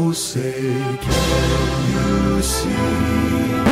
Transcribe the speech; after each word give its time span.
Oh, 0.00 0.12
say, 0.12 0.52
can 1.00 2.36
you 2.36 2.40
see? 2.40 3.67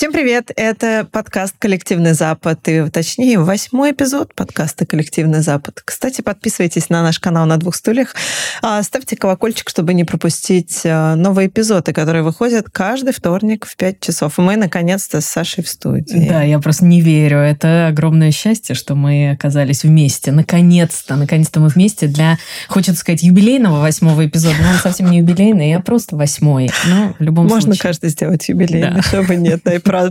Всем 0.00 0.12
привет! 0.14 0.50
Это 0.56 1.06
подкаст 1.12 1.56
«Коллективный 1.58 2.14
Запад», 2.14 2.66
и, 2.66 2.88
точнее, 2.88 3.38
восьмой 3.38 3.90
эпизод 3.90 4.34
подкаста 4.34 4.86
«Коллективный 4.86 5.42
Запад». 5.42 5.82
Кстати, 5.84 6.22
подписывайтесь 6.22 6.88
на 6.88 7.02
наш 7.02 7.18
канал 7.18 7.44
«На 7.44 7.58
двух 7.58 7.74
стульях», 7.74 8.14
а, 8.62 8.82
ставьте 8.82 9.14
колокольчик, 9.14 9.68
чтобы 9.68 9.92
не 9.92 10.04
пропустить 10.04 10.80
а, 10.86 11.16
новые 11.16 11.48
эпизоды, 11.48 11.92
которые 11.92 12.22
выходят 12.22 12.70
каждый 12.72 13.12
вторник 13.12 13.66
в 13.66 13.76
5 13.76 14.00
часов. 14.00 14.38
И 14.38 14.40
мы, 14.40 14.56
наконец-то, 14.56 15.20
с 15.20 15.26
Сашей 15.26 15.62
в 15.62 15.68
студии. 15.68 16.28
Да, 16.30 16.44
я 16.44 16.58
просто 16.60 16.86
не 16.86 17.02
верю. 17.02 17.36
Это 17.36 17.88
огромное 17.88 18.30
счастье, 18.30 18.74
что 18.74 18.94
мы 18.94 19.32
оказались 19.32 19.84
вместе. 19.84 20.32
Наконец-то, 20.32 21.16
наконец-то 21.16 21.60
мы 21.60 21.68
вместе 21.68 22.06
для, 22.06 22.38
хочется 22.68 23.00
сказать, 23.00 23.22
юбилейного 23.22 23.80
восьмого 23.80 24.26
эпизода. 24.26 24.56
Но 24.62 24.70
он 24.70 24.76
совсем 24.76 25.10
не 25.10 25.18
юбилейный, 25.18 25.68
я 25.68 25.80
просто 25.80 26.16
восьмой. 26.16 26.70
Но 26.86 27.14
в 27.18 27.22
любом 27.22 27.48
Можно 27.48 27.74
случае. 27.74 27.82
каждый 27.82 28.08
сделать 28.08 28.48
юбилейный, 28.48 28.94
Да. 28.94 29.02
чтобы 29.02 29.36
нет, 29.36 29.60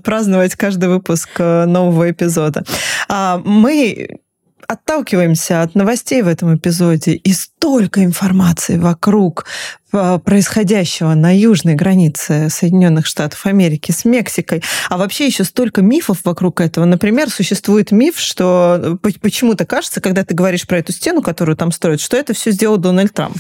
праздновать 0.04 0.56
каждый 0.56 0.90
выпуск 0.90 1.30
э, 1.40 1.66
нового 1.66 2.12
эпизода. 2.12 2.64
А, 3.08 3.42
Мы 3.44 4.20
отталкиваемся 4.68 5.64
от 5.64 5.74
новостей 5.74 6.22
в 6.22 6.28
этом 6.28 6.56
эпизоде 6.56 7.14
и 7.14 7.34
столько 7.64 8.06
информации 8.06 8.78
вокруг 8.78 9.46
э, 9.92 10.20
происходящего 10.24 11.14
на 11.14 11.36
южной 11.38 11.76
границе 11.76 12.48
Соединенных 12.50 13.06
Штатов 13.06 13.46
Америки 13.46 13.92
с 13.92 14.06
Мексикой, 14.06 14.64
а 14.90 14.96
вообще 14.98 15.26
еще 15.28 15.44
столько 15.44 15.82
мифов 15.82 16.20
вокруг 16.24 16.62
этого. 16.62 16.86
Например, 16.86 17.30
существует 17.30 17.92
миф, 17.92 18.18
что 18.18 18.80
э, 18.82 18.96
по- 18.96 19.12
почему-то 19.20 19.66
кажется, 19.66 20.00
когда 20.00 20.24
ты 20.24 20.34
говоришь 20.36 20.66
про 20.66 20.78
эту 20.78 20.94
стену, 20.94 21.22
которую 21.22 21.58
там 21.58 21.74
строят, 21.74 22.00
что 22.00 22.16
это 22.16 22.34
все 22.34 22.52
сделал 22.52 22.78
Дональд 22.78 23.14
Трамп. 23.14 23.36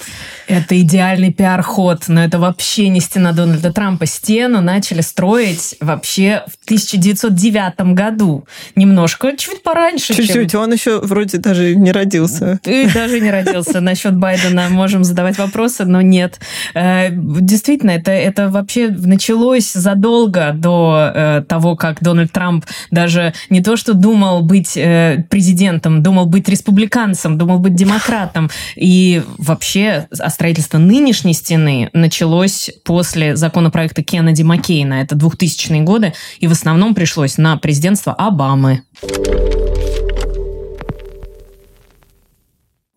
Это 0.48 0.78
идеальный 0.82 1.32
пиар-ход, 1.32 2.10
но 2.10 2.22
это 2.22 2.40
вообще 2.40 2.90
не 2.90 3.00
стена 3.00 3.32
Дональда 3.32 3.72
Трампа. 3.72 4.06
Стену 4.06 4.60
начали 4.60 5.00
строить 5.00 5.76
вообще 5.80 6.44
в 6.48 6.66
1909 6.66 7.94
году. 7.96 8.46
Немножко, 8.76 9.38
чуть 9.38 9.64
пораньше, 9.64 10.14
чем- 10.14 10.26
Чуть-чуть, 10.26 10.56
он 10.56 10.74
еще 10.74 11.00
вроде 11.00 11.38
даже 11.38 11.74
не 11.76 11.94
родился. 11.94 12.60
Ты 12.64 12.92
даже 12.94 13.22
не 13.22 13.32
родился. 13.32 13.80
Насчет 13.80 14.09
Байдена 14.16 14.68
можем 14.70 15.04
задавать 15.04 15.38
вопросы, 15.38 15.86
но 15.86 16.02
нет. 16.02 16.40
Э, 16.74 17.10
Действительно, 17.12 17.92
это, 17.92 18.12
это 18.12 18.50
вообще 18.50 18.90
началось 18.90 19.72
задолго 19.74 20.52
до 20.54 21.12
э, 21.14 21.44
того, 21.48 21.76
как 21.76 22.02
Дональд 22.02 22.32
Трамп 22.32 22.66
даже 22.92 23.34
не 23.50 23.62
то, 23.62 23.76
что 23.76 23.94
думал 23.94 24.42
быть 24.42 24.76
э, 24.76 25.26
президентом, 25.30 26.04
думал 26.04 26.26
быть 26.26 26.48
республиканцем, 26.50 27.38
думал 27.38 27.60
быть 27.60 27.76
демократом. 27.76 28.50
И 28.76 29.24
вообще 29.38 30.08
а 30.20 30.30
строительство 30.30 30.78
нынешней 30.78 31.34
стены 31.34 31.90
началось 31.94 32.72
после 32.84 33.36
законопроекта 33.36 34.04
Кеннеди 34.04 34.44
Маккейна. 34.44 34.96
Это 34.96 35.16
2000-е 35.16 35.82
годы. 35.82 36.14
И 36.40 36.48
в 36.48 36.52
основном 36.52 36.96
пришлось 36.96 37.38
на 37.38 37.58
президентство 37.58 38.14
Обамы. 38.14 38.84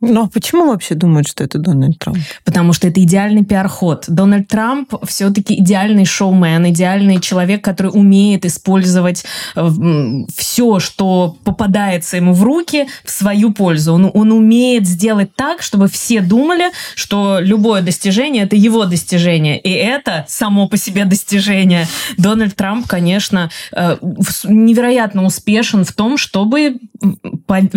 Ну 0.05 0.25
а 0.25 0.28
почему 0.28 0.67
вообще 0.67 0.97
думают, 0.97 1.28
что 1.28 1.45
это 1.45 1.58
Дональд 1.58 1.97
Трамп? 2.00 2.19
Потому 2.45 2.72
что 2.72 2.89
это 2.89 3.00
идеальный 3.00 3.45
пиар-ход. 3.45 4.06
Дональд 4.08 4.48
Трамп 4.48 4.92
все-таки 5.05 5.55
идеальный 5.61 6.05
шоумен, 6.05 6.69
идеальный 6.70 7.20
человек, 7.20 7.62
который 7.62 7.92
умеет 7.95 8.45
использовать 8.45 9.25
все, 9.55 10.80
что 10.80 11.36
попадается 11.45 12.17
ему 12.17 12.33
в 12.33 12.42
руки, 12.42 12.89
в 13.05 13.11
свою 13.11 13.53
пользу. 13.53 13.92
Он, 13.95 14.11
он 14.12 14.33
умеет 14.33 14.89
сделать 14.89 15.36
так, 15.36 15.62
чтобы 15.62 15.86
все 15.86 16.20
думали, 16.20 16.64
что 16.97 17.39
любое 17.41 17.80
достижение– 17.80 18.42
это 18.45 18.56
его 18.56 18.86
достижение. 18.86 19.61
И 19.61 19.70
это 19.70 20.24
само 20.27 20.67
по 20.67 20.77
себе 20.77 21.05
достижение. 21.05 21.86
Дональд 22.19 22.57
Трамп, 22.57 22.89
конечно, 22.89 23.51
э, 23.70 23.98
невероятно 24.45 25.24
успешен 25.24 25.84
в 25.84 25.92
том, 25.92 26.19
чтобы, 26.19 26.79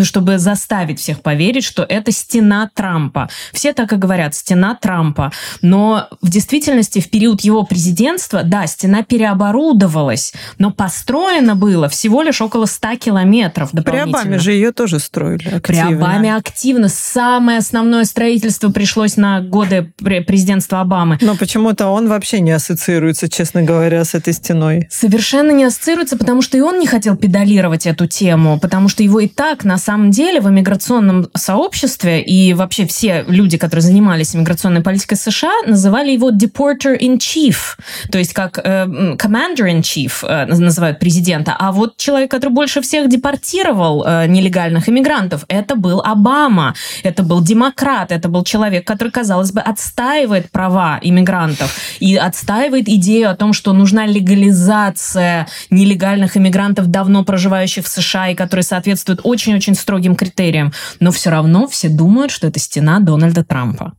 чтобы 0.02 0.40
заставить 0.40 1.00
всех 1.00 1.22
поверить, 1.22 1.64
что 1.64 1.84
это 1.84 2.15
стена 2.16 2.70
Трампа. 2.74 3.30
Все 3.54 3.74
так 3.74 3.94
и 3.94 3.96
говорят, 3.96 4.36
стена 4.36 4.78
Трампа. 4.80 5.32
Но 5.62 6.08
в 6.22 6.30
действительности 6.30 7.00
в 7.00 7.10
период 7.10 7.42
его 7.42 7.64
президентства, 7.64 8.44
да, 8.44 8.68
стена 8.68 9.04
переоборудовалась, 9.04 10.34
но 10.58 10.72
построено 10.72 11.56
было 11.56 11.90
всего 11.90 12.22
лишь 12.22 12.42
около 12.42 12.66
100 12.66 12.96
километров 12.98 13.72
При 13.72 13.78
дополнительно. 13.78 14.20
Обаме 14.20 14.40
же 14.40 14.52
ее 14.52 14.72
тоже 14.72 15.00
строили 15.00 15.60
При 15.60 15.78
активно. 15.78 16.06
Обаме 16.06 16.36
активно. 16.36 16.90
Самое 16.90 17.60
основное 17.60 18.06
строительство 18.06 18.70
пришлось 18.70 19.18
на 19.18 19.42
годы 19.42 19.94
пре- 20.02 20.22
президентства 20.22 20.82
Обамы. 20.82 21.18
Но 21.22 21.36
почему-то 21.36 21.88
он 21.88 22.08
вообще 22.08 22.40
не 22.40 22.52
ассоциируется, 22.52 23.30
честно 23.30 23.64
говоря, 23.64 24.04
с 24.04 24.14
этой 24.14 24.34
стеной. 24.34 24.88
Совершенно 24.90 25.52
не 25.52 25.64
ассоциируется, 25.66 26.18
потому 26.18 26.42
что 26.42 26.58
и 26.58 26.62
он 26.62 26.80
не 26.80 26.88
хотел 26.88 27.16
педалировать 27.16 27.86
эту 27.86 28.08
тему, 28.08 28.60
потому 28.60 28.90
что 28.90 29.04
его 29.04 29.20
и 29.20 29.28
так, 29.28 29.64
на 29.64 29.78
самом 29.78 30.12
деле, 30.12 30.40
в 30.42 30.50
иммиграционном 30.50 31.30
сообществе 31.36 32.05
и 32.06 32.54
вообще 32.54 32.86
все 32.86 33.24
люди, 33.28 33.58
которые 33.58 33.82
занимались 33.84 34.36
иммиграционной 34.36 34.82
политикой 34.82 35.16
США, 35.16 35.52
называли 35.66 36.12
его 36.12 36.32
deporter 36.32 37.00
in 37.00 37.18
chief, 37.18 37.78
то 38.12 38.18
есть 38.18 38.34
как 38.34 38.58
э, 38.58 38.62
м, 38.64 39.14
commander 39.16 39.70
in 39.70 39.82
chief 39.82 40.26
э, 40.28 40.46
называют 40.46 41.00
президента. 41.00 41.56
А 41.58 41.72
вот 41.72 41.98
человек, 41.98 42.32
который 42.32 42.52
больше 42.52 42.82
всех 42.82 43.10
депортировал 43.10 44.04
э, 44.06 44.28
нелегальных 44.28 44.90
иммигрантов, 44.90 45.46
это 45.48 45.76
был 45.76 46.02
Обама, 46.02 46.76
это 47.04 47.24
был 47.24 47.42
демократ, 47.42 48.12
это 48.12 48.30
был 48.30 48.44
человек, 48.44 48.86
который, 48.86 49.10
казалось 49.10 49.52
бы, 49.52 49.62
отстаивает 49.62 50.52
права 50.52 51.00
иммигрантов 51.02 51.76
и 52.00 52.16
отстаивает 52.16 52.88
идею 52.88 53.30
о 53.30 53.36
том, 53.36 53.54
что 53.54 53.74
нужна 53.74 54.06
легализация 54.06 55.48
нелегальных 55.70 56.38
иммигрантов, 56.38 56.88
давно 56.88 57.24
проживающих 57.24 57.86
в 57.86 57.88
США 57.88 58.30
и 58.30 58.36
которые 58.36 58.64
соответствуют 58.64 59.22
очень-очень 59.24 59.76
строгим 59.76 60.16
критериям. 60.16 60.74
Но 61.00 61.12
все 61.12 61.30
равно 61.30 61.68
все 61.68 61.90
думают, 61.96 62.32
что 62.32 62.48
это 62.48 62.60
стена 62.60 63.00
Дональда 63.00 63.44
Трампа. 63.44 63.94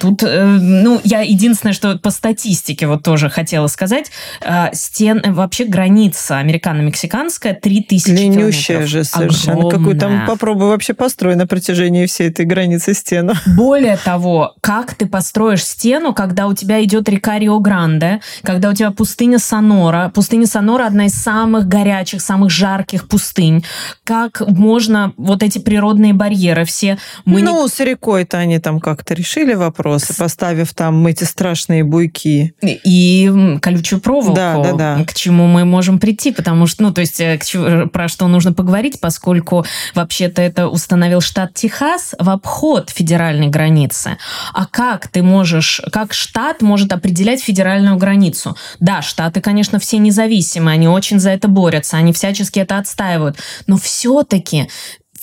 Тут, 0.00 0.22
э, 0.22 0.44
ну, 0.44 1.00
я 1.04 1.20
единственное, 1.20 1.72
что 1.72 1.98
по 1.98 2.10
статистике 2.10 2.86
вот 2.86 3.02
тоже 3.02 3.28
хотела 3.30 3.66
сказать, 3.66 4.10
э, 4.42 4.68
стен, 4.72 5.22
вообще 5.26 5.64
граница 5.64 6.38
американо-мексиканская 6.38 7.54
3000 7.54 8.04
Длиннющая 8.10 8.66
километров. 8.76 8.90
же 8.90 9.04
совершенно. 9.04 9.70
Какую 9.70 9.96
там 9.98 10.10
Огромная. 10.10 10.26
попробуй 10.26 10.68
вообще 10.68 10.94
построй 10.94 11.36
на 11.36 11.46
протяжении 11.46 12.06
всей 12.06 12.28
этой 12.28 12.44
границы 12.44 12.94
стену. 12.94 13.34
Более 13.46 13.96
того, 13.96 14.54
как 14.60 14.94
ты 14.94 15.06
построишь 15.06 15.64
стену, 15.64 16.12
когда 16.14 16.46
у 16.46 16.54
тебя 16.54 16.82
идет 16.84 17.08
река 17.08 17.38
Рио-Гранде, 17.38 18.20
когда 18.42 18.70
у 18.70 18.74
тебя 18.74 18.90
пустыня 18.90 19.38
Сонора. 19.38 20.10
Пустыня 20.14 20.46
Сонора 20.46 20.86
одна 20.86 21.06
из 21.06 21.14
самых 21.14 21.66
горячих, 21.68 22.20
самых 22.20 22.50
жарких 22.50 23.08
пустынь. 23.08 23.64
Как 24.04 24.42
можно 24.46 25.12
вот 25.16 25.42
эти 25.42 25.58
природные 25.58 26.12
барьеры 26.12 26.64
все... 26.64 26.98
Мы 27.24 27.40
не- 27.40 27.46
ну, 27.46 27.66
с 27.68 27.80
рекой-то 27.80 28.38
они 28.38 28.58
там 28.58 28.80
как-то 28.80 29.14
решили 29.14 29.45
вопросы, 29.54 30.14
поставив 30.16 30.74
там 30.74 31.06
эти 31.06 31.24
страшные 31.24 31.84
буйки. 31.84 32.54
и 32.62 33.56
колючую 33.62 34.00
проволоку, 34.00 34.34
Да, 34.36 34.56
да, 34.62 34.72
да. 34.96 35.04
к 35.04 35.14
чему 35.14 35.46
мы 35.46 35.64
можем 35.64 35.98
прийти, 35.98 36.32
потому 36.32 36.66
что, 36.66 36.82
ну, 36.82 36.92
то 36.92 37.00
есть, 37.00 37.20
э, 37.20 37.38
чему- 37.44 37.88
про 37.88 38.08
что 38.08 38.26
нужно 38.28 38.52
поговорить, 38.52 39.00
поскольку 39.00 39.64
вообще-то 39.94 40.42
это 40.42 40.68
установил 40.68 41.20
штат 41.20 41.54
Техас 41.54 42.14
в 42.18 42.28
обход 42.30 42.90
федеральной 42.90 43.48
границы. 43.48 44.16
А 44.52 44.66
как 44.66 45.08
ты 45.08 45.22
можешь, 45.22 45.80
как 45.92 46.12
штат 46.12 46.62
может 46.62 46.92
определять 46.92 47.42
федеральную 47.42 47.96
границу? 47.96 48.56
Да, 48.80 49.02
штаты, 49.02 49.40
конечно, 49.40 49.78
все 49.78 49.98
независимые, 49.98 50.74
они 50.74 50.88
очень 50.88 51.20
за 51.20 51.30
это 51.30 51.48
борются, 51.48 51.96
они 51.96 52.12
всячески 52.12 52.58
это 52.58 52.78
отстаивают, 52.78 53.36
но 53.66 53.76
все-таки 53.76 54.68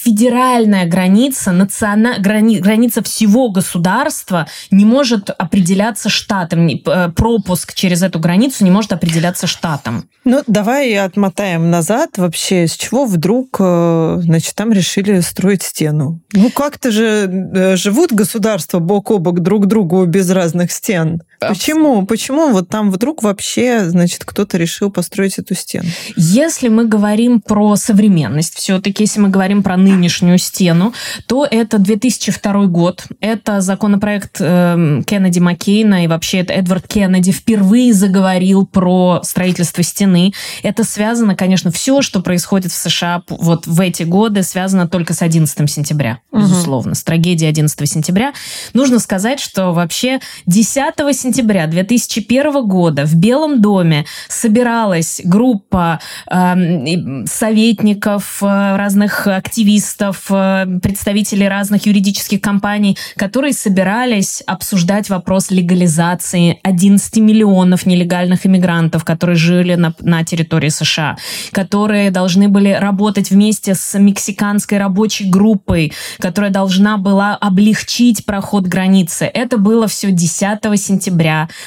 федеральная 0.04 0.86
граница, 0.86 1.52
национа- 1.52 2.20
грани- 2.20 2.60
граница 2.60 3.02
всего 3.02 3.50
государства 3.50 4.48
не 4.72 4.86
может 4.86 5.30
определяться 5.30 6.10
штатом. 6.10 6.68
Э, 6.68 7.10
Пропуск 7.16 7.74
через 7.74 8.02
эту 8.04 8.20
границу 8.20 8.64
не 8.64 8.72
может 8.72 8.92
определяться 8.94 9.48
штатом. 9.48 10.10
Ну, 10.26 10.42
давай 10.48 10.94
отмотаем 10.98 11.70
назад 11.70 12.18
вообще, 12.18 12.68
с 12.68 12.76
чего 12.76 13.06
вдруг, 13.06 13.58
э, 13.60 14.18
значит, 14.22 14.56
там 14.56 14.72
решили 14.72 15.20
строить 15.22 15.64
стену. 15.64 16.20
Ну, 16.34 16.50
как-то 16.50 16.92
же 16.92 17.50
э, 17.56 17.76
живут 17.76 18.12
государства 18.14 18.80
бок 18.80 19.12
о 19.12 19.20
бок 19.20 19.40
друг 19.40 19.68
другу 19.68 20.06
без 20.06 20.30
разных 20.30 20.72
стен. 20.72 21.22
Почему? 21.50 22.06
Почему 22.06 22.52
вот 22.52 22.70
там 22.70 22.92
вдруг 22.92 23.24
вообще, 23.24 23.86
значит, 23.86 24.26
кто-то 24.26 24.58
решил 24.58 24.92
построить 24.92 25.38
эту 25.40 25.56
стену? 25.56 25.88
Если 26.16 26.68
мы 26.68 26.86
говорим 26.86 27.42
про 27.42 27.76
современность, 27.76 28.56
все-таки, 28.56 29.04
если 29.04 29.20
мы 29.20 29.30
говорим 29.30 29.64
про 29.64 29.78
нынешнюю 29.78 30.38
стену, 30.38 30.94
то 31.28 31.46
это 31.50 31.78
2002 31.78 32.66
год. 32.66 33.06
Это 33.20 33.62
законопроект 33.62 34.38
э, 34.40 35.02
Кеннеди 35.06 35.40
Маккейна, 35.40 36.04
и 36.04 36.08
вообще 36.08 36.40
это 36.40 36.54
Эдвард 36.54 36.88
Кеннеди 36.88 37.32
впервые 37.32 37.94
заговорил 37.94 38.66
про 38.66 39.22
строительство 39.24 39.84
стены. 39.84 40.34
Это 40.64 40.84
связано, 40.84 41.36
конечно, 41.36 41.72
все, 41.72 42.02
что 42.02 42.22
происходит 42.22 42.72
в 42.72 42.76
США 42.76 43.24
вот 43.28 43.68
в 43.68 43.80
эти 43.80 44.04
годы, 44.04 44.44
связано 44.44 44.88
только 44.88 45.14
с 45.14 45.22
11 45.22 45.70
сентября, 45.70 46.20
безусловно, 46.32 46.92
угу. 46.92 46.96
с 46.96 47.04
трагедией 47.04 47.50
11 47.50 47.90
сентября. 47.90 48.34
Нужно 48.74 49.00
сказать, 49.00 49.40
что 49.40 49.72
вообще 49.72 50.20
10 50.46 50.96
сентября 51.14 51.33
2001 51.42 52.68
года 52.68 53.06
в 53.06 53.16
Белом 53.16 53.62
доме 53.62 54.06
собиралась 54.28 55.22
группа 55.24 56.00
э, 56.30 57.26
советников, 57.26 58.42
разных 58.42 59.28
активистов, 59.28 60.26
э, 60.30 60.66
представителей 60.82 61.48
разных 61.48 61.86
юридических 61.86 62.42
компаний, 62.42 62.98
которые 63.18 63.54
собирались 63.54 64.44
обсуждать 64.46 65.10
вопрос 65.10 65.52
легализации 65.52 66.60
11 66.64 67.18
миллионов 67.18 67.86
нелегальных 67.86 68.46
иммигрантов, 68.46 69.04
которые 69.04 69.36
жили 69.36 69.76
на, 69.76 69.94
на 70.02 70.24
территории 70.24 70.70
США, 70.70 71.18
которые 71.52 72.12
должны 72.12 72.48
были 72.48 72.70
работать 72.70 73.32
вместе 73.32 73.76
с 73.76 73.98
мексиканской 73.98 74.78
рабочей 74.78 75.30
группой, 75.30 75.94
которая 76.20 76.52
должна 76.52 76.98
была 76.98 77.36
облегчить 77.36 78.26
проход 78.26 78.66
границы. 78.66 79.26
Это 79.26 79.58
было 79.58 79.88
все 79.88 80.12
10 80.12 80.60
сентября 80.80 81.23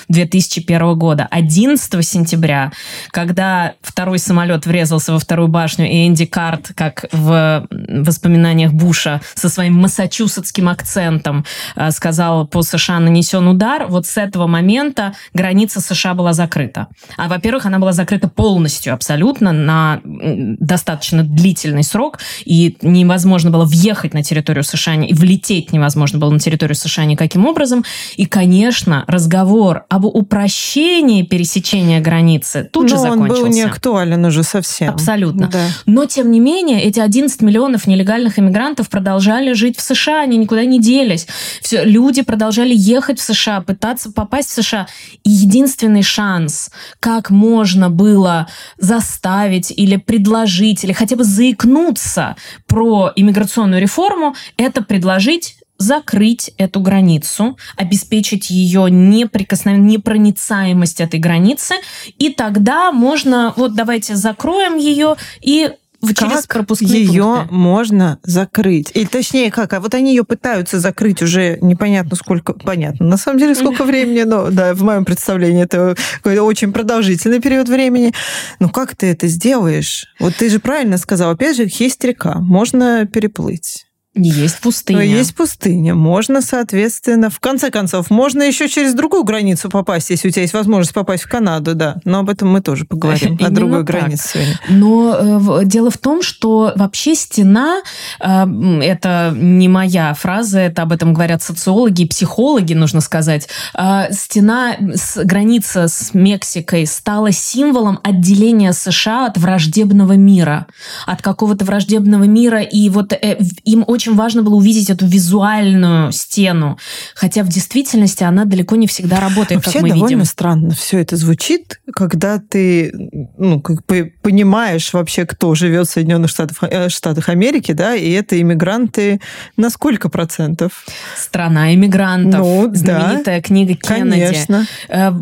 2001 0.09 0.99
года. 0.99 1.27
11 1.31 2.07
сентября, 2.07 2.73
когда 3.11 3.75
второй 3.81 4.19
самолет 4.19 4.67
врезался 4.67 5.13
во 5.13 5.19
вторую 5.19 5.49
башню, 5.49 5.89
и 5.89 6.07
Энди 6.07 6.27
Карт, 6.27 6.73
как 6.75 7.07
в 7.13 7.67
воспоминаниях 7.71 8.73
Буша, 8.73 9.21
со 9.35 9.49
своим 9.49 9.75
массачусетским 9.75 10.69
акцентом 10.69 11.45
э, 11.75 11.91
сказал, 11.91 12.47
по 12.47 12.63
США 12.63 13.01
нанесен 13.01 13.47
удар, 13.49 13.87
вот 13.89 14.07
с 14.07 14.17
этого 14.17 14.47
момента 14.47 15.15
граница 15.35 15.81
США 15.81 16.15
была 16.15 16.33
закрыта. 16.33 16.89
А, 17.17 17.29
во-первых, 17.29 17.67
она 17.67 17.79
была 17.79 17.93
закрыта 17.93 18.29
полностью, 18.29 18.93
абсолютно, 18.93 19.53
на 19.53 20.01
достаточно 20.05 21.23
длительный 21.23 21.85
срок, 21.85 22.19
и 22.45 22.77
невозможно 22.83 23.51
было 23.51 23.65
въехать 23.65 24.15
на 24.15 24.23
территорию 24.23 24.65
США, 24.65 24.95
и 24.95 25.15
влететь 25.15 25.73
невозможно 25.73 26.19
было 26.19 26.31
на 26.31 26.39
территорию 26.39 26.77
США 26.77 27.05
никаким 27.05 27.47
образом. 27.47 27.85
И, 28.17 28.27
конечно, 28.27 29.05
разговор 29.07 29.46
об 29.89 30.05
упрощении 30.05 31.23
пересечения 31.23 32.01
границы 32.01 32.69
тут 32.73 32.85
Но 32.85 32.89
же 32.89 32.97
закончился. 32.97 33.43
он 33.43 33.49
был 33.49 33.55
не 33.55 33.63
актуален 33.63 34.25
уже 34.25 34.43
совсем. 34.43 34.91
Абсолютно. 34.91 35.49
Да. 35.49 35.67
Но, 35.87 36.07
тем 36.07 36.31
не 36.31 36.41
менее, 36.41 36.83
эти 36.83 37.01
11 37.01 37.43
миллионов 37.43 37.87
нелегальных 37.87 38.39
иммигрантов 38.39 38.89
продолжали 38.89 39.53
жить 39.53 39.79
в 39.79 39.83
США, 39.83 40.23
они 40.23 40.37
никуда 40.37 40.65
не 40.65 40.81
делись. 40.81 41.27
Все, 41.61 41.85
люди 41.85 42.23
продолжали 42.23 42.75
ехать 42.75 43.19
в 43.21 43.23
США, 43.23 43.61
пытаться 43.61 44.13
попасть 44.13 44.51
в 44.51 44.63
США. 44.63 44.87
И 45.25 45.31
единственный 45.31 46.03
шанс, 46.03 46.71
как 47.01 47.31
можно 47.31 47.91
было 47.91 48.49
заставить 48.79 49.71
или 49.71 49.97
предложить, 49.97 50.85
или 50.85 50.93
хотя 50.93 51.17
бы 51.17 51.25
заикнуться 51.25 52.37
про 52.67 53.13
иммиграционную 53.15 53.81
реформу, 53.81 54.35
это 54.57 54.83
предложить 54.83 55.56
закрыть 55.79 56.53
эту 56.59 56.81
границу, 56.81 57.57
обеспечить 57.77 58.51
ее 58.51 58.91
неприкосновенность, 58.91 59.97
непроницаемость 59.97 61.01
этой 61.01 61.21
границы, 61.21 61.75
и 62.19 62.31
тогда 62.31 62.93
можно, 62.93 63.53
вот 63.57 63.75
давайте 63.75 64.17
закроем 64.17 64.77
ее 64.77 65.17
и 65.41 65.73
через 66.15 66.47
пропускные 66.47 67.05
ее 67.05 67.23
пункты. 67.23 67.55
можно 67.55 68.19
закрыть? 68.23 68.91
Или 68.95 69.07
точнее 69.07 69.51
как? 69.51 69.73
А 69.73 69.81
вот 69.81 69.95
они 69.95 70.11
ее 70.11 70.25
пытаются 70.25 70.79
закрыть 70.79 71.23
уже 71.23 71.59
непонятно 71.61 72.17
сколько, 72.17 72.53
понятно, 72.53 73.07
на 73.07 73.17
самом 73.17 73.39
деле 73.39 73.55
сколько 73.55 73.85
времени, 73.85 74.23
но 74.23 74.51
да, 74.51 74.75
в 74.75 74.83
моем 74.83 75.05
представлении 75.05 75.65
это 75.65 75.97
какой-то 76.19 76.43
очень 76.45 76.73
продолжительный 76.73 77.41
период 77.41 77.69
времени. 77.69 78.13
Ну 78.61 78.69
как 78.69 78.95
ты 78.95 79.07
это 79.07 79.27
сделаешь? 79.27 80.07
Вот 80.21 80.35
ты 80.37 80.49
же 80.51 80.59
правильно 80.59 80.99
сказал, 80.99 81.31
опять 81.31 81.57
же, 81.57 81.67
есть 81.69 82.05
река, 82.05 82.39
можно 82.39 83.07
переплыть. 83.07 83.86
Есть 84.17 84.61
пустыня. 84.61 85.03
Есть 85.03 85.35
пустыня. 85.35 85.95
Можно, 85.95 86.41
соответственно, 86.41 87.29
в 87.29 87.39
конце 87.39 87.71
концов, 87.71 88.11
можно 88.11 88.43
еще 88.43 88.67
через 88.69 88.95
другую 88.95 89.25
границу 89.25 89.69
попасть, 89.69 90.09
если 90.09 90.29
у 90.29 90.31
тебя 90.31 90.43
есть 90.43 90.55
возможность 90.55 90.95
попасть 90.95 91.25
в 91.25 91.29
Канаду, 91.29 91.75
да. 91.75 91.97
Но 92.05 92.21
об 92.21 92.31
этом 92.31 92.49
мы 92.49 92.63
тоже 92.63 92.87
поговорим, 92.87 93.39
о 93.41 93.51
другой 93.51 93.85
так. 93.85 93.87
границе 93.87 94.29
сегодня. 94.33 94.61
Но 94.71 95.61
э, 95.61 95.65
дело 95.67 95.91
в 95.91 95.99
том, 95.99 96.23
что 96.23 96.73
вообще 96.77 97.15
стена, 97.15 97.83
э, 98.21 98.81
это 98.83 99.35
не 99.37 99.69
моя 99.69 100.15
фраза, 100.15 100.61
это 100.61 100.83
об 100.83 100.93
этом 100.93 101.13
говорят 101.13 101.43
социологи 101.43 102.03
и 102.03 102.09
психологи, 102.09 102.73
нужно 102.73 103.03
сказать. 103.03 103.49
Э, 103.75 104.11
стена, 104.13 104.77
с, 104.95 105.23
граница 105.25 105.89
с 105.89 106.15
Мексикой 106.15 106.87
стала 106.87 107.33
символом 107.33 108.01
отделения 108.03 108.73
США 108.73 109.27
от 109.27 109.37
враждебного 109.37 110.15
мира, 110.15 110.67
от 111.05 111.21
какого-то 111.21 111.67
враждебного 111.67 112.25
мира, 112.25 112.63
и 112.63 112.89
вот 112.89 113.13
э, 113.13 113.39
им 113.65 113.85
очень 113.87 114.06
очень 114.07 114.17
важно 114.17 114.43
было 114.43 114.55
увидеть 114.55 114.91
эту 114.91 115.07
визуальную 115.07 116.13
стену. 116.13 116.79
Хотя 117.15 117.43
в 117.43 117.49
действительности 117.49 118.23
она 118.23 118.45
далеко 118.45 118.77
не 118.77 118.87
всегда 118.87 119.21
работает, 119.21 119.65
Вообще 119.65 119.73
как 119.73 119.83
мы 119.83 119.89
довольно 119.91 120.09
видим. 120.09 120.25
странно 120.25 120.75
все 120.75 120.99
это 120.99 121.17
звучит, 121.17 121.81
когда 121.93 122.39
ты 122.39 122.93
ну, 123.37 123.61
как 123.61 123.85
бы 123.87 124.13
понимаешь 124.23 124.93
вообще, 124.93 125.27
кто 125.27 125.55
живет 125.55 125.89
в 125.89 125.91
Соединенных 125.91 126.31
Штатах, 126.31 126.59
э, 126.63 126.89
Штатах 126.89 127.29
Америки, 127.29 127.73
да, 127.73 127.95
и 127.95 128.11
это 128.13 128.41
иммигранты 128.41 129.21
на 129.57 129.71
сколько 129.71 130.09
процентов? 130.09 130.85
Страна 131.17 131.75
иммигрантов. 131.75 132.41
Ну, 132.41 132.71
знаменитая 132.75 133.41
да, 133.41 133.43
книга 133.43 133.75
Кеннеди. 133.75 134.21
Конечно. 134.21 134.67
Э, 134.89 135.13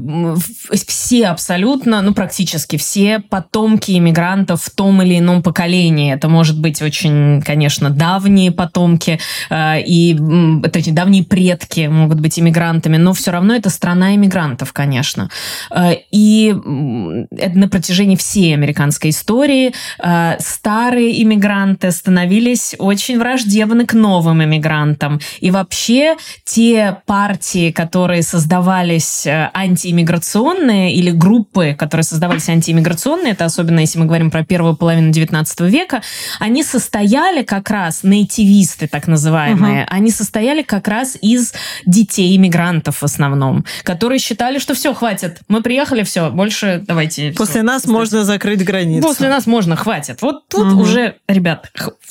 все 0.86 1.26
абсолютно, 1.26 2.02
ну 2.02 2.12
практически 2.12 2.76
все 2.76 3.20
потомки 3.20 3.92
иммигрантов 3.96 4.62
в 4.62 4.70
том 4.70 5.02
или 5.02 5.18
ином 5.18 5.42
поколении. 5.42 6.12
Это 6.12 6.28
может 6.28 6.60
быть 6.60 6.82
очень, 6.82 7.40
конечно, 7.42 7.90
давние 7.90 8.52
потомки, 8.52 8.73
потомки 8.74 9.18
э, 9.50 9.80
и 9.86 10.16
эти 10.72 10.90
давние 10.90 11.22
предки 11.22 11.86
могут 11.86 12.20
быть 12.20 12.38
иммигрантами, 12.38 12.96
но 12.96 13.12
все 13.12 13.30
равно 13.30 13.54
это 13.54 13.70
страна 13.70 14.14
иммигрантов, 14.14 14.72
конечно. 14.72 15.30
Э, 15.70 15.92
и 16.10 16.52
на 16.52 17.68
протяжении 17.68 18.16
всей 18.16 18.54
американской 18.54 19.10
истории 19.10 19.72
э, 20.02 20.36
старые 20.40 21.22
иммигранты 21.22 21.90
становились 21.90 22.74
очень 22.78 23.18
враждебны 23.18 23.86
к 23.86 23.94
новым 23.94 24.42
иммигрантам. 24.42 25.20
И 25.40 25.50
вообще 25.50 26.16
те 26.44 26.96
партии, 27.06 27.70
которые 27.70 28.22
создавались 28.22 29.26
антииммиграционные 29.26 30.94
или 30.94 31.10
группы, 31.10 31.76
которые 31.78 32.04
создавались 32.04 32.48
антииммиграционные, 32.48 33.32
это 33.32 33.44
особенно 33.44 33.80
если 33.80 34.00
мы 34.00 34.06
говорим 34.06 34.30
про 34.30 34.44
первую 34.44 34.76
половину 34.76 35.10
XIX 35.10 35.68
века, 35.68 36.02
они 36.40 36.64
состояли 36.64 37.42
как 37.42 37.70
раз 37.70 38.02
нейтивисты 38.02 38.63
активисты, 38.64 38.88
так 38.88 39.06
называемые, 39.06 39.82
угу. 39.82 39.88
они 39.90 40.10
состояли 40.10 40.62
как 40.62 40.88
раз 40.88 41.16
из 41.20 41.52
детей 41.86 42.36
иммигрантов 42.36 43.02
в 43.02 43.04
основном, 43.04 43.64
которые 43.82 44.18
считали, 44.18 44.58
что 44.58 44.74
все, 44.74 44.94
хватит, 44.94 45.40
мы 45.48 45.62
приехали, 45.62 46.02
все, 46.02 46.30
больше 46.30 46.82
давайте... 46.86 47.32
После 47.32 47.60
все, 47.60 47.62
нас 47.62 47.82
после... 47.82 47.94
можно 47.94 48.24
закрыть 48.24 48.64
границу. 48.64 49.06
После 49.06 49.28
нас 49.28 49.46
можно, 49.46 49.76
хватит. 49.76 50.22
Вот 50.22 50.48
тут 50.48 50.72
угу. 50.72 50.82
уже, 50.82 51.16
ребят, 51.28 51.70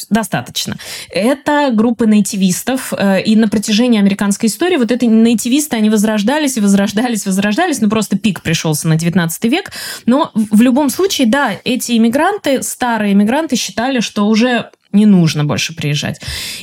достаточно. 0.10 0.78
Это 1.10 1.72
группа 1.74 2.04
нейтивистов, 2.04 2.94
э, 2.98 3.22
и 3.22 3.36
на 3.36 3.48
протяжении 3.48 4.00
американской 4.00 4.50
истории 4.50 4.78
вот 4.78 4.92
эти 4.92 5.06
нейтивисты, 5.06 5.76
они 5.76 5.90
возрождались 5.90 6.58
и 6.58 6.62
возрождались, 6.62 7.26
возрождались, 7.26 7.82
ну 7.82 7.90
просто 7.90 8.18
пик 8.18 8.42
пришелся 8.42 8.88
на 8.88 8.96
19 8.96 9.44
век, 9.46 9.72
но 10.06 10.32
в 10.34 10.62
любом 10.62 10.90
случае, 10.90 11.28
да, 11.28 11.52
эти 11.64 11.98
иммигранты, 11.98 12.62
старые 12.64 13.14
иммигранты 13.14 13.56
считали, 13.56 14.00
что 14.00 14.28
уже 14.28 14.70
не 14.94 15.06
нужно 15.06 15.44
больше 15.44 15.76
приезжать. 15.76 16.22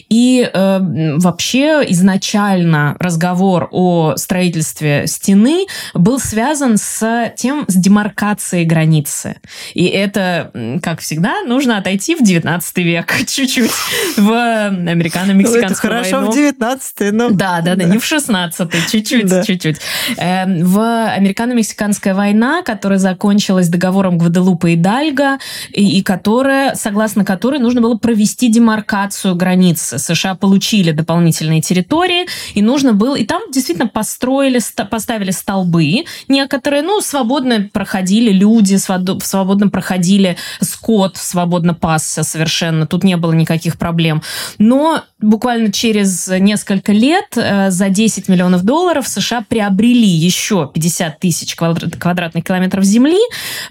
И 0.08 0.48
э, 0.52 0.78
вообще 1.18 1.84
изначально 1.88 2.96
разговор 2.98 3.68
о 3.72 4.16
строительстве 4.16 5.06
стены 5.06 5.66
был 5.94 6.18
связан 6.18 6.76
с 6.76 7.32
тем, 7.36 7.64
с 7.68 7.74
демаркацией 7.74 8.64
границы. 8.64 9.36
И 9.74 9.84
это, 9.86 10.50
как 10.82 11.00
всегда, 11.00 11.42
нужно 11.46 11.76
отойти 11.76 12.14
в 12.14 12.22
19 12.22 12.76
век 12.78 13.12
чуть-чуть 13.26 13.70
в 14.16 14.32
американо-мексиканскую 14.68 15.92
войну. 15.92 16.08
Хорошо 16.08 16.30
в 16.30 16.34
19 16.34 17.12
но... 17.12 17.30
Да, 17.30 17.60
да, 17.60 17.74
да, 17.74 17.84
не 17.84 17.98
в 17.98 18.04
16 18.10 18.90
чуть-чуть, 18.90 19.46
чуть-чуть. 19.46 19.76
Э, 20.16 20.44
в 20.62 21.06
американо-мексиканская 21.14 22.14
война, 22.14 22.62
которая 22.62 22.98
закончилась 22.98 23.68
договором 23.68 24.18
Гваделупа 24.18 24.68
и 24.68 24.76
Дальга, 24.76 25.38
и, 25.72 25.98
и 25.98 26.02
которая, 26.02 26.74
согласно 26.74 27.24
которой 27.24 27.58
нужно 27.58 27.80
было 27.80 27.96
провести 27.96 28.19
провести 28.20 28.48
демаркацию 28.50 29.34
границы. 29.34 29.98
США 29.98 30.34
получили 30.34 30.92
дополнительные 30.92 31.62
территории, 31.62 32.26
и 32.52 32.60
нужно 32.60 32.92
было... 32.92 33.16
И 33.16 33.24
там 33.24 33.40
действительно 33.50 33.88
построили, 33.88 34.60
поставили 34.90 35.30
столбы 35.30 36.04
некоторые, 36.28 36.82
ну, 36.82 37.00
свободно 37.00 37.70
проходили 37.72 38.30
люди, 38.30 38.76
свободно 38.76 39.70
проходили 39.70 40.36
скот, 40.60 41.16
свободно 41.16 41.72
пасся 41.72 42.22
совершенно. 42.22 42.86
Тут 42.86 43.04
не 43.04 43.16
было 43.16 43.32
никаких 43.32 43.78
проблем. 43.78 44.22
Но 44.58 45.02
буквально 45.18 45.72
через 45.72 46.28
несколько 46.28 46.92
лет 46.92 47.36
э, 47.36 47.70
за 47.70 47.88
10 47.88 48.28
миллионов 48.28 48.64
долларов 48.64 49.08
США 49.08 49.44
приобрели 49.48 50.06
еще 50.06 50.70
50 50.74 51.18
тысяч 51.18 51.56
квадратных 51.56 52.44
километров 52.44 52.84
земли, 52.84 53.20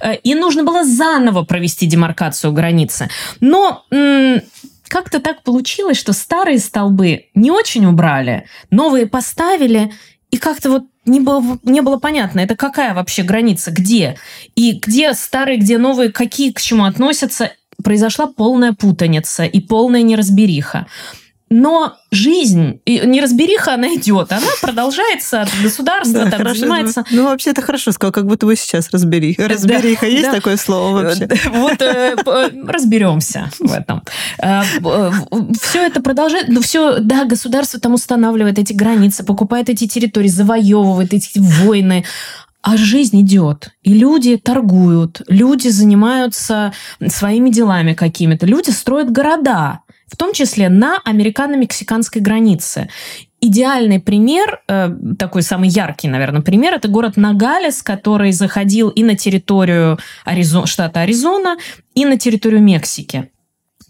э, 0.01 0.15
и 0.15 0.33
нужно 0.33 0.63
было 0.63 0.83
заново 0.83 1.43
провести 1.43 1.85
демаркацию 1.85 2.51
границы. 2.51 3.09
Но 3.39 3.83
как-то 4.87 5.19
так 5.19 5.43
получилось, 5.43 5.97
что 5.97 6.13
старые 6.13 6.59
столбы 6.59 7.25
не 7.35 7.51
очень 7.51 7.85
убрали, 7.85 8.45
новые 8.71 9.05
поставили, 9.05 9.93
и 10.31 10.37
как-то 10.37 10.69
вот 10.69 10.83
не 11.05 11.19
было, 11.19 11.59
не 11.63 11.81
было 11.81 11.97
понятно, 11.97 12.39
это 12.39 12.55
какая 12.55 12.93
вообще 12.93 13.23
граница, 13.23 13.71
где, 13.71 14.17
и 14.55 14.73
где 14.73 15.13
старые, 15.13 15.57
где 15.57 15.77
новые, 15.77 16.11
какие 16.11 16.51
к 16.51 16.61
чему 16.61 16.85
относятся. 16.85 17.51
Произошла 17.81 18.27
полная 18.27 18.73
путаница 18.73 19.45
и 19.45 19.61
полная 19.61 20.01
неразбериха. 20.01 20.87
Но 21.49 21.97
жизнь, 22.11 22.79
неразбериха, 22.85 23.73
она 23.73 23.95
идет, 23.95 24.31
она 24.31 24.47
продолжается 24.61 25.41
от 25.41 25.49
государства, 25.63 26.25
да, 26.25 26.31
там 26.31 26.39
хорошо, 26.39 26.59
занимается. 26.59 27.05
Ну, 27.09 27.23
ну, 27.23 27.29
вообще 27.29 27.49
это 27.51 27.61
хорошо 27.61 27.91
сказал, 27.91 28.11
как 28.11 28.27
будто 28.27 28.45
вы 28.45 28.55
сейчас 28.55 28.89
разбери. 28.91 29.35
Разбериха, 29.37 30.01
да, 30.01 30.07
есть 30.07 30.23
да. 30.25 30.33
такое 30.33 30.57
слово 30.57 31.01
вообще? 31.01 31.27
Вот 31.49 31.81
э, 31.81 32.15
разберемся 32.67 33.49
в 33.59 33.71
этом. 33.73 34.03
Э, 34.41 34.61
все 35.61 35.85
это 35.85 36.01
продолжает, 36.01 36.49
ну 36.49 36.61
все, 36.61 36.99
да, 36.99 37.25
государство 37.25 37.79
там 37.79 37.95
устанавливает 37.95 38.59
эти 38.59 38.73
границы, 38.73 39.23
покупает 39.23 39.69
эти 39.69 39.87
территории, 39.87 40.27
завоевывает 40.27 41.13
эти 41.13 41.39
войны, 41.39 42.05
а 42.61 42.77
жизнь 42.77 43.21
идет, 43.21 43.71
и 43.83 43.93
люди 43.93 44.37
торгуют, 44.37 45.21
люди 45.27 45.69
занимаются 45.69 46.73
своими 47.07 47.49
делами 47.49 47.93
какими-то, 47.93 48.45
люди 48.45 48.69
строят 48.69 49.11
города 49.11 49.79
в 50.11 50.17
том 50.17 50.33
числе 50.33 50.69
на 50.69 50.99
американо-мексиканской 51.05 52.21
границе. 52.21 52.89
Идеальный 53.41 54.01
пример, 54.01 54.61
э, 54.67 54.89
такой 55.17 55.43
самый 55.43 55.69
яркий, 55.69 56.09
наверное, 56.09 56.41
пример, 56.41 56.73
это 56.73 56.89
город 56.89 57.15
Нагалес, 57.15 57.81
который 57.81 58.31
заходил 58.33 58.89
и 58.89 59.03
на 59.03 59.15
территорию 59.15 59.97
Аризон, 60.25 60.65
штата 60.65 61.01
Аризона, 61.01 61.57
и 61.95 62.05
на 62.05 62.17
территорию 62.17 62.61
Мексики. 62.61 63.29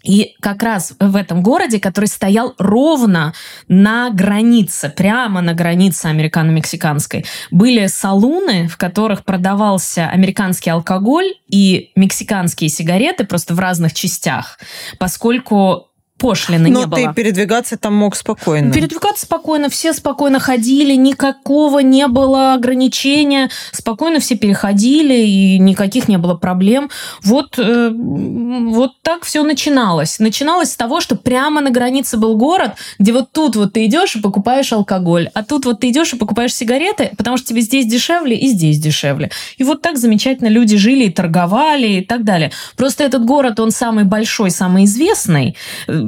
И 0.02 0.34
как 0.40 0.62
раз 0.62 0.94
в 0.98 1.16
этом 1.16 1.42
городе, 1.42 1.78
который 1.78 2.06
стоял 2.06 2.54
ровно 2.58 3.34
на 3.68 4.10
границе, 4.10 4.88
прямо 4.88 5.42
на 5.42 5.52
границе 5.52 6.06
американо-мексиканской, 6.06 7.26
были 7.50 7.86
салуны, 7.86 8.68
в 8.68 8.78
которых 8.78 9.24
продавался 9.24 10.08
американский 10.08 10.70
алкоголь 10.70 11.34
и 11.48 11.90
мексиканские 11.96 12.70
сигареты 12.70 13.24
просто 13.24 13.54
в 13.54 13.58
разных 13.58 13.92
частях, 13.92 14.58
поскольку 14.98 15.89
пошлины 16.20 16.68
Но 16.68 16.80
не 16.80 16.86
было. 16.86 17.00
Но 17.00 17.08
ты 17.08 17.14
передвигаться 17.14 17.76
там 17.76 17.94
мог 17.94 18.14
спокойно. 18.14 18.72
Передвигаться 18.72 19.24
спокойно, 19.24 19.68
все 19.68 19.92
спокойно 19.92 20.38
ходили, 20.38 20.94
никакого 20.94 21.80
не 21.80 22.06
было 22.06 22.54
ограничения, 22.54 23.50
спокойно 23.72 24.20
все 24.20 24.36
переходили, 24.36 25.14
и 25.26 25.58
никаких 25.58 26.08
не 26.08 26.18
было 26.18 26.34
проблем. 26.34 26.90
Вот, 27.22 27.58
э, 27.58 27.90
вот 27.92 28.92
так 29.02 29.24
все 29.24 29.42
начиналось. 29.42 30.18
Начиналось 30.18 30.72
с 30.72 30.76
того, 30.76 31.00
что 31.00 31.16
прямо 31.16 31.60
на 31.60 31.70
границе 31.70 32.18
был 32.18 32.36
город, 32.36 32.72
где 32.98 33.12
вот 33.12 33.32
тут 33.32 33.56
вот 33.56 33.72
ты 33.72 33.86
идешь 33.86 34.16
и 34.16 34.20
покупаешь 34.20 34.72
алкоголь, 34.72 35.30
а 35.34 35.42
тут 35.42 35.64
вот 35.64 35.80
ты 35.80 35.88
идешь 35.88 36.12
и 36.12 36.16
покупаешь 36.16 36.54
сигареты, 36.54 37.10
потому 37.16 37.38
что 37.38 37.48
тебе 37.48 37.62
здесь 37.62 37.86
дешевле 37.86 38.36
и 38.36 38.48
здесь 38.48 38.78
дешевле. 38.78 39.30
И 39.56 39.64
вот 39.64 39.80
так 39.82 39.96
замечательно 39.96 40.48
люди 40.48 40.76
жили 40.76 41.04
и 41.04 41.10
торговали 41.10 41.86
и 41.86 42.04
так 42.04 42.24
далее. 42.24 42.52
Просто 42.76 43.04
этот 43.04 43.24
город, 43.24 43.58
он 43.60 43.70
самый 43.70 44.04
большой, 44.04 44.50
самый 44.50 44.84
известный, 44.84 45.56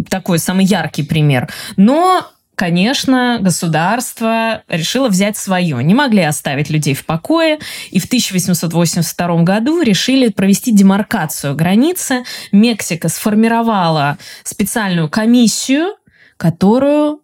такой 0.09 0.39
самый 0.39 0.65
яркий 0.65 1.03
пример. 1.03 1.49
Но 1.77 2.27
конечно, 2.55 3.39
государство 3.41 4.63
решило 4.69 5.09
взять 5.09 5.37
свое. 5.37 5.83
Не 5.83 5.95
могли 5.95 6.23
оставить 6.23 6.71
людей 6.71 6.95
в 6.95 7.05
покое. 7.05 7.59
И 7.91 7.99
в 7.99 8.05
1882 8.05 9.43
году 9.43 9.83
решили 9.83 10.29
провести 10.29 10.73
демаркацию 10.73 11.57
границы. 11.57 12.25
Мексика 12.53 13.09
сформировала 13.09 14.19
специальную 14.45 15.09
комиссию, 15.09 15.95
которую 16.37 17.23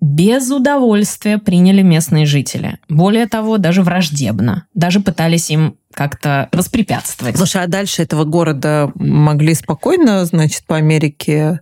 без 0.00 0.50
удовольствия 0.50 1.38
приняли 1.38 1.82
местные 1.82 2.24
жители. 2.24 2.78
Более 2.88 3.26
того, 3.26 3.58
даже 3.58 3.82
враждебно. 3.82 4.66
Даже 4.74 5.00
пытались 5.00 5.50
им 5.50 5.76
как-то 5.92 6.48
воспрепятствовать. 6.52 7.36
Слушай, 7.36 7.62
а 7.62 7.66
дальше 7.66 8.02
этого 8.02 8.24
города 8.24 8.90
могли 8.94 9.54
спокойно, 9.54 10.24
значит, 10.24 10.64
по 10.64 10.76
Америке 10.76 11.60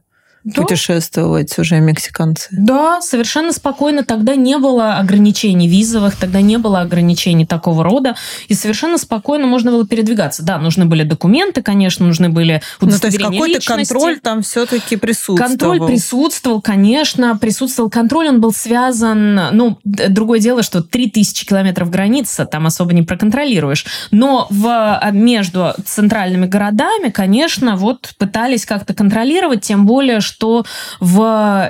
да. 0.55 0.63
путешествовать 0.63 1.59
уже 1.59 1.81
мексиканцы. 1.81 2.49
Да, 2.53 3.01
совершенно 3.01 3.53
спокойно. 3.53 4.05
Тогда 4.05 4.35
не 4.35 4.57
было 4.59 4.97
ограничений 4.97 5.69
визовых, 5.69 6.17
тогда 6.17 6.41
не 6.41 6.57
было 6.57 6.81
ограничений 6.81 7.47
такого 7.47 7.85
рода. 7.85 8.17
И 8.49 8.55
совершенно 8.55 8.99
спокойно 8.99 9.47
можно 9.47 9.71
было 9.71 9.87
передвигаться. 9.87 10.43
Да, 10.43 10.59
нужны 10.59 10.87
были 10.87 11.03
документы, 11.03 11.63
конечно, 11.63 12.07
нужны 12.07 12.29
были 12.29 12.63
удостоверения 12.81 13.31
Ну, 13.31 13.39
то 13.39 13.47
есть 13.47 13.67
какой-то 13.67 13.95
контроль 13.95 14.21
там 14.21 14.43
все-таки 14.43 14.97
присутствовал. 14.97 15.49
Контроль 15.49 15.87
присутствовал, 15.87 16.61
конечно. 16.63 17.37
Присутствовал 17.37 17.91
контроль, 17.91 18.29
он 18.29 18.41
был 18.41 18.53
связан... 18.53 19.41
Ну, 19.53 19.79
другое 19.85 20.41
дело, 20.41 20.63
что 20.63 20.83
3000 20.83 21.47
километров 21.47 21.91
граница 21.91 22.47
там 22.47 22.67
особо 22.67 22.93
не 22.93 23.03
проконтролируешь. 23.03 23.85
Но 24.11 24.47
в, 24.51 24.67
а, 24.67 25.11
между 25.11 25.75
центральными 25.85 26.47
городами, 26.47 27.11
конечно, 27.11 27.77
вот 27.77 28.15
пытались 28.19 28.65
как-то 28.65 28.95
контролировать, 28.95 29.63
тем 29.63 29.85
более, 29.85 30.21
что 30.21 30.38
что 30.39 30.65
в 31.01 31.21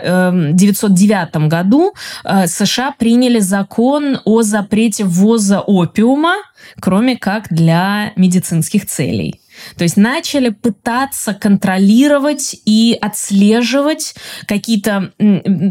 1909 0.01 1.29
эм, 1.33 1.49
году 1.49 1.95
э, 2.25 2.47
США 2.47 2.93
приняли 2.99 3.41
закон 3.41 4.21
о 4.25 4.43
запрете 4.43 5.05
ввоза 5.05 5.61
опиума, 5.61 6.35
кроме 6.79 7.17
как 7.17 7.49
для 7.51 8.13
медицинских 8.17 8.87
целей. 8.87 9.41
То 9.77 9.85
есть 9.85 9.97
начали 9.97 10.51
пытаться 10.51 11.35
контролировать 11.35 12.57
и 12.65 12.97
отслеживать 13.01 14.15
какие-то 14.47 15.13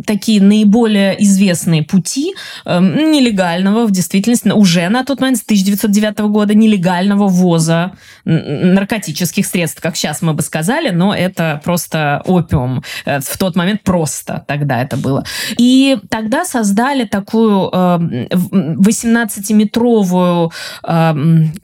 такие 0.05 0.41
наиболее 0.41 1.21
известные 1.23 1.83
пути 1.83 2.35
э, 2.65 2.79
нелегального, 2.79 3.85
в 3.85 3.91
действительности, 3.91 4.49
уже 4.49 4.87
на 4.89 5.03
тот 5.03 5.21
момент, 5.21 5.39
с 5.39 5.43
1909 5.43 6.19
года, 6.19 6.53
нелегального 6.53 7.27
ввоза 7.27 7.93
наркотических 8.25 9.45
средств, 9.45 9.81
как 9.81 9.95
сейчас 9.95 10.21
мы 10.21 10.33
бы 10.33 10.41
сказали, 10.41 10.89
но 10.89 11.13
это 11.13 11.61
просто 11.63 12.21
опиум. 12.25 12.83
Э, 13.05 13.19
в 13.19 13.37
тот 13.37 13.55
момент 13.55 13.83
просто 13.83 14.43
тогда 14.47 14.81
это 14.81 14.97
было. 14.97 15.23
И 15.57 15.97
тогда 16.09 16.45
создали 16.45 17.05
такую 17.05 17.69
э, 17.71 18.27
18-метровую, 18.31 20.51
э, 20.83 21.13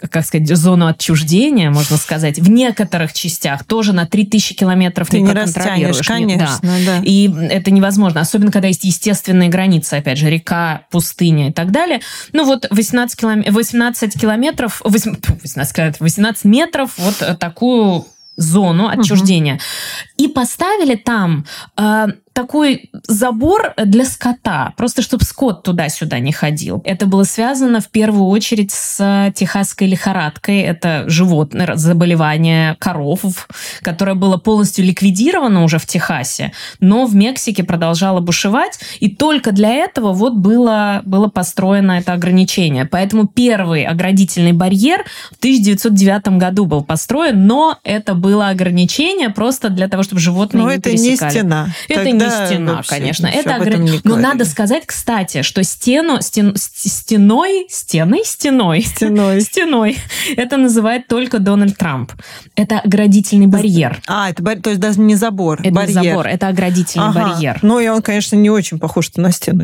как 0.10 0.25
сказать, 0.25 0.56
зону 0.56 0.88
отчуждения, 0.88 1.70
можно 1.70 1.98
сказать, 1.98 2.12
сказать, 2.20 2.39
в 2.39 2.50
некоторых 2.50 3.13
частях 3.13 3.63
тоже 3.63 3.93
на 3.93 4.05
3000 4.05 4.55
километров 4.55 5.10
Ты 5.10 5.17
не, 5.17 5.24
не 5.24 5.32
проконтролируешь. 5.32 6.08
конечно, 6.08 6.60
да. 6.62 6.70
да. 6.86 7.01
И 7.03 7.32
это 7.50 7.72
невозможно, 7.72 8.22
особенно 8.22 8.51
когда 8.51 8.67
есть 8.67 8.84
естественные 8.84 9.50
границы, 9.50 9.96
опять 9.96 10.17
же, 10.17 10.29
река, 10.29 10.84
пустыня 10.91 11.50
и 11.50 11.51
так 11.51 11.72
далее. 11.72 12.01
Ну 12.32 12.46
вот 12.46 12.67
18, 12.70 13.20
килом... 13.20 13.43
18 13.48 14.20
километров, 14.20 14.82
18, 14.84 15.74
километров, 15.74 16.01
18 16.01 16.46
метров 16.46 16.91
вот 16.98 17.39
такую 17.39 18.05
зону 18.36 18.88
отчуждения. 18.88 19.55
Угу. 19.55 19.62
И 20.17 20.27
поставили 20.27 20.96
там 20.96 21.46
э, 21.77 22.08
такой 22.34 22.90
забор 23.08 23.74
для 23.78 24.06
скота, 24.06 24.74
просто 24.75 25.02
чтобы 25.02 25.24
скот 25.24 25.63
туда-сюда 25.63 26.20
не 26.20 26.32
ходил. 26.32 26.82
Это 26.84 27.06
было 27.06 27.24
связано 27.24 27.80
в 27.80 27.90
первую 27.90 28.25
очередь 28.25 28.72
с 28.72 29.32
техасской 29.36 29.88
лихорадкой. 29.88 30.62
Это 30.62 31.04
животное 31.08 31.75
заболевание 31.75 32.75
коров, 32.80 33.48
которое 33.82 34.16
было 34.16 34.38
полностью 34.38 34.84
ликвидировано 34.86 35.63
уже 35.63 35.78
в 35.78 35.86
Техасе, 35.86 36.52
но 36.80 37.06
в 37.06 37.16
Мексике 37.16 37.63
продолжало 37.63 38.20
бушевать, 38.20 38.80
и 39.00 39.10
только 39.10 39.52
для 39.52 39.70
этого 39.70 40.12
вот 40.12 40.34
было, 40.34 41.02
было 41.06 41.28
построено 41.28 41.94
это 41.94 42.13
ограничение. 42.13 42.86
Поэтому 42.86 43.28
первый 43.28 43.86
оградительный 43.86 44.54
барьер 44.54 45.06
в 45.32 45.38
1909 45.38 46.40
году 46.40 46.66
был 46.66 46.84
построен, 46.84 47.46
но 47.46 47.78
это 47.84 48.16
было 48.16 48.50
ограничение 48.50 49.30
просто 49.30 49.70
для 49.70 49.88
того, 49.88 50.04
чтобы 50.04 50.20
животные 50.20 50.63
но 50.63 50.70
не 50.70 50.78
это 50.78 50.90
пересекали. 50.90 51.34
не 51.34 51.40
стена. 51.40 51.68
Это 51.90 52.04
Тогда 52.23 52.23
да, 52.30 52.48
стена, 52.48 52.74
вообще, 52.75 52.89
конечно. 52.89 53.27
Это 53.27 53.50
ограни- 53.51 53.77
не 53.80 53.92
Но 54.03 54.15
говорили. 54.15 54.22
надо 54.27 54.46
сказать, 54.46 54.84
кстати, 54.86 55.42
что 55.42 55.63
стену, 55.63 56.18
стен- 56.22 56.56
стеной, 56.58 57.68
стеной, 57.70 58.22
стеной, 58.25 58.82
Стеной. 58.86 59.42
стеной, 59.42 59.98
это 60.36 60.58
называет 60.58 61.08
только 61.08 61.39
Дональд 61.39 61.77
Трамп. 61.77 62.12
Это 62.56 62.80
оградительный 62.80 63.48
барьер. 63.48 64.01
А, 64.08 64.30
это 64.30 64.44
то 64.44 64.70
есть 64.70 64.80
даже 64.82 65.00
не 65.00 65.15
забор, 65.15 65.60
Это 65.60 65.70
не 65.70 65.72
барьер. 65.72 66.03
забор, 66.03 66.27
это 66.27 66.48
оградительный 66.48 67.08
Ага. 67.08 67.22
барьер. 67.34 67.60
Ну, 67.62 67.80
и 67.80 67.88
он, 67.88 68.01
конечно, 68.01 68.36
не 68.36 68.50
очень 68.50 68.80
похож 68.80 69.12
на 69.15 69.32
стену, 69.32 69.63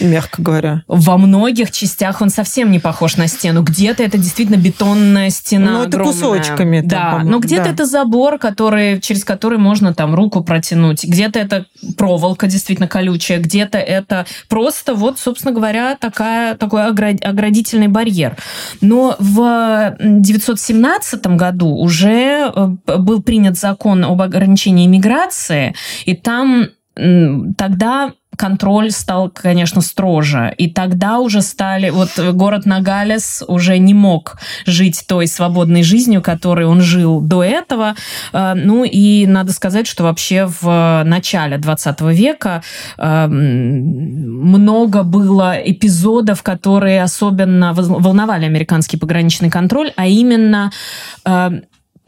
мягко 0.00 0.42
говоря. 0.42 0.82
Во 0.88 1.16
многих 1.18 1.70
частях 1.70 2.20
он 2.22 2.30
совсем 2.30 2.70
не 2.70 2.78
похож 2.78 3.16
на 3.16 3.26
стену. 3.28 3.62
Где-то 3.62 4.02
это 4.02 4.18
действительно 4.18 4.56
бетонная 4.56 5.30
стена. 5.30 5.72
Ну, 5.72 5.78
это 5.80 5.88
огромная. 5.98 6.12
кусочками 6.12 6.80
там, 6.80 6.88
Да, 6.88 7.10
по-моему, 7.10 7.30
но 7.30 7.38
где-то 7.40 7.64
да. 7.64 7.70
это 7.70 7.86
забор, 7.86 8.38
который, 8.38 9.00
через 9.00 9.24
который 9.24 9.58
можно 9.58 9.94
там 9.94 10.14
руку 10.14 10.42
протянуть. 10.42 11.04
Где-то 11.04 11.38
это 11.38 11.66
проволока 11.98 12.46
действительно 12.46 12.88
колючая, 12.88 13.38
где-то 13.40 13.76
это 13.76 14.24
просто 14.48 14.94
вот, 14.94 15.18
собственно 15.18 15.52
говоря, 15.52 15.96
такая, 15.96 16.54
такой 16.54 16.88
огра- 16.88 17.22
оградительный 17.22 17.88
барьер. 17.88 18.36
Но 18.80 19.16
в 19.18 19.40
1917 19.98 21.26
году 21.26 21.68
уже 21.76 22.50
э, 22.54 22.66
был 22.96 23.22
принят 23.22 23.58
закон 23.58 24.04
об 24.04 24.22
ограничении 24.22 24.86
иммиграции, 24.86 25.74
и 26.06 26.14
там 26.14 26.68
тогда 27.56 28.12
контроль 28.38 28.90
стал, 28.90 29.30
конечно, 29.30 29.82
строже. 29.82 30.54
И 30.56 30.70
тогда 30.70 31.18
уже 31.18 31.42
стали... 31.42 31.90
Вот 31.90 32.10
город 32.32 32.64
Нагалес 32.66 33.42
уже 33.46 33.78
не 33.78 33.94
мог 33.94 34.38
жить 34.64 35.04
той 35.06 35.26
свободной 35.26 35.82
жизнью, 35.82 36.22
которой 36.22 36.66
он 36.66 36.80
жил 36.80 37.20
до 37.20 37.42
этого. 37.42 37.94
Э, 38.32 38.54
Ну 38.54 38.84
и 38.84 39.26
надо 39.26 39.52
сказать, 39.52 39.86
что 39.86 40.04
вообще 40.04 40.46
в 40.46 41.02
начале 41.04 41.58
20 41.58 42.00
века 42.12 42.62
э, 42.96 43.02
м, 43.02 44.48
много 44.48 45.02
было 45.02 45.54
эпизодов, 45.56 46.42
которые 46.42 47.02
особенно 47.02 47.74
волновали 47.74 48.46
американский 48.46 48.96
пограничный 48.96 49.50
контроль, 49.50 49.92
а 49.96 50.06
именно 50.06 50.70
э, 51.24 51.50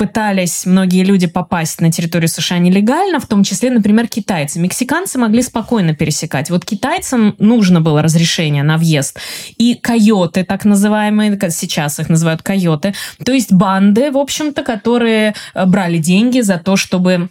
пытались 0.01 0.65
многие 0.65 1.05
люди 1.05 1.27
попасть 1.27 1.83
на 1.83 1.93
территорию 1.93 2.29
США 2.29 2.57
нелегально, 2.57 3.21
в 3.21 3.27
том 3.27 3.45
числе, 3.45 3.71
например, 3.71 4.09
китайцы. 4.09 4.59
Мексиканцы 4.59 5.19
могли 5.19 5.43
спокойно 5.43 5.95
пересекать. 5.95 6.49
Вот 6.49 6.65
китайцам 6.65 7.35
нужно 7.39 7.83
было 7.83 8.01
разрешение 8.01 8.63
на 8.63 8.79
въезд. 8.79 9.19
И 9.59 9.75
койоты, 9.75 10.45
так 10.45 10.65
называемые, 10.65 11.39
сейчас 11.51 12.01
их 12.01 12.09
называют 12.09 12.41
койоты, 12.41 12.95
то 13.23 13.33
есть 13.33 13.53
банды, 13.53 14.11
в 14.11 14.17
общем-то, 14.17 14.63
которые 14.63 15.35
э, 15.53 15.67
брали 15.67 15.99
деньги 15.99 16.41
за 16.41 16.57
то, 16.57 16.77
чтобы 16.77 17.29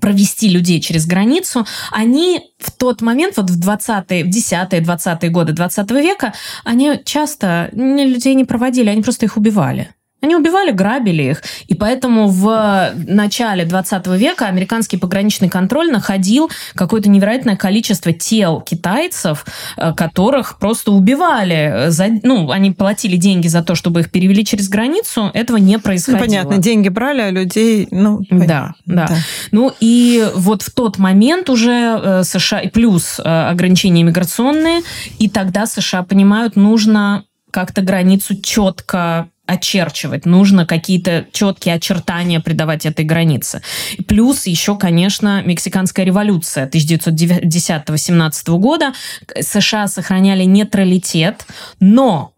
провести 0.00 0.48
людей 0.48 0.80
через 0.80 1.06
границу, 1.06 1.66
они 1.90 2.40
в 2.58 2.70
тот 2.70 3.02
момент, 3.02 3.36
вот 3.36 3.50
в 3.50 3.58
20-е, 3.58 4.22
в 4.22 4.28
10-е, 4.28 4.80
20-е 4.80 5.30
годы 5.30 5.52
20 5.52 5.90
века, 5.90 6.34
они 6.62 7.00
часто 7.04 7.68
людей 7.72 8.34
не 8.34 8.44
проводили, 8.44 8.90
они 8.90 9.02
просто 9.02 9.26
их 9.26 9.36
убивали. 9.36 9.88
Они 10.22 10.34
убивали, 10.34 10.70
грабили 10.70 11.22
их. 11.24 11.42
И 11.68 11.74
поэтому 11.74 12.28
в 12.28 12.92
начале 13.06 13.64
20 13.64 14.06
века 14.08 14.46
американский 14.46 14.96
пограничный 14.96 15.48
контроль 15.50 15.90
находил 15.92 16.50
какое-то 16.74 17.10
невероятное 17.10 17.56
количество 17.56 18.12
тел 18.12 18.60
китайцев, 18.62 19.44
э, 19.76 19.92
которых 19.92 20.58
просто 20.58 20.92
убивали. 20.92 21.86
За, 21.88 22.06
ну, 22.22 22.50
они 22.50 22.70
платили 22.72 23.16
деньги 23.16 23.46
за 23.48 23.62
то, 23.62 23.74
чтобы 23.74 24.00
их 24.00 24.10
перевели 24.10 24.44
через 24.44 24.68
границу. 24.68 25.30
Этого 25.34 25.58
не 25.58 25.76
Ну, 25.76 25.82
происходило. 25.82 26.18
понятно, 26.20 26.58
деньги 26.58 26.88
брали, 26.88 27.20
а 27.20 27.30
людей, 27.30 27.86
ну, 27.90 28.20
Да, 28.30 28.74
понятно, 28.86 29.06
да. 29.08 29.16
Ну 29.52 29.72
и 29.80 30.26
вот 30.34 30.62
в 30.62 30.70
тот 30.72 30.98
момент 30.98 31.50
уже 31.50 32.00
э, 32.02 32.22
США, 32.24 32.60
и 32.60 32.68
плюс 32.68 33.20
э, 33.20 33.22
ограничения 33.22 34.00
иммиграционные, 34.02 34.80
и 35.18 35.28
тогда 35.28 35.66
США 35.66 36.02
понимают, 36.02 36.56
нужно 36.56 37.24
как-то 37.50 37.82
границу 37.82 38.40
четко 38.42 39.28
очерчивать, 39.46 40.26
нужно 40.26 40.66
какие-то 40.66 41.26
четкие 41.32 41.74
очертания 41.76 42.40
придавать 42.40 42.86
этой 42.86 43.04
границе. 43.04 43.62
Плюс 44.08 44.46
еще, 44.46 44.76
конечно, 44.76 45.42
Мексиканская 45.42 46.04
революция 46.04 46.68
1910-17 46.68 48.58
года. 48.58 48.92
США 49.40 49.86
сохраняли 49.88 50.44
нейтралитет, 50.44 51.46
но 51.80 52.32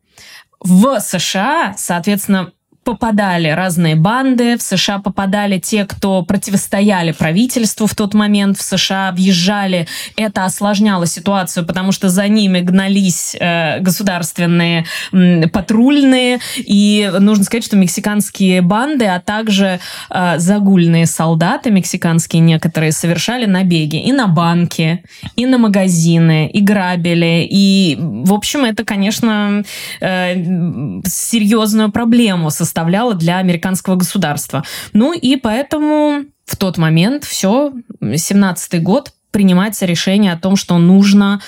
в 0.60 1.00
США, 1.00 1.74
соответственно, 1.78 2.52
попадали 2.88 3.49
разные 3.49 3.97
банды, 3.97 4.57
в 4.57 4.62
США 4.62 4.99
попадали 4.99 5.59
те, 5.59 5.85
кто 5.85 6.23
противостояли 6.23 7.12
правительству 7.12 7.87
в 7.87 7.95
тот 7.95 8.14
момент, 8.14 8.57
в 8.57 8.62
США 8.62 9.12
въезжали. 9.12 9.87
Это 10.16 10.47
осложняло 10.47 11.07
ситуацию, 11.07 11.66
потому 11.66 11.92
что 11.92 12.09
за 12.09 12.26
ними 12.28 12.61
гнались 12.61 13.37
э, 13.38 13.80
государственные 13.80 14.87
м, 15.12 15.50
патрульные. 15.50 16.38
И 16.57 17.12
нужно 17.21 17.45
сказать, 17.45 17.66
что 17.66 17.76
мексиканские 17.76 18.62
банды, 18.62 19.04
а 19.04 19.21
также 19.21 19.80
э, 20.09 20.38
загульные 20.38 21.04
солдаты 21.04 21.71
мексиканские 21.71 22.40
некоторые 22.40 22.92
совершали 22.92 23.45
набеги 23.45 23.97
и 23.97 24.12
на 24.12 24.28
банки, 24.28 25.04
и 25.37 25.45
на 25.45 25.59
магазины, 25.59 26.49
и 26.49 26.62
грабили. 26.62 27.47
И, 27.50 27.98
в 28.01 28.33
общем, 28.33 28.64
это, 28.64 28.83
конечно, 28.87 29.62
э, 30.01 31.03
серьезную 31.05 31.92
проблему 31.92 32.48
составляло 32.78 33.14
для 33.14 33.38
американского 33.38 33.96
государства. 33.96 34.62
Ну 34.92 35.12
и 35.12 35.34
поэтому 35.34 36.26
в 36.46 36.56
тот 36.56 36.78
момент 36.78 37.24
все, 37.24 37.72
17-й 38.00 38.78
год, 38.78 39.12
принимается 39.32 39.84
решение 39.84 40.32
о 40.32 40.38
том, 40.38 40.54
что 40.54 40.78
нужно 40.78 41.40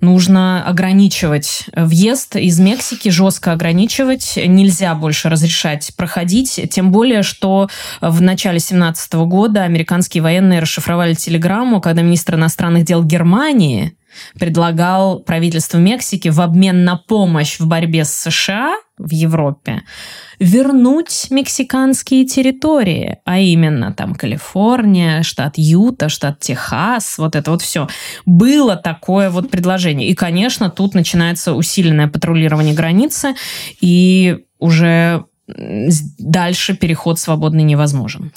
нужно 0.00 0.62
ограничивать 0.64 1.64
въезд 1.74 2.36
из 2.36 2.60
Мексики, 2.60 3.08
жестко 3.08 3.52
ограничивать. 3.52 4.34
Нельзя 4.36 4.94
больше 4.94 5.28
разрешать 5.30 5.92
проходить. 5.96 6.60
Тем 6.70 6.92
более, 6.92 7.22
что 7.22 7.68
в 8.00 8.20
начале 8.20 8.60
17 8.60 9.14
года 9.14 9.62
американские 9.62 10.22
военные 10.22 10.60
расшифровали 10.60 11.14
телеграмму, 11.14 11.80
когда 11.80 12.02
министр 12.02 12.34
иностранных 12.34 12.84
дел 12.84 13.02
Германии 13.02 13.96
предлагал 14.38 15.20
правительству 15.20 15.78
Мексики 15.78 16.28
в 16.28 16.40
обмен 16.40 16.84
на 16.84 16.96
помощь 16.96 17.58
в 17.58 17.66
борьбе 17.66 18.04
с 18.04 18.12
США 18.12 18.76
в 18.98 19.10
Европе 19.10 19.82
вернуть 20.38 21.28
мексиканские 21.30 22.26
территории, 22.26 23.18
а 23.24 23.38
именно 23.38 23.92
там 23.92 24.14
Калифорния, 24.14 25.22
штат 25.22 25.54
Юта, 25.56 26.08
штат 26.08 26.40
Техас, 26.40 27.18
вот 27.18 27.36
это 27.36 27.50
вот 27.50 27.62
все. 27.62 27.88
Было 28.26 28.76
такое 28.76 29.30
вот 29.30 29.50
предложение. 29.50 30.08
И, 30.08 30.14
конечно, 30.14 30.70
тут 30.70 30.94
начинается 30.94 31.54
усиленное 31.54 32.08
патрулирование 32.08 32.74
границы, 32.74 33.34
и 33.80 34.44
уже 34.58 35.24
дальше 35.46 36.74
переход 36.74 37.18
свободный 37.18 37.64
невозможен. 37.64 38.32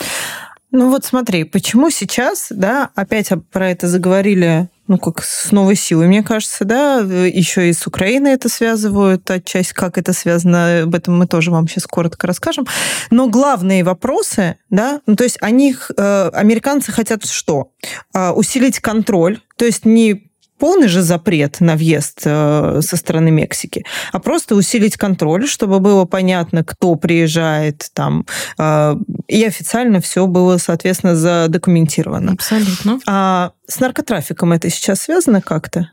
Ну 0.72 0.90
вот 0.90 1.06
смотри, 1.06 1.46
почему 1.46 1.90
сейчас, 1.90 2.48
да, 2.50 2.90
опять 2.94 3.32
про 3.52 3.70
это 3.70 3.88
заговорили, 3.88 4.70
ну 4.88 4.98
как 4.98 5.24
с 5.24 5.52
новой 5.52 5.76
силой, 5.76 6.08
мне 6.08 6.24
кажется, 6.24 6.66
да, 6.66 7.00
еще 7.00 7.70
и 7.70 7.74
с 7.74 7.86
Украиной 7.88 8.34
это 8.34 8.50
связывают, 8.50 9.30
отчасти 9.30 9.74
как 9.74 9.98
это 9.98 10.14
связано, 10.14 10.84
об 10.84 10.96
этом 10.96 11.18
мы 11.18 11.28
тоже 11.28 11.52
вам 11.52 11.68
сейчас 11.68 11.86
коротко 11.86 12.28
расскажем. 12.28 12.66
Но 13.10 13.30
главные 13.30 13.84
вопросы, 13.84 14.58
да, 14.70 15.02
ну 15.06 15.16
то 15.16 15.24
есть 15.24 15.38
они, 15.42 15.76
э, 15.98 16.30
американцы 16.34 16.92
хотят 16.92 17.26
что? 17.26 17.72
Э, 18.14 18.32
усилить 18.32 18.80
контроль, 18.80 19.40
то 19.58 19.66
есть 19.66 19.86
не 19.86 20.27
полный 20.58 20.88
же 20.88 21.02
запрет 21.02 21.60
на 21.60 21.76
въезд 21.76 22.22
э, 22.26 22.82
со 22.82 22.98
стороны 22.98 23.32
Мексики, 23.32 23.86
а 24.12 24.20
просто 24.20 24.56
усилить 24.56 24.98
контроль, 24.98 25.48
чтобы 25.48 25.80
было 25.80 26.06
понятно, 26.06 26.64
кто 26.64 26.96
приезжает 26.96 27.90
там, 27.94 28.26
э, 28.58 28.96
и 29.28 29.44
официально 29.44 30.02
все 30.02 30.28
было, 30.28 30.58
соответственно, 30.58 31.16
задокументировано. 31.16 32.34
Абсолютно. 32.34 33.00
А 33.08 33.52
с 33.68 33.80
наркотрафиком 33.80 34.54
это 34.54 34.70
сейчас 34.70 35.02
связано 35.02 35.42
как-то? 35.42 35.92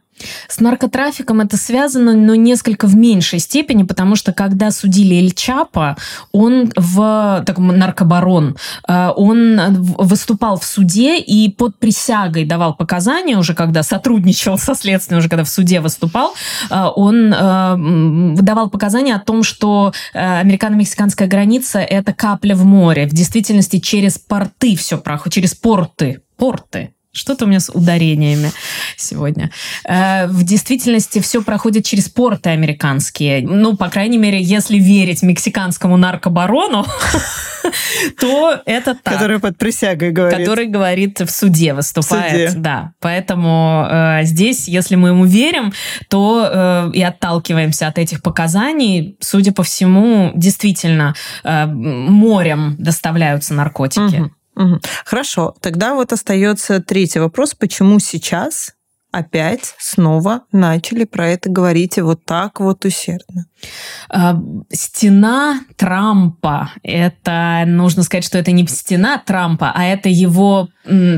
С 0.48 0.60
наркотрафиком 0.60 1.40
это 1.40 1.56
связано, 1.56 2.14
но 2.14 2.34
несколько 2.34 2.86
в 2.86 2.96
меньшей 2.96 3.38
степени, 3.38 3.82
потому 3.82 4.16
что 4.16 4.32
когда 4.32 4.70
судили 4.70 5.16
Эль 5.16 5.32
Чапа, 5.32 5.96
он 6.32 6.72
в 6.76 7.42
таком 7.46 7.68
наркобарон, 7.68 8.56
э, 8.88 9.10
он 9.16 9.60
выступал 9.98 10.58
в 10.58 10.64
суде 10.64 11.18
и 11.18 11.50
под 11.50 11.78
присягой 11.78 12.44
давал 12.44 12.74
показания 12.74 13.36
уже, 13.36 13.54
когда 13.54 13.82
сотрудничал 13.82 14.58
со 14.58 14.74
следствием, 14.74 15.18
уже 15.18 15.28
когда 15.28 15.44
в 15.44 15.48
суде 15.48 15.80
выступал, 15.80 16.34
э, 16.70 16.84
он 16.94 17.32
э, 17.32 18.36
давал 18.40 18.70
показания 18.70 19.16
о 19.16 19.20
том, 19.20 19.42
что 19.42 19.92
американо-мексиканская 20.14 21.28
граница 21.28 21.80
это 21.80 22.12
капля 22.12 22.54
в 22.54 22.64
море. 22.64 23.06
В 23.06 23.12
действительности 23.12 23.78
через 23.78 24.18
порты 24.18 24.76
все 24.76 24.98
проходит, 24.98 25.34
через 25.34 25.54
порты, 25.54 26.20
порты 26.36 26.93
Что-то 27.14 27.44
у 27.44 27.48
меня 27.48 27.60
с 27.60 27.70
ударениями 27.70 28.50
сегодня. 28.96 29.50
Э, 29.88 30.26
в 30.26 30.42
действительности 30.42 31.20
все 31.20 31.42
проходит 31.42 31.84
через 31.84 32.08
порты 32.08 32.50
американские. 32.50 33.42
Ну, 33.42 33.76
по 33.76 33.88
крайней 33.88 34.18
мере, 34.18 34.42
если 34.42 34.78
верить 34.78 35.22
мексиканскому 35.22 35.96
наркобарону, 35.96 36.84
то 38.20 38.60
это 38.66 38.96
так. 39.00 39.14
Который 39.14 39.38
под 39.38 39.56
присягой 39.56 40.10
говорит. 40.10 40.38
Который 40.38 40.66
говорит 40.66 41.20
в 41.20 41.30
суде, 41.30 41.72
выступает. 41.72 42.48
В 42.48 42.50
суде. 42.50 42.60
Да. 42.60 42.92
Поэтому 42.98 43.86
э, 43.88 44.24
здесь, 44.24 44.66
если 44.66 44.96
мы 44.96 45.10
ему 45.10 45.24
верим, 45.24 45.72
то 46.08 46.50
э, 46.52 46.90
и 46.94 47.02
отталкиваемся 47.02 47.86
от 47.86 47.98
этих 47.98 48.22
показаний, 48.22 49.16
судя 49.20 49.52
по 49.52 49.62
всему, 49.62 50.32
действительно 50.34 51.14
э, 51.44 51.66
морем 51.66 52.74
доставляются 52.78 53.54
наркотики. 53.54 54.30
Хорошо, 55.04 55.54
тогда 55.60 55.94
вот 55.94 56.12
остается 56.12 56.80
третий 56.80 57.18
вопрос. 57.18 57.54
Почему 57.54 57.98
сейчас 57.98 58.73
опять 59.18 59.74
снова 59.78 60.42
начали 60.52 61.04
про 61.04 61.28
это 61.28 61.50
говорить 61.50 61.98
и 61.98 62.00
вот 62.00 62.24
так 62.24 62.60
вот 62.60 62.84
усердно? 62.84 63.46
А, 64.08 64.38
Стена 64.70 65.60
Трампа. 65.76 66.70
Это, 66.82 67.64
нужно 67.66 68.02
сказать, 68.02 68.24
что 68.24 68.38
это 68.38 68.52
не 68.52 68.66
стена 68.66 69.22
Трампа, 69.24 69.72
а 69.74 69.84
это 69.84 70.08
его 70.08 70.68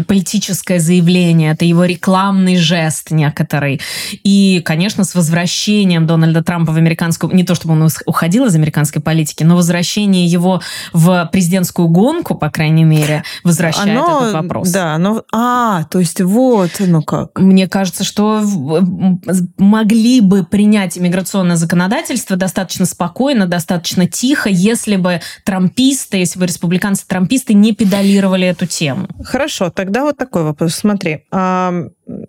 политическое 0.07 0.79
заявление, 0.79 1.51
это 1.53 1.65
его 1.65 1.85
рекламный 1.85 2.57
жест 2.57 3.11
некоторый. 3.11 3.81
И, 4.23 4.63
конечно, 4.65 5.03
с 5.03 5.15
возвращением 5.15 6.07
Дональда 6.07 6.45
Трампа 6.45 6.73
в 6.73 6.77
американскую... 6.77 7.35
Не 7.35 7.45
то, 7.45 7.57
чтобы 7.57 7.75
он 7.75 7.89
уходил 8.07 8.47
из 8.47 8.55
американской 8.55 9.03
политики, 9.03 9.43
но 9.43 9.57
возвращение 9.57 10.27
его 10.27 10.63
в 10.93 11.29
президентскую 11.33 11.89
гонку, 11.89 12.37
по 12.37 12.49
крайней 12.49 12.85
мере, 12.85 13.25
возвращает 13.43 13.99
этот 13.99 14.33
вопрос. 14.35 14.71
Да, 14.71 14.95
оно... 14.95 15.25
А, 15.33 15.85
то 15.85 15.99
есть 15.99 16.21
вот, 16.21 16.71
ну 16.79 17.03
как. 17.03 17.39
Мне 17.39 17.67
кажется, 17.67 17.86
что 18.05 18.41
в- 18.43 18.75
м, 18.77 19.21
могли 19.59 20.21
бы 20.21 20.45
принять 20.45 20.97
иммиграционное 20.99 21.57
законодательство 21.57 22.37
достаточно 22.37 22.87
спокойно, 22.87 23.47
достаточно 23.47 24.07
тихо, 24.07 24.49
если 24.49 24.97
бы 24.97 25.21
трамписты, 25.45 26.19
если 26.19 26.39
бы 26.39 26.47
республиканцы-трамписты 26.47 27.55
не 27.55 27.73
педалировали 27.73 28.47
эту 28.47 28.67
тему. 28.67 29.09
Хорошо, 29.25 29.71
тогда 29.71 30.03
вот 30.03 30.17
такой 30.17 30.43
вопрос. 30.45 30.75
Смотри, 30.75 31.25
а, 31.31 31.73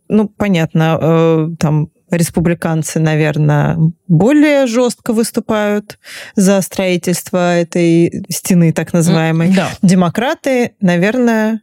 ну, 0.08 0.28
понятно, 0.30 0.98
э, 1.02 1.48
там 1.60 1.90
республиканцы, 2.10 3.00
наверное, 3.00 3.78
более 4.08 4.66
жестко 4.68 5.12
выступают 5.14 6.00
за 6.36 6.62
строительство 6.62 7.58
этой 7.58 8.24
стены, 8.30 8.72
так 8.72 8.94
называемой. 8.94 9.54
Да. 9.54 9.70
Демократы, 9.82 10.72
наверное, 10.80 11.62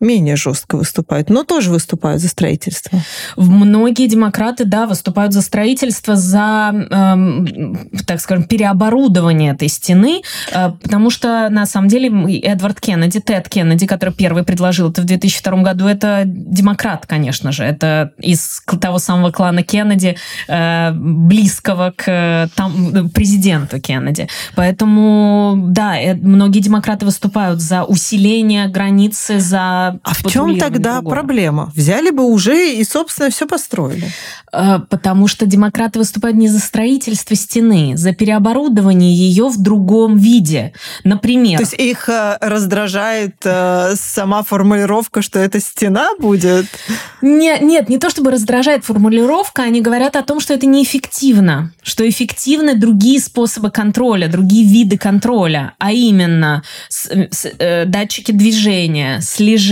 менее 0.00 0.36
жестко 0.36 0.76
выступают, 0.76 1.30
но 1.30 1.42
тоже 1.42 1.70
выступают 1.70 2.20
за 2.20 2.28
строительство. 2.28 2.98
Многие 3.36 4.08
демократы, 4.08 4.64
да, 4.64 4.86
выступают 4.86 5.32
за 5.32 5.40
строительство, 5.40 6.16
за, 6.16 6.70
эм, 6.90 7.88
так 8.06 8.20
скажем, 8.20 8.44
переоборудование 8.44 9.52
этой 9.52 9.68
стены, 9.68 10.22
э, 10.52 10.70
потому 10.82 11.08
что, 11.10 11.48
на 11.50 11.64
самом 11.64 11.88
деле, 11.88 12.08
Эдвард 12.40 12.80
Кеннеди, 12.80 13.20
Тед 13.20 13.48
Кеннеди, 13.48 13.86
который 13.86 14.14
первый 14.14 14.44
предложил 14.44 14.90
это 14.90 15.00
в 15.00 15.04
2002 15.06 15.62
году, 15.62 15.86
это 15.86 16.22
демократ, 16.26 17.06
конечно 17.06 17.52
же. 17.52 17.64
Это 17.64 18.12
из 18.18 18.62
того 18.80 18.98
самого 18.98 19.30
клана 19.30 19.62
Кеннеди, 19.62 20.16
э, 20.48 20.92
близкого 20.92 21.94
к 21.96 22.04
э, 22.06 22.48
там, 22.54 23.08
президенту 23.10 23.80
Кеннеди. 23.80 24.28
Поэтому, 24.54 25.54
да, 25.68 25.98
э, 25.98 26.14
многие 26.14 26.60
демократы 26.60 27.06
выступают 27.06 27.60
за 27.60 27.84
усиление 27.84 28.68
границы, 28.68 29.40
за 29.40 29.85
А 30.02 30.14
в 30.14 30.30
чем 30.30 30.58
тогда 30.58 30.94
другого. 30.94 31.14
проблема? 31.14 31.72
Взяли 31.74 32.10
бы 32.10 32.24
уже 32.24 32.72
и, 32.74 32.84
собственно, 32.84 33.30
все 33.30 33.46
построили. 33.46 34.10
Э, 34.52 34.78
Потому 34.88 35.28
что 35.28 35.46
демократы 35.46 35.98
выступают 35.98 36.36
не 36.36 36.48
за 36.48 36.58
строительство 36.60 37.34
стены, 37.36 37.96
за 37.96 38.12
переоборудование 38.12 39.14
ее 39.14 39.48
в 39.48 39.60
другом 39.60 40.16
виде. 40.16 40.72
Например, 41.04 41.58
То 41.58 41.62
есть 41.64 41.74
их 41.74 42.08
э, 42.08 42.38
раздражает 42.40 43.36
э, 43.44 43.94
сама 43.96 44.42
формулировка, 44.42 45.22
что 45.22 45.38
это 45.38 45.60
стена 45.60 46.08
будет. 46.18 46.66
Не- 47.22 47.58
нет, 47.60 47.88
не 47.88 47.98
то 47.98 48.10
чтобы 48.10 48.30
раздражает 48.30 48.84
формулировка, 48.84 49.62
они 49.62 49.80
говорят 49.80 50.16
о 50.16 50.22
том, 50.22 50.40
что 50.40 50.54
это 50.54 50.66
неэффективно, 50.66 51.72
что 51.82 52.08
эффективны 52.08 52.74
другие 52.74 53.20
способы 53.20 53.70
контроля, 53.70 54.28
другие 54.28 54.66
виды 54.66 54.96
контроля, 54.98 55.74
а 55.78 55.92
именно 55.92 56.62
с- 56.88 57.10
с- 57.30 57.52
э, 57.58 57.84
датчики 57.86 58.32
движения, 58.32 59.20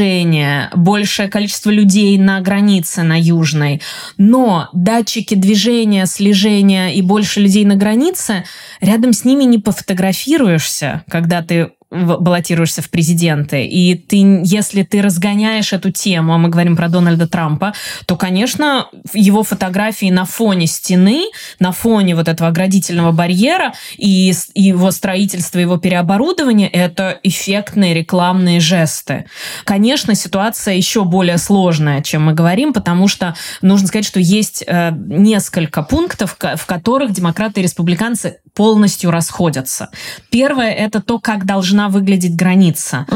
слежения, 0.05 0.71
большее 0.75 1.29
количество 1.29 1.71
людей 1.71 2.19
на 2.19 2.41
границе 2.41 3.03
на 3.03 3.19
южной. 3.19 3.81
Но 4.19 4.69
датчики 4.73 5.35
движения, 5.35 6.07
слежения 6.07 6.95
и 6.95 7.01
больше 7.01 7.41
людей 7.41 7.65
на 7.65 7.77
границе, 7.77 8.45
рядом 8.81 9.13
с 9.13 9.25
ними 9.25 9.45
не 9.45 9.59
пофотографируешься, 9.59 11.05
когда 11.09 11.43
ты 11.43 11.71
баллотируешься 11.95 12.83
в 12.83 12.91
президенты. 12.91 13.67
И 13.67 13.95
ты, 13.95 14.43
если 14.45 14.83
ты 14.83 15.03
разгоняешь 15.03 15.73
эту 15.73 15.91
тему, 15.91 16.35
а 16.35 16.39
мы 16.39 16.49
говорим 16.49 16.77
про 16.77 16.89
Дональда 16.89 17.29
Трампа, 17.29 17.75
то, 18.07 18.17
конечно, 18.17 18.89
его 19.13 19.43
фотографии 19.43 20.11
на 20.11 20.25
фоне 20.25 20.67
стены, 20.67 21.25
на 21.59 21.73
фоне 21.73 22.17
вот 22.17 22.29
этого 22.29 22.49
оградительного 22.49 23.13
барьера 23.13 23.75
и 23.97 24.33
его 24.55 24.91
строительство, 24.91 25.59
его 25.59 25.77
переоборудование– 25.77 26.69
это 26.73 27.19
эффектные 27.23 27.95
рекламные 27.95 28.61
жесты. 28.61 29.27
Конечно, 29.65 30.15
ситуация 30.15 30.75
еще 30.75 31.05
более 31.05 31.39
сложная, 31.39 32.03
чем 32.03 32.25
мы 32.25 32.35
говорим, 32.35 32.73
потому 32.73 33.09
что 33.09 33.35
нужно 33.63 33.89
сказать, 33.89 34.07
что 34.07 34.21
есть 34.21 34.65
э, 34.67 34.91
несколько 34.93 35.83
пунктов, 35.83 36.37
в 36.39 36.67
которых 36.67 37.13
демократы 37.13 37.61
и 37.61 37.63
республиканцы 37.63 38.39
полностью 38.55 39.11
расходятся. 39.11 39.91
Первое– 40.31 40.71
это 40.73 41.01
то, 41.01 41.19
как 41.19 41.45
должна 41.45 41.84
выглядеть 41.89 42.37
граница. 42.37 43.07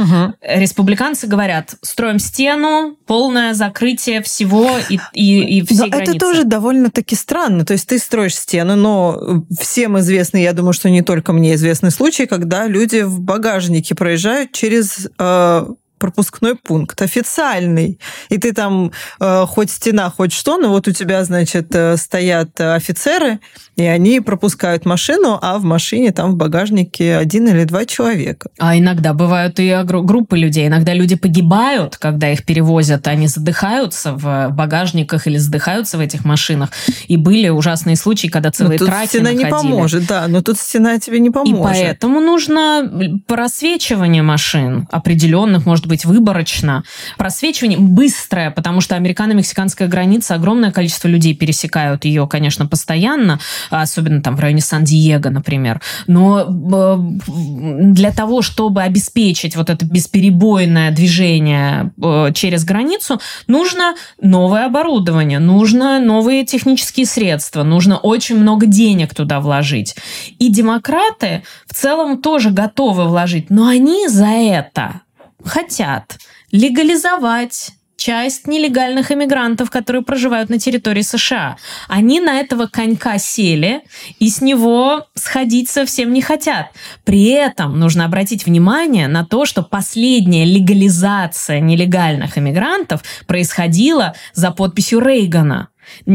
Республиканцы 0.43 1.27
говорят, 1.27 1.75
строим 1.83 2.19
стену, 2.19 2.97
полное 3.07 3.55
закрытие 3.55 4.23
всего 4.23 4.71
и, 4.89 4.99
и, 5.13 5.59
и 5.59 5.67
всей 5.67 5.79
Но 5.79 5.89
границы. 5.89 6.13
это 6.13 6.19
тоже 6.19 6.45
довольно-таки 6.45 7.15
странно. 7.15 7.65
То 7.65 7.73
есть 7.73 7.89
ты 7.89 7.99
строишь 7.99 8.37
стену, 8.37 8.77
но 8.77 9.45
всем 9.61 9.99
известный, 9.99 10.43
я 10.43 10.53
думаю, 10.53 10.73
что 10.73 10.91
не 10.91 11.03
только 11.03 11.33
мне 11.33 11.55
известный 11.55 11.91
случай, 11.91 12.27
когда 12.27 12.67
люди 12.67 13.03
в 13.03 13.21
багажнике 13.21 13.95
проезжают 13.95 14.53
через 14.53 15.09
э, 15.19 15.67
пропускной 15.99 16.55
пункт 16.57 17.03
официальный. 17.03 17.99
И 18.29 18.39
ты 18.39 18.53
там 18.53 18.93
э, 19.21 19.45
хоть 19.47 19.71
стена, 19.71 20.11
хоть 20.11 20.33
что, 20.33 20.59
но 20.59 20.69
вот 20.71 20.89
у 20.89 20.93
тебя, 20.93 21.25
значит, 21.25 21.75
э, 21.75 21.97
стоят 21.97 22.61
э, 22.61 22.75
офицеры, 22.75 23.41
и 23.77 23.85
они 23.85 24.21
пропускают 24.21 24.85
машину, 24.87 25.39
а 25.41 25.59
в 25.59 25.65
машине 25.65 26.13
там 26.13 26.33
в 26.33 26.37
багажнике 26.37 27.17
один 27.17 27.49
или 27.49 27.65
два 27.65 27.85
человека. 27.85 28.51
А 28.59 28.77
иногда 28.77 29.13
бывают 29.15 29.59
и 29.61 29.77
группы 29.85 30.39
людей. 30.39 30.67
Иногда 30.67 30.95
люди 30.95 31.17
погибают, 31.17 31.97
когда 31.97 32.31
их 32.33 32.45
перевозят. 32.45 33.07
Они 33.07 33.27
задыхаются 33.29 34.13
в 34.13 34.49
багажниках 34.51 35.27
или 35.27 35.39
задыхаются 35.39 35.99
в 35.99 36.01
этих 36.01 36.25
машинах. 36.25 36.71
И 37.07 37.17
были 37.17 37.49
ужасные 37.49 37.97
случаи, 37.97 38.29
когда 38.29 38.49
Но 38.49 38.53
целые 38.53 38.79
тут 38.79 38.89
траки 38.89 39.09
стена 39.09 39.33
не 39.33 39.45
находили. 39.45 39.71
поможет, 39.71 40.07
да, 40.07 40.29
но 40.29 40.43
тут 40.43 40.59
стена 40.59 40.99
тебе 40.99 41.21
не 41.21 41.29
И 41.29 41.33
поможет. 41.33 41.63
поэтому 41.63 42.21
нужно 42.21 42.91
просвечивание 43.27 44.23
машин 44.23 44.87
определенных, 44.91 45.67
может 45.67 45.87
быть, 45.89 46.05
выборочно. 46.05 46.85
Просвечивание 47.17 47.79
быстрое, 47.79 48.51
потому 48.51 48.81
что 48.81 48.97
американо-мексиканская 48.97 49.89
граница, 49.89 50.35
огромное 50.35 50.71
количество 50.71 51.09
людей 51.09 51.35
пересекают 51.35 52.05
ее, 52.05 52.27
конечно, 52.29 52.67
постоянно, 52.67 53.41
особенно 53.71 54.23
там 54.23 54.37
в 54.37 54.41
районе 54.41 54.61
Сан-Диего, 54.61 55.29
например. 55.31 55.81
Но 56.07 56.43
э, 56.43 56.97
для 57.27 58.13
того, 58.13 58.43
чтобы 58.43 58.83
обеспечить 58.83 59.57
вот 59.57 59.71
это 59.71 59.85
бесперебойное 59.85 60.91
движение 60.91 61.93
э, 62.01 62.33
через 62.35 62.65
границу, 62.65 63.21
нужно 63.47 63.95
новое 64.21 64.67
оборудование, 64.67 65.39
нужно 65.39 65.99
новые 65.99 66.45
технические 66.45 67.07
средства, 67.07 67.63
нужно 67.63 67.99
очень 67.99 68.39
много 68.39 68.67
денег 68.67 69.15
туда 69.15 69.41
вложить. 69.41 69.97
И 70.39 70.51
демократы 70.51 71.43
в 71.67 71.75
целом 71.75 72.21
тоже 72.21 72.51
готовы 72.51 73.05
вложить, 73.05 73.51
но 73.51 73.67
они 73.67 74.09
за 74.09 74.27
это 74.27 75.03
хотят 75.45 76.19
легализовать 76.51 77.73
часть 77.99 78.47
нелегальных 78.47 79.11
иммигрантов, 79.11 79.71
которые 79.71 80.03
проживают 80.03 80.49
на 80.51 80.59
территории 80.59 81.03
США. 81.03 81.57
Они 81.89 82.21
на 82.21 82.39
этого 82.39 82.67
конька 82.67 83.19
сели 83.19 83.83
и 84.21 84.31
с 84.31 84.41
него 84.41 85.09
сходить 85.15 85.69
совсем 85.69 86.13
не 86.13 86.23
хотят. 86.23 86.69
При 87.05 87.25
этом 87.31 87.79
нужно 87.79 88.05
обратить 88.05 88.47
внимание 88.47 89.09
на 89.09 89.27
то, 89.27 89.45
что 89.45 89.63
последняя 89.63 90.45
легализация 90.45 91.59
нелегальных 91.61 92.39
иммигрантов 92.39 93.03
происходила 93.27 94.15
за 94.33 94.53
подписью 94.53 95.01
Рейгана. 95.01 95.69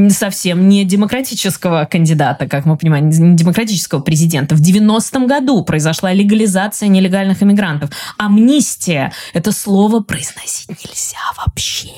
Совсем 0.09 0.69
не 0.69 0.85
демократического 0.85 1.87
кандидата, 1.89 2.47
как 2.47 2.65
мы 2.65 2.77
понимаем, 2.77 3.09
не 3.09 3.35
демократического 3.35 3.99
президента. 3.99 4.55
В 4.55 4.61
90-м 4.61 5.27
году 5.27 5.63
произошла 5.63 6.13
легализация 6.13 6.89
нелегальных 6.89 7.43
иммигрантов. 7.43 7.89
Амнистия– 8.17 9.11
это 9.33 9.51
слово 9.51 10.01
произносить 10.01 10.69
нельзя 10.69 11.17
вообще. 11.37 11.89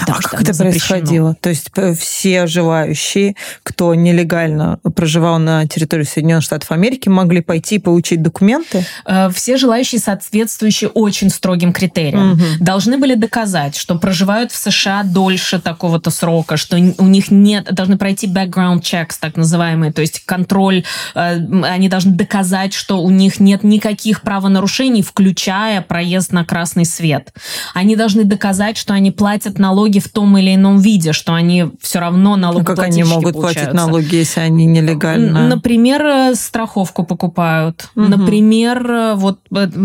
А 0.00 0.20
как 0.20 0.42
это 0.42 0.54
происходило? 0.54 1.34
То 1.40 1.48
есть 1.48 1.70
э, 1.76 1.94
все 1.94 2.46
желающие, 2.46 3.36
кто 3.62 3.94
нелегально 3.94 4.78
проживал 4.94 5.38
на 5.38 5.66
территории 5.66 6.04
Соединенных 6.04 6.44
Штатов 6.44 6.70
Америки, 6.70 7.08
могли 7.08 7.40
пойти 7.40 7.78
получить 7.78 8.22
документы? 8.22 8.84
Э, 9.04 9.30
все 9.34 9.56
желающие, 9.56 10.00
соответствующие 10.00 10.90
очень 10.90 11.30
строгим 11.30 11.72
критериям, 11.72 12.32
угу. 12.32 12.42
должны 12.60 12.98
были 12.98 13.14
доказать, 13.14 13.76
что 13.76 13.96
проживают 13.96 14.52
в 14.52 14.56
США 14.56 15.02
дольше 15.02 15.60
такого-то 15.60 16.10
срока, 16.10 16.56
что 16.56 16.76
у 17.04 17.08
них 17.08 17.30
нет, 17.30 17.72
должны 17.72 17.96
пройти 17.98 18.26
background 18.26 18.80
checks, 18.80 19.16
так 19.20 19.36
называемые, 19.36 19.92
то 19.92 20.00
есть 20.00 20.24
контроль, 20.24 20.84
э, 21.14 21.36
они 21.62 21.88
должны 21.88 22.12
доказать, 22.12 22.72
что 22.72 23.02
у 23.02 23.10
них 23.10 23.40
нет 23.40 23.62
никаких 23.62 24.22
правонарушений, 24.22 25.02
включая 25.02 25.82
проезд 25.82 26.32
на 26.32 26.44
красный 26.44 26.84
свет. 26.84 27.32
Они 27.74 27.96
должны 27.96 28.24
доказать, 28.24 28.76
что 28.76 28.94
они 28.94 29.10
платят 29.10 29.58
налоги 29.58 29.98
в 29.98 30.08
том 30.08 30.36
или 30.38 30.54
ином 30.54 30.78
виде, 30.78 31.12
что 31.12 31.34
они 31.34 31.66
все 31.80 31.98
равно 32.00 32.36
налогоплательщики 32.36 32.70
ну, 32.70 32.76
Как 32.76 32.84
они 32.84 33.04
могут 33.04 33.34
получаются. 33.34 33.70
платить 33.70 33.74
налоги, 33.74 34.16
если 34.16 34.40
они 34.40 34.66
нелегально? 34.66 35.48
Например, 35.48 36.02
э, 36.04 36.34
страховку 36.34 37.04
покупают. 37.04 37.88
Угу. 37.94 38.04
Например, 38.06 38.90
э, 38.90 39.14
вот 39.14 39.40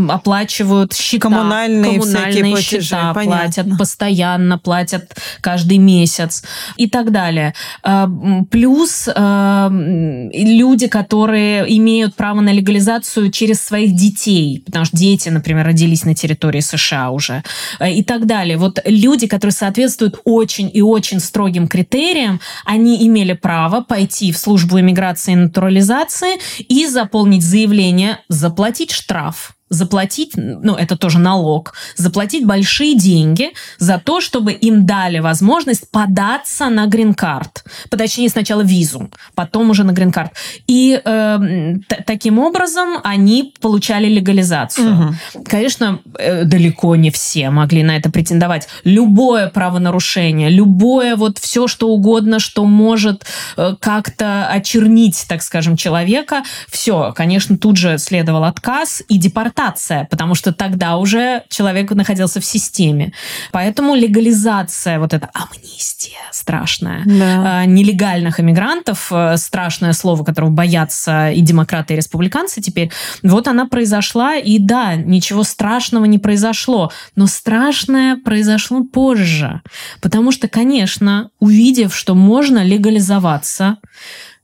оплачивают 0.09 0.93
счета. 0.93 1.29
Коммунальные, 1.29 1.99
коммунальные 1.99 2.61
счета 2.61 3.13
платежи, 3.13 3.29
платят 3.29 3.77
постоянно, 3.77 4.57
платят 4.57 5.15
каждый 5.41 5.77
месяц 5.77 6.43
и 6.77 6.89
так 6.89 7.08
далее. 7.11 7.53
А, 7.83 8.09
плюс 8.49 9.09
а, 9.13 9.69
люди, 9.71 10.87
которые 10.87 11.65
имеют 11.77 12.15
право 12.15 12.41
на 12.41 12.51
легализацию 12.51 13.31
через 13.31 13.61
своих 13.61 13.95
детей, 13.95 14.61
потому 14.65 14.85
что 14.85 14.97
дети, 14.97 15.29
например, 15.29 15.65
родились 15.65 16.05
на 16.05 16.15
территории 16.15 16.61
США 16.61 17.11
уже, 17.11 17.43
а, 17.79 17.89
и 17.89 18.03
так 18.03 18.25
далее. 18.25 18.57
Вот 18.57 18.79
люди, 18.85 19.27
которые 19.27 19.53
соответствуют 19.53 20.19
очень 20.23 20.69
и 20.73 20.81
очень 20.81 21.19
строгим 21.19 21.67
критериям, 21.67 22.39
они 22.65 23.05
имели 23.07 23.33
право 23.33 23.81
пойти 23.81 24.31
в 24.31 24.37
службу 24.37 24.79
иммиграции 24.79 25.33
и 25.33 25.35
натурализации 25.35 26.39
и 26.59 26.87
заполнить 26.87 27.43
заявление, 27.43 28.19
заплатить 28.29 28.91
штраф 28.91 29.55
заплатить, 29.69 30.31
ну, 30.35 30.75
это 30.75 30.97
тоже 30.97 31.19
налог, 31.19 31.73
заплатить 31.95 32.45
большие 32.45 32.97
деньги 32.97 33.51
за 33.77 34.01
то, 34.03 34.19
чтобы 34.19 34.51
им 34.51 34.85
дали 34.85 35.19
возможность 35.19 35.89
податься 35.91 36.69
на 36.69 36.87
грин-карт. 36.87 37.63
Точнее, 37.89 38.29
сначала 38.29 38.61
визу, 38.61 39.11
потом 39.35 39.69
уже 39.69 39.83
на 39.83 39.91
грин-карт. 39.91 40.31
И 40.67 40.99
э, 41.03 41.75
таким 42.05 42.39
образом 42.39 42.97
они 43.03 43.53
получали 43.61 44.07
легализацию. 44.07 44.93
Угу. 44.93 45.43
Конечно, 45.45 45.99
э, 46.17 46.45
далеко 46.45 46.95
не 46.95 47.11
все 47.11 47.49
могли 47.51 47.83
на 47.83 47.95
это 47.95 48.09
претендовать. 48.09 48.67
Любое 48.83 49.49
правонарушение, 49.49 50.49
любое 50.49 51.15
вот 51.15 51.37
все, 51.37 51.67
что 51.67 51.89
угодно, 51.89 52.39
что 52.39 52.65
может 52.65 53.25
э, 53.55 53.75
как-то 53.79 54.47
очернить, 54.47 55.25
так 55.27 55.43
скажем, 55.43 55.77
человека, 55.77 56.43
все, 56.67 57.13
конечно, 57.15 57.57
тут 57.57 57.77
же 57.77 57.97
следовал 57.99 58.45
отказ 58.45 59.03
и 59.07 59.17
депортация 59.17 59.58
депортация, 59.59 60.07
потому 60.09 60.35
что 60.35 60.53
тогда 60.53 60.97
уже 60.97 61.43
человек 61.49 61.91
находился 61.91 62.39
в 62.39 62.45
системе. 62.45 63.13
Поэтому 63.51 63.95
легализация, 63.95 64.99
вот 64.99 65.13
эта 65.13 65.29
амнистия 65.33 66.17
страшная, 66.31 67.03
да. 67.05 67.63
Э, 67.63 67.65
нелегальных 67.65 68.39
иммигрантов, 68.39 69.11
э, 69.11 69.37
страшное 69.37 69.93
слово, 69.93 70.23
которого 70.23 70.49
боятся 70.49 71.31
и 71.31 71.41
демократы, 71.41 71.93
и 71.93 71.97
республиканцы 71.97 72.61
теперь, 72.61 72.91
вот 73.23 73.47
она 73.47 73.65
произошла, 73.65 74.35
и 74.35 74.59
да, 74.59 74.95
ничего 74.95 75.43
страшного 75.43 76.05
не 76.05 76.19
произошло, 76.19 76.91
но 77.15 77.27
страшное 77.27 78.17
произошло 78.17 78.83
позже. 78.83 79.61
Потому 80.01 80.31
что, 80.31 80.47
конечно, 80.47 81.29
увидев, 81.39 81.95
что 81.95 82.15
можно 82.15 82.63
легализоваться, 82.63 83.77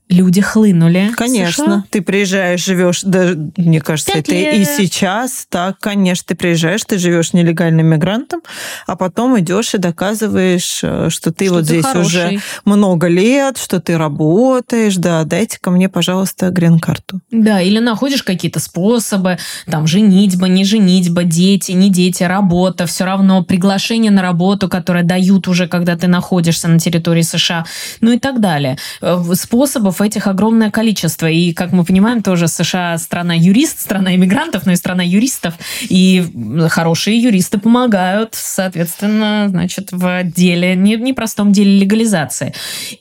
люди 0.10 0.42
хлынули. 0.42 1.12
Конечно. 1.16 1.84
Ты 1.90 2.02
приезжаешь, 2.02 2.64
живешь, 2.64 3.02
да, 3.04 3.34
мне 3.58 3.82
кажется, 3.82 4.12
Пять 4.14 4.28
это 4.28 4.36
лет. 4.36 4.56
и 4.56 4.66
сейчас 4.66 5.48
так, 5.50 5.80
конечно, 5.80 6.26
ты 6.28 6.36
приезжаешь, 6.36 6.84
ты 6.86 6.98
живешь 6.98 7.34
нелегальным 7.34 7.88
мигрантом, 7.88 8.42
а 8.86 8.96
потом 8.96 9.40
идешь 9.40 9.74
и 9.74 9.78
доказываешь, 9.80 10.82
э, 10.84 11.10
что 11.10 11.32
ты 11.32 11.46
что 11.46 11.56
вот 11.56 11.62
ты 11.62 11.66
здесь 11.66 11.86
хороший. 11.86 12.06
уже 12.06 12.42
много 12.66 13.08
лет, 13.08 13.58
что 13.58 13.80
ты 13.80 13.98
работаешь, 13.98 14.96
да, 14.98 15.24
дайте 15.24 15.58
ко 15.60 15.72
мне, 15.72 15.90
пожалуйста, 15.90 16.52
грин-карту. 16.52 17.22
Да, 17.32 17.62
или 17.62 17.80
находишь 17.80 18.22
какие-то 18.22 18.60
способы, 18.60 19.40
там, 19.66 19.88
женитьба, 19.88 20.48
не 20.48 20.66
женитьба, 20.66 21.24
дети, 21.24 21.72
не 21.72 21.90
дети, 21.90 22.22
работа, 22.24 22.86
все 22.86 23.06
равно 23.06 23.44
приглашение 23.44 24.12
на 24.12 24.22
работу, 24.22 24.70
которое 24.70 25.04
дают 25.04 25.48
уже, 25.48 25.68
когда 25.68 25.98
ты 25.98 26.08
находишься 26.08 26.68
на 26.68 26.80
территории 26.80 27.24
США, 27.24 27.66
ну 28.02 28.12
и 28.12 28.20
так 28.20 28.40
далее. 28.40 28.78
Э, 29.02 29.24
способов 29.34 29.95
языков 29.96 30.02
этих 30.02 30.28
огромное 30.28 30.72
количество. 30.72 31.28
И, 31.28 31.54
как 31.54 31.72
мы 31.72 31.84
понимаем, 31.84 32.22
тоже 32.22 32.48
США 32.48 32.98
страна 32.98 33.34
юрист, 33.34 33.80
страна 33.80 34.16
иммигрантов, 34.16 34.66
но 34.66 34.72
и 34.72 34.76
страна 34.76 35.04
юристов. 35.04 35.54
И 35.90 36.24
хорошие 36.70 37.18
юристы 37.22 37.58
помогают, 37.58 38.30
соответственно, 38.34 39.48
значит, 39.50 39.92
в 39.92 40.24
деле, 40.24 40.76
не, 40.76 40.98
непростом 40.98 41.52
деле 41.52 41.80
легализации. 41.80 42.54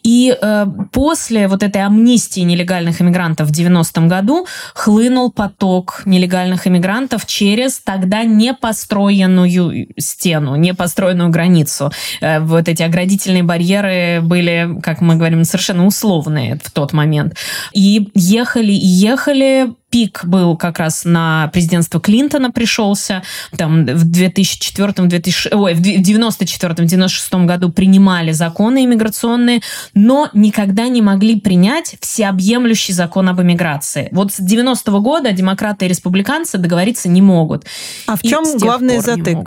И 0.05 0.37
э, 0.41 0.67
после 0.93 1.49
вот 1.49 1.63
этой 1.63 1.83
амнистии 1.83 2.45
нелегальных 2.45 3.01
иммигрантов 3.01 3.49
в 3.49 3.53
90-м 3.53 4.09
году 4.09 4.47
хлынул 4.75 5.31
поток 5.33 6.03
нелегальных 6.07 6.67
иммигрантов 6.67 7.27
через 7.27 7.81
тогда 7.81 8.25
не 8.25 8.55
построенную 8.55 9.89
стену, 9.99 10.57
не 10.57 10.75
построенную 10.75 11.31
границу. 11.31 11.91
Э, 12.21 12.41
вот 12.41 12.69
эти 12.69 12.83
оградительные 12.83 13.43
барьеры 13.43 14.21
были, 14.23 14.81
как 14.83 15.01
мы 15.01 15.17
говорим, 15.17 15.45
совершенно 15.45 15.87
условные 15.87 16.59
в 16.63 16.71
то 16.71 16.84
тот 16.85 16.93
момент. 16.93 17.35
И 17.73 18.11
ехали 18.15 18.73
и 18.73 18.87
ехали, 18.87 19.73
пик 19.91 20.25
был 20.25 20.57
как 20.57 20.79
раз 20.79 21.05
на 21.05 21.49
президентство 21.53 22.01
Клинтона 22.01 22.51
пришелся. 22.51 23.23
Там 23.57 23.87
в 23.87 24.05
2004 24.05 24.93
2000, 24.93 25.55
ой, 25.55 25.75
в 25.75 25.81
94-96 25.81 27.47
году 27.47 27.73
принимали 27.73 28.33
законы 28.33 28.85
иммиграционные, 28.85 29.61
но 29.95 30.29
никогда 30.35 30.89
не 30.89 31.01
могли 31.01 31.41
принять 31.41 31.97
всеобъемлющий 32.01 32.93
закон 32.93 33.29
об 33.29 33.41
иммиграции. 33.41 34.09
Вот 34.13 34.33
с 34.33 34.41
90-го 34.41 35.01
года 35.01 35.33
демократы 35.33 35.87
и 35.87 35.89
республиканцы 35.89 36.59
договориться 36.59 37.09
не 37.09 37.23
могут. 37.23 37.65
А 38.07 38.17
в 38.17 38.23
чем 38.23 38.45
главный 38.59 38.99
затык? 38.99 39.39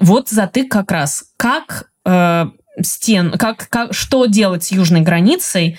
Вот 0.00 0.28
затык 0.28 0.70
как 0.70 0.90
раз. 0.92 1.24
Как 1.36 1.88
э, 2.04 2.46
стен, 2.82 3.32
как, 3.32 3.68
как, 3.68 3.94
что 3.94 4.26
делать 4.26 4.64
с 4.64 4.72
южной 4.72 5.00
границей, 5.00 5.78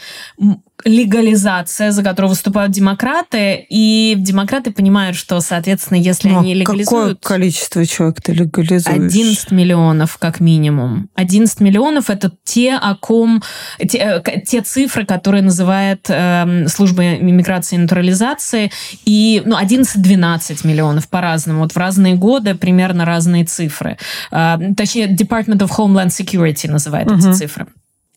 легализация, 0.85 1.91
за 1.91 2.03
которую 2.03 2.29
выступают 2.29 2.71
демократы, 2.71 3.65
и 3.67 4.15
демократы 4.17 4.71
понимают, 4.71 5.15
что, 5.15 5.39
соответственно, 5.39 5.97
если 5.97 6.29
Но 6.29 6.39
они 6.39 6.53
легализуют... 6.53 7.19
Какое 7.19 7.37
количество 7.37 7.85
человек 7.85 8.21
ты 8.21 8.33
легализуешь? 8.33 8.85
11 8.85 9.51
миллионов, 9.51 10.17
как 10.17 10.39
минимум. 10.39 11.09
11 11.15 11.59
миллионов— 11.61 12.09
это 12.11 12.31
те, 12.43 12.75
о 12.75 12.95
ком... 12.95 13.41
Те, 13.79 14.21
э, 14.23 14.41
те 14.45 14.61
цифры, 14.61 15.05
которые 15.05 15.41
называет 15.41 16.05
э, 16.09 16.67
служба 16.67 17.15
иммиграции 17.15 17.75
и 17.75 17.79
натурализации, 17.79 18.71
и 19.05 19.41
ну, 19.45 19.59
11-12 19.59 20.65
миллионов 20.65 21.09
по-разному. 21.09 21.61
Вот 21.61 21.73
в 21.73 21.77
разные 21.77 22.15
годы 22.15 22.53
примерно 22.53 23.03
разные 23.03 23.45
цифры. 23.45 23.97
Э, 24.31 24.57
точнее, 24.77 25.07
Department 25.07 25.59
of 25.59 25.71
Homeland 25.77 26.09
Security 26.09 26.69
называет 26.69 27.09
угу. 27.09 27.17
эти 27.17 27.33
цифры. 27.33 27.67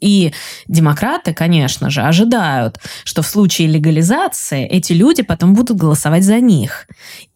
И 0.00 0.32
демократы, 0.66 1.34
конечно 1.34 1.90
же, 1.90 2.02
ожидают, 2.02 2.78
что 3.04 3.22
в 3.22 3.26
случае 3.26 3.68
легализации 3.68 4.66
эти 4.66 4.92
люди 4.92 5.22
потом 5.22 5.54
будут 5.54 5.76
голосовать 5.76 6.24
за 6.24 6.40
них. 6.40 6.86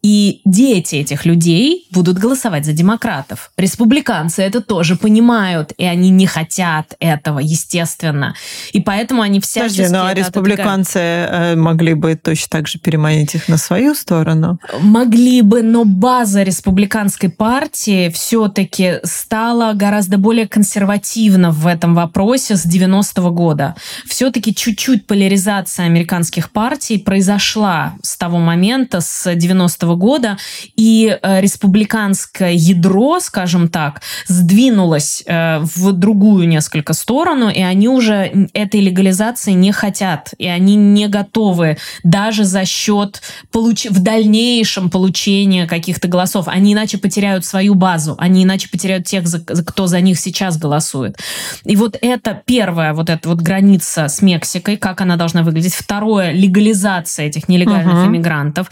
И 0.05 0.41
дети 0.45 0.97
этих 0.97 1.25
людей 1.25 1.87
будут 1.89 2.19
голосовать 2.19 2.63
за 2.63 2.73
демократов. 2.73 3.49
Республиканцы 3.57 4.43
это 4.43 4.61
тоже 4.61 4.97
понимают, 4.97 5.73
и 5.79 5.83
они 5.83 6.11
не 6.11 6.27
хотят 6.27 6.95
этого, 6.99 7.39
естественно. 7.39 8.35
И 8.71 8.81
поэтому 8.81 9.23
они 9.23 9.39
всячески... 9.39 9.77
Подожди, 9.77 9.95
ну 9.95 10.05
а 10.05 10.13
республиканцы 10.13 10.97
отодвигают. 10.97 11.57
Э, 11.57 11.59
могли 11.59 11.93
бы 11.95 12.15
точно 12.15 12.47
так 12.51 12.67
же 12.67 12.77
переманить 12.77 13.33
их 13.33 13.47
на 13.47 13.57
свою 13.57 13.95
сторону? 13.95 14.59
Могли 14.79 15.41
бы, 15.41 15.63
но 15.63 15.85
база 15.85 16.43
республиканской 16.43 17.29
партии 17.29 18.09
все-таки 18.09 18.99
стала 19.05 19.73
гораздо 19.73 20.19
более 20.19 20.47
консервативна 20.47 21.49
в 21.49 21.65
этом 21.65 21.95
вопросе 21.95 22.57
с 22.57 22.67
90-го 22.67 23.31
года. 23.31 23.73
Все-таки 24.05 24.53
чуть-чуть 24.53 25.07
поляризация 25.07 25.87
американских 25.87 26.51
партий 26.51 26.99
произошла 26.99 27.95
с 28.03 28.15
того 28.17 28.37
момента, 28.37 29.01
с 29.01 29.33
90-го 29.33 29.94
года, 29.95 30.37
и 30.75 31.17
э, 31.21 31.41
республиканское 31.41 32.51
ядро, 32.51 33.19
скажем 33.19 33.67
так, 33.69 34.01
сдвинулось 34.27 35.23
э, 35.25 35.59
в 35.59 35.91
другую 35.91 36.47
несколько 36.47 36.93
сторону, 36.93 37.49
и 37.49 37.61
они 37.61 37.89
уже 37.89 38.47
этой 38.53 38.81
легализации 38.81 39.51
не 39.51 39.71
хотят, 39.71 40.33
и 40.37 40.47
они 40.47 40.75
не 40.75 41.07
готовы 41.07 41.77
даже 42.03 42.43
за 42.43 42.65
счет 42.65 43.21
получ... 43.51 43.85
в 43.85 44.01
дальнейшем 44.01 44.89
получения 44.89 45.67
каких-то 45.67 46.07
голосов. 46.07 46.47
Они 46.47 46.73
иначе 46.73 46.97
потеряют 46.97 47.45
свою 47.45 47.75
базу, 47.75 48.15
они 48.17 48.43
иначе 48.43 48.69
потеряют 48.69 49.05
тех, 49.05 49.27
за... 49.27 49.39
кто 49.39 49.87
за 49.87 50.01
них 50.01 50.19
сейчас 50.19 50.57
голосует. 50.57 51.17
И 51.63 51.75
вот 51.75 51.97
это 52.01 52.41
первая 52.45 52.93
вот 52.93 53.09
эта 53.09 53.29
вот 53.29 53.41
граница 53.41 54.07
с 54.07 54.21
Мексикой, 54.21 54.77
как 54.77 55.01
она 55.01 55.15
должна 55.15 55.43
выглядеть. 55.43 55.73
Второе, 55.73 56.31
легализация 56.31 57.27
этих 57.27 57.47
нелегальных 57.47 57.95
uh-huh. 57.95 58.07
иммигрантов. 58.07 58.71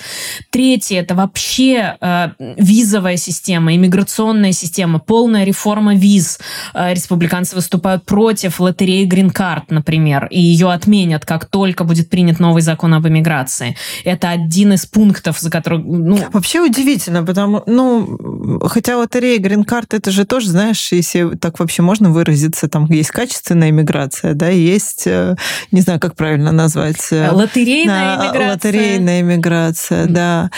Третье, 0.50 1.00
это 1.00 1.13
вообще 1.14 1.98
э, 2.00 2.30
визовая 2.58 3.18
система, 3.18 3.76
иммиграционная 3.76 4.52
система, 4.52 5.00
полная 5.00 5.44
реформа 5.44 5.96
виз. 5.96 6.40
Э, 6.74 6.94
республиканцы 6.94 7.56
выступают 7.56 8.06
против 8.06 8.60
лотереи 8.60 9.06
грин-карт, 9.06 9.72
например, 9.72 10.28
и 10.30 10.40
ее 10.42 10.72
отменят, 10.72 11.26
как 11.26 11.46
только 11.46 11.84
будет 11.84 12.10
принят 12.10 12.40
новый 12.40 12.62
закон 12.62 12.94
об 12.94 13.08
иммиграции. 13.08 13.76
Это 14.04 14.30
один 14.30 14.74
из 14.74 14.86
пунктов, 14.86 15.40
за 15.40 15.50
который... 15.50 15.80
Ну... 15.80 16.20
Вообще 16.32 16.62
удивительно, 16.62 17.24
потому... 17.24 17.64
Ну, 17.66 18.60
хотя 18.68 18.98
лотерея 18.98 19.40
грин-карт, 19.40 19.94
это 19.94 20.12
же 20.12 20.26
тоже, 20.26 20.50
знаешь, 20.50 20.92
если 20.92 21.36
так 21.36 21.60
вообще 21.60 21.82
можно 21.82 22.10
выразиться, 22.12 22.68
там 22.68 22.86
есть 22.86 23.12
качественная 23.12 23.70
иммиграция, 23.70 24.34
да, 24.34 24.50
есть, 24.50 25.04
э, 25.06 25.36
не 25.72 25.82
знаю, 25.82 26.00
как 26.00 26.16
правильно 26.16 26.52
назвать. 26.52 27.12
Э, 27.12 27.32
лотерейная 27.32 28.16
иммиграция. 28.16 28.52
Лотерейная 28.52 29.22
иммиграция, 29.22 30.06
да. 30.08 30.50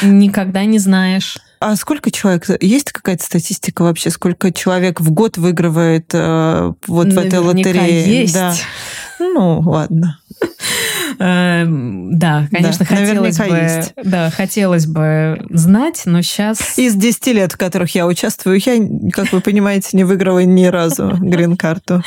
Никогда 0.45 0.65
не 0.65 0.77
знаешь. 0.77 1.39
А 1.59 1.75
сколько 1.75 2.11
человек? 2.11 2.45
Есть 2.61 2.91
какая-то 2.91 3.23
статистика 3.23 3.81
вообще? 3.81 4.11
Сколько 4.11 4.53
человек 4.53 5.01
в 5.01 5.09
год 5.09 5.37
выигрывает 5.37 6.11
э, 6.13 6.73
вот 6.85 7.07
Наверняка 7.07 7.41
в 7.41 7.49
этой 7.49 7.55
лотерее? 7.55 8.21
Есть. 8.21 8.33
Да. 8.35 8.53
Ну, 9.17 9.61
ладно. 9.61 10.19
Эм, 11.19 12.17
да, 12.17 12.47
конечно, 12.51 12.85
хотелось 12.85 13.37
бы, 13.37 13.83
да, 14.03 14.29
хотелось 14.29 14.85
бы 14.85 15.45
знать, 15.49 16.03
но 16.05 16.21
сейчас... 16.21 16.77
Из 16.77 16.95
10 16.95 17.27
лет, 17.27 17.53
в 17.53 17.57
которых 17.57 17.95
я 17.95 18.05
участвую, 18.05 18.59
я, 18.65 18.75
как 19.11 19.31
вы 19.31 19.41
понимаете, 19.41 19.89
не 19.93 20.03
выиграла 20.03 20.39
ни 20.39 20.65
разу 20.65 21.17
грин-карту. 21.19 22.03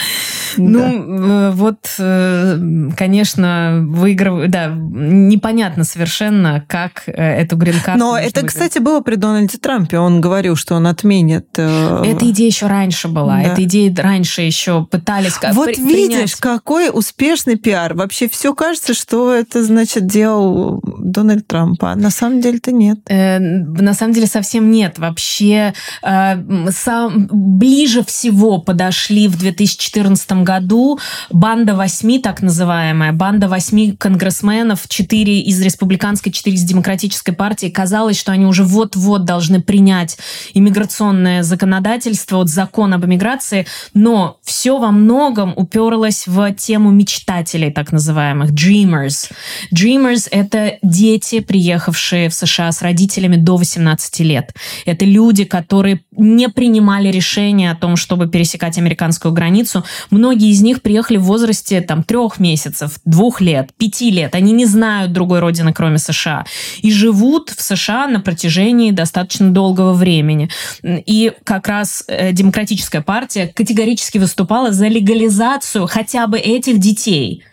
Ну, 0.57 0.81
э, 0.81 1.51
вот, 1.53 1.95
э, 1.99 2.59
конечно, 2.97 3.85
выигрываю, 3.87 4.49
да, 4.49 4.69
непонятно 4.69 5.85
совершенно, 5.85 6.65
как 6.67 7.05
э, 7.07 7.13
эту 7.13 7.57
грин-карту 7.57 7.99
Но 7.99 8.19
это, 8.19 8.47
кстати, 8.47 8.79
было 8.79 9.01
при 9.01 9.17
Дональде 9.17 9.59
Трампе. 9.59 9.99
Он 9.99 10.21
говорил, 10.21 10.57
что 10.57 10.75
он 10.75 10.87
отменит... 10.87 11.47
Эта 11.59 12.31
идея 12.31 12.47
еще 12.47 12.67
раньше 12.67 13.09
была. 13.09 13.43
Эта 13.43 13.65
идея 13.65 13.95
раньше 13.97 14.43
еще 14.43 14.85
пытались... 14.85 15.35
Вот 15.53 15.77
видишь, 15.77 16.37
какой 16.37 16.91
успешный 16.93 17.57
пиар. 17.57 17.95
Вообще 17.95 18.29
все 18.29 18.55
кажется, 18.55 18.88
что 18.95 19.33
это, 19.33 19.65
значит, 19.65 20.07
делал 20.07 20.81
Дональд 20.99 21.47
Трамп, 21.47 21.83
а 21.85 21.95
на 21.95 22.11
самом 22.11 22.41
деле-то 22.41 22.73
нет. 22.73 22.99
Э, 23.09 23.39
на 23.39 23.95
самом 23.95 24.13
деле 24.13 24.27
совсем 24.27 24.71
нет. 24.71 24.99
Вообще 24.99 25.75
э, 26.03 26.71
сам, 26.71 27.29
ближе 27.31 28.05
всего 28.05 28.59
подошли 28.59 29.29
в 29.29 29.39
2014 29.39 30.33
году 30.43 30.99
банда 31.31 31.75
восьми, 31.75 32.19
так 32.19 32.43
называемая, 32.43 33.13
банда 33.13 33.49
восьми 33.49 33.93
конгрессменов, 33.93 34.89
четыре 34.89 35.41
из 35.41 35.61
республиканской, 35.61 36.33
четыре 36.33 36.57
из 36.57 36.65
демократической 36.65 37.33
партии. 37.33 37.69
Казалось, 37.69 38.19
что 38.19 38.33
они 38.33 38.47
уже 38.47 38.65
вот-вот 38.65 39.25
должны 39.25 39.61
принять 39.61 40.19
иммиграционное 40.55 41.43
законодательство, 41.43 42.37
вот 42.37 42.49
закон 42.49 42.95
об 42.95 43.05
иммиграции, 43.05 43.67
но 43.95 44.39
все 44.43 44.79
во 44.79 44.91
многом 44.91 45.53
уперлось 45.57 46.27
в 46.27 46.53
тему 46.55 46.91
мечтателей, 46.91 47.71
так 47.71 47.93
называемых, 47.93 48.53
dreamers. 48.85 49.31
Dreamers— 49.75 50.29
это 50.31 50.79
дети, 50.83 51.41
приехавшие 51.41 52.29
в 52.29 52.35
США 52.35 52.73
с 52.73 52.83
родителями 52.83 53.37
до 53.37 53.57
18 53.57 54.21
лет. 54.21 54.55
Это 54.87 55.05
люди, 55.05 55.45
которые 55.45 56.01
не 56.17 56.49
принимали 56.49 57.09
решения 57.09 57.71
о 57.71 57.75
том, 57.75 57.97
чтобы 57.97 58.29
пересекать 58.29 58.79
американскую 58.79 59.33
границу. 59.33 59.85
Многие 60.11 60.51
из 60.51 60.63
них 60.63 60.83
приехали 60.83 61.17
в 61.17 61.25
возрасте 61.25 61.81
там, 61.81 62.03
трех 62.03 62.39
месяцев, 62.39 62.99
двух 63.05 63.41
лет, 63.41 63.71
пяти 63.77 64.11
лет. 64.11 64.35
Они 64.35 64.53
не 64.53 64.67
знают 64.67 65.13
другой 65.13 65.41
родины, 65.41 65.73
кроме 65.73 65.99
США. 65.99 66.45
И 66.81 66.91
живут 66.91 67.51
в 67.51 67.63
США 67.63 68.07
на 68.07 68.21
протяжении 68.21 68.91
достаточно 68.91 69.51
долгого 69.51 69.93
времени. 69.93 70.51
И 70.83 71.33
как 71.45 71.69
раз 71.69 72.05
э, 72.07 72.33
Демократическая 72.33 73.01
партия 73.01 73.49
категорически 73.55 74.19
выступала 74.19 74.73
за 74.73 74.89
легализацию 74.89 75.87
хотя 75.87 76.27
бы 76.27 76.39
этих 76.39 76.79
детей. 76.79 77.45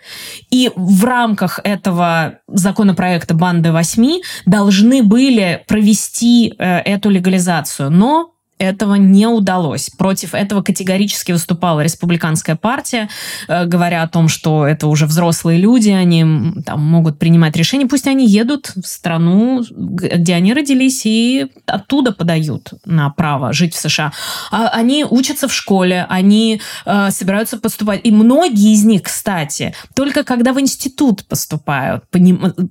И 0.55 0.71
в 0.77 1.03
рамках 1.03 1.59
этого 1.65 2.39
законопроекта 2.47 3.33
«Банды 3.33 3.73
восьми» 3.73 4.23
должны 4.45 5.03
были 5.03 5.65
провести 5.67 6.53
э, 6.57 6.79
эту 6.79 7.09
легализацию. 7.09 7.89
Но 7.89 8.34
этого 8.57 8.95
не 8.95 9.27
удалось. 9.27 9.89
Против 9.89 10.33
этого 10.33 10.61
категорически 10.61 11.31
выступала 11.33 11.81
республиканская 11.81 12.55
партия, 12.55 13.09
э, 13.47 13.65
говоря 13.65 14.01
о 14.03 14.07
том, 14.07 14.27
что 14.29 14.65
это 14.65 14.87
уже 14.87 15.05
взрослые 15.05 15.59
люди, 15.59 15.89
они 15.89 16.53
там, 16.65 16.81
могут 16.81 17.19
принимать 17.19 17.55
решения. 17.55 17.85
Пусть 17.85 18.07
они 18.07 18.27
едут 18.27 18.71
в 18.75 18.85
страну, 18.85 19.63
где 19.69 20.35
они 20.35 20.53
родились, 20.53 21.05
и 21.05 21.47
оттуда 21.65 22.13
подают 22.13 22.71
на 22.85 23.09
право 23.09 23.51
жить 23.51 23.73
в 23.73 23.77
США. 23.77 24.13
А 24.51 24.69
они 24.69 25.03
учатся 25.03 25.47
в 25.47 25.53
школе, 25.53 26.05
они 26.09 26.61
э, 26.85 27.11
собираются 27.11 27.57
поступать. 27.57 28.01
И 28.03 28.11
многие 28.11 28.73
из 28.73 28.85
них, 28.85 29.03
кстати, 29.03 29.73
только 29.95 30.23
когда 30.23 30.53
в 30.53 30.59
институт 30.59 31.27
поступают, 31.27 32.05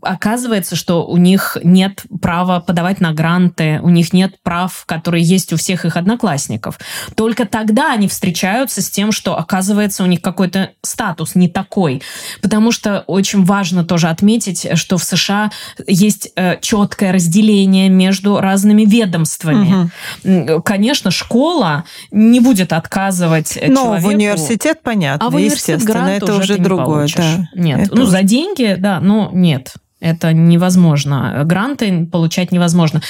оказывается, 0.01 0.77
что 0.77 1.07
у 1.07 1.19
них 1.19 1.59
нет 1.63 2.05
права 2.23 2.61
подавать 2.61 3.01
на 3.01 3.13
гранты, 3.13 3.81
у 3.83 3.91
них 3.91 4.13
нет 4.13 4.43
прав, 4.43 4.85
которые 4.87 5.23
есть 5.23 5.53
у 5.53 5.57
всех 5.57 5.74
всех 5.75 5.85
их 5.85 5.97
одноклассников. 5.97 6.79
Только 7.17 7.47
тогда 7.47 7.93
они 7.93 8.09
встречаются 8.09 8.81
с 8.81 8.91
тем, 8.91 9.13
что 9.13 9.37
оказывается 9.37 10.03
у 10.03 10.07
них 10.07 10.21
какой-то 10.21 10.71
статус 10.83 11.35
не 11.35 11.49
такой. 11.49 12.03
Потому 12.43 12.73
что 12.73 13.05
очень 13.07 13.45
важно 13.45 13.85
тоже 13.85 14.09
отметить, 14.09 14.67
что 14.75 14.99
в 14.99 15.05
США 15.05 15.51
есть 15.87 16.31
э, 16.37 16.59
четкое 16.61 17.13
разделение 17.13 17.89
между 17.89 18.41
разными 18.41 18.85
ведомствами. 18.85 19.91
Угу. 20.23 20.63
Конечно, 20.63 21.11
школа 21.11 21.85
не 22.11 22.41
будет 22.41 22.73
отказывать 22.73 23.59
Но 23.67 23.85
человеку. 23.85 24.07
в 24.07 24.09
университет 24.09 24.81
понятно, 24.83 25.27
а 25.27 25.31
в 25.31 25.35
университет 25.35 25.83
грант 25.83 26.23
это 26.23 26.35
уже, 26.37 26.55
уже 26.55 26.59
другое. 26.59 27.09
Да. 27.17 27.49
Нет, 27.55 27.81
это 27.81 27.97
ну 27.97 28.03
уже... 28.03 28.11
за 28.11 28.23
деньги, 28.23 28.77
да, 28.79 29.01
но 29.01 29.31
нет. 29.33 29.75
Это 30.05 30.35
невозможно. 30.35 31.43
Гранты 31.47 32.05
получать 32.05 32.53
невозможно. 32.53 33.01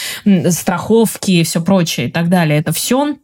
Страховки 0.51 1.33
и 1.33 1.43
все 1.43 1.61
прочее 1.61 2.07
и 2.07 2.11
так 2.13 2.29
далее. 2.29 2.61
Это 2.61 2.73
все 2.73 3.17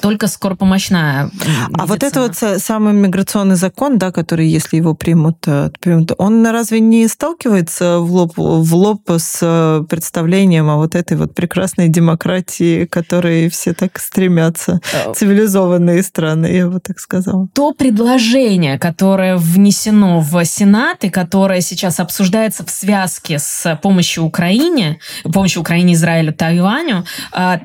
только 0.00 0.28
скоропомощная 0.28 1.30
А 1.74 1.86
вот 1.86 2.02
это 2.02 2.20
вот 2.20 2.60
самый 2.60 2.92
миграционный 2.92 3.56
закон, 3.56 3.98
да, 3.98 4.12
который, 4.12 4.48
если 4.48 4.76
его 4.76 4.94
примут, 4.94 5.38
э, 5.46 5.70
примут, 5.80 6.12
он 6.18 6.46
разве 6.46 6.80
не 6.80 7.08
сталкивается 7.08 7.98
в 7.98 8.12
лоб, 8.12 8.32
в 8.36 8.74
лоб 8.74 9.10
с 9.10 9.38
э, 9.42 9.84
представлением 9.88 10.70
о 10.70 10.76
вот 10.76 10.94
этой 10.94 11.16
вот 11.16 11.34
прекрасной 11.34 11.88
демократии, 11.88 12.84
которой 12.86 13.48
все 13.48 13.72
так 13.72 13.98
стремятся, 13.98 14.80
цивилизованные 15.14 16.02
страны, 16.02 16.46
я 16.46 16.68
бы 16.68 16.80
так 16.80 16.98
сказала? 16.98 17.48
То 17.54 17.72
предложение, 17.72 18.78
которое 18.78 19.36
внесено 19.36 20.20
в 20.20 20.44
Сенат 20.44 21.04
и 21.04 21.10
которое 21.10 21.60
сейчас 21.60 22.00
обсуждается 22.00 22.64
в 22.64 22.70
связке 22.70 23.38
с 23.38 23.78
помощью 23.82 24.24
Украине, 24.24 24.98
помощью 25.24 25.62
Украине, 25.62 25.94
Израилю, 25.94 26.32
Тайваню, 26.32 27.04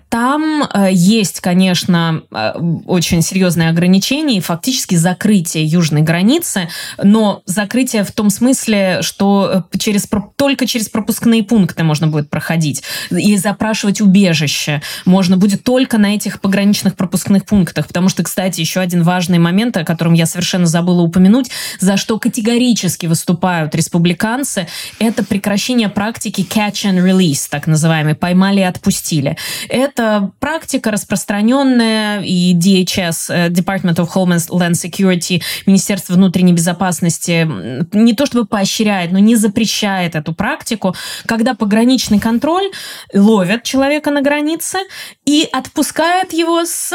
там 0.09 0.63
есть, 0.89 1.41
конечно, 1.41 1.96
Э, 2.31 2.53
очень 2.85 3.21
серьезные 3.21 3.69
ограничения 3.69 4.37
и 4.37 4.41
фактически 4.41 4.95
закрытие 4.95 5.65
южной 5.65 6.01
границы, 6.01 6.69
но 7.01 7.41
закрытие 7.45 8.03
в 8.03 8.11
том 8.11 8.29
смысле, 8.29 8.99
что 9.01 9.65
э, 9.71 9.77
через, 9.77 10.07
только 10.35 10.67
через 10.67 10.89
пропускные 10.89 11.43
пункты 11.43 11.83
можно 11.83 12.07
будет 12.07 12.29
проходить 12.29 12.83
и 13.11 13.37
запрашивать 13.37 14.01
убежище 14.01 14.81
можно 15.05 15.37
будет 15.37 15.63
только 15.63 15.97
на 15.97 16.15
этих 16.15 16.41
пограничных 16.41 16.95
пропускных 16.95 17.45
пунктах, 17.45 17.87
потому 17.87 18.09
что, 18.09 18.23
кстати, 18.23 18.61
еще 18.61 18.79
один 18.79 19.03
важный 19.03 19.39
момент, 19.39 19.77
о 19.77 19.85
котором 19.85 20.13
я 20.13 20.25
совершенно 20.25 20.65
забыла 20.65 21.01
упомянуть, 21.01 21.49
за 21.79 21.97
что 21.97 22.19
категорически 22.19 23.05
выступают 23.05 23.75
республиканцы, 23.75 24.67
это 24.99 25.23
прекращение 25.23 25.89
практики 25.89 26.45
catch 26.47 26.85
and 26.85 27.03
release, 27.03 27.47
так 27.49 27.67
называемой, 27.67 28.15
поймали 28.15 28.59
и 28.59 28.63
отпустили. 28.63 29.37
Это 29.69 30.31
практика 30.39 30.91
распространенная 30.91 31.86
Минобороны 31.87 32.25
и 32.25 32.53
DHS, 32.55 33.29
э, 33.29 33.49
Department 33.49 33.95
of 33.95 34.09
Homeland 34.13 34.73
Security, 34.73 35.41
Министерство 35.65 36.13
внутренней 36.13 36.53
безопасности, 36.53 37.47
не 37.93 38.13
то 38.13 38.25
чтобы 38.25 38.45
поощряет, 38.45 39.11
но 39.11 39.19
не 39.19 39.35
запрещает 39.35 40.15
эту 40.15 40.33
практику, 40.33 40.95
когда 41.25 41.53
пограничный 41.53 42.19
контроль 42.19 42.71
ловят 43.13 43.63
человека 43.63 44.11
на 44.11 44.21
границе 44.21 44.79
и 45.25 45.47
отпускает 45.51 46.33
его 46.33 46.65
с 46.65 46.93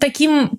таким 0.00 0.50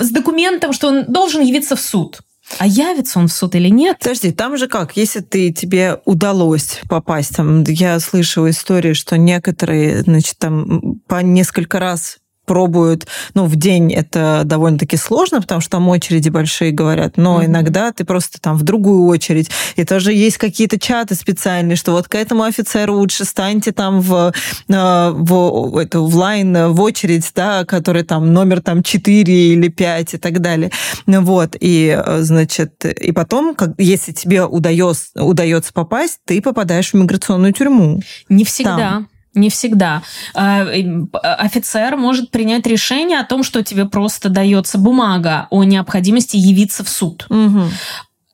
с 0.00 0.10
документом, 0.10 0.72
что 0.72 0.88
он 0.88 1.04
должен 1.08 1.42
явиться 1.42 1.74
в 1.74 1.80
суд. 1.80 2.20
А 2.58 2.66
явится 2.66 3.18
он 3.18 3.28
в 3.28 3.32
суд 3.32 3.54
или 3.54 3.68
нет? 3.68 3.98
Подожди, 4.00 4.32
там 4.32 4.56
же 4.56 4.66
как, 4.66 4.96
если 4.96 5.20
ты 5.20 5.52
тебе 5.52 6.00
удалось 6.04 6.80
попасть, 6.88 7.36
там 7.36 7.62
я 7.64 7.98
слышала 8.00 8.50
истории, 8.50 8.92
что 8.92 9.16
некоторые, 9.16 10.02
значит, 10.02 10.38
там 10.38 11.00
по 11.06 11.22
несколько 11.22 11.78
раз 11.78 12.18
пробуют, 12.50 13.06
ну, 13.34 13.44
в 13.44 13.54
день 13.54 13.92
это 13.92 14.42
довольно-таки 14.44 14.96
сложно, 14.96 15.40
потому 15.40 15.60
что 15.60 15.70
там 15.70 15.88
очереди 15.88 16.30
большие, 16.30 16.72
говорят, 16.72 17.16
но 17.16 17.40
mm-hmm. 17.40 17.46
иногда 17.46 17.92
ты 17.92 18.04
просто 18.04 18.40
там 18.40 18.56
в 18.56 18.64
другую 18.64 19.06
очередь, 19.06 19.48
и 19.76 19.84
тоже 19.84 20.12
есть 20.12 20.36
какие-то 20.36 20.76
чаты 20.76 21.14
специальные, 21.14 21.76
что 21.76 21.92
вот 21.92 22.08
к 22.08 22.16
этому 22.16 22.42
офицеру 22.42 22.94
лучше 22.94 23.24
станьте 23.24 23.70
там 23.70 24.00
в, 24.00 24.32
э, 24.68 25.10
в, 25.14 25.78
это, 25.78 26.00
в 26.00 26.16
лайн, 26.16 26.72
в 26.72 26.80
очередь, 26.80 27.30
да, 27.36 27.64
который 27.64 28.02
там 28.02 28.32
номер 28.32 28.60
там 28.60 28.82
4 28.82 29.32
или 29.32 29.68
5 29.68 30.14
и 30.14 30.18
так 30.18 30.40
далее. 30.40 30.72
Вот, 31.06 31.54
и, 31.60 32.02
э, 32.04 32.22
значит, 32.22 32.84
и 32.84 33.12
потом, 33.12 33.54
как, 33.54 33.74
если 33.78 34.10
тебе 34.10 34.44
удается, 34.44 35.22
удается 35.22 35.72
попасть, 35.72 36.18
ты 36.24 36.42
попадаешь 36.42 36.90
в 36.90 36.94
миграционную 36.94 37.52
тюрьму. 37.52 38.00
Не 38.28 38.44
всегда. 38.44 38.76
Там. 38.76 39.08
Не 39.34 39.48
всегда. 39.48 40.02
А, 40.34 40.62
офицер 41.22 41.96
может 41.96 42.30
принять 42.30 42.66
решение 42.66 43.20
о 43.20 43.24
том, 43.24 43.44
что 43.44 43.62
тебе 43.62 43.84
просто 43.84 44.28
дается 44.28 44.76
бумага 44.76 45.46
о 45.50 45.62
необходимости 45.62 46.36
явиться 46.36 46.82
в 46.84 46.88
суд. 46.88 47.26
Угу. 47.30 47.62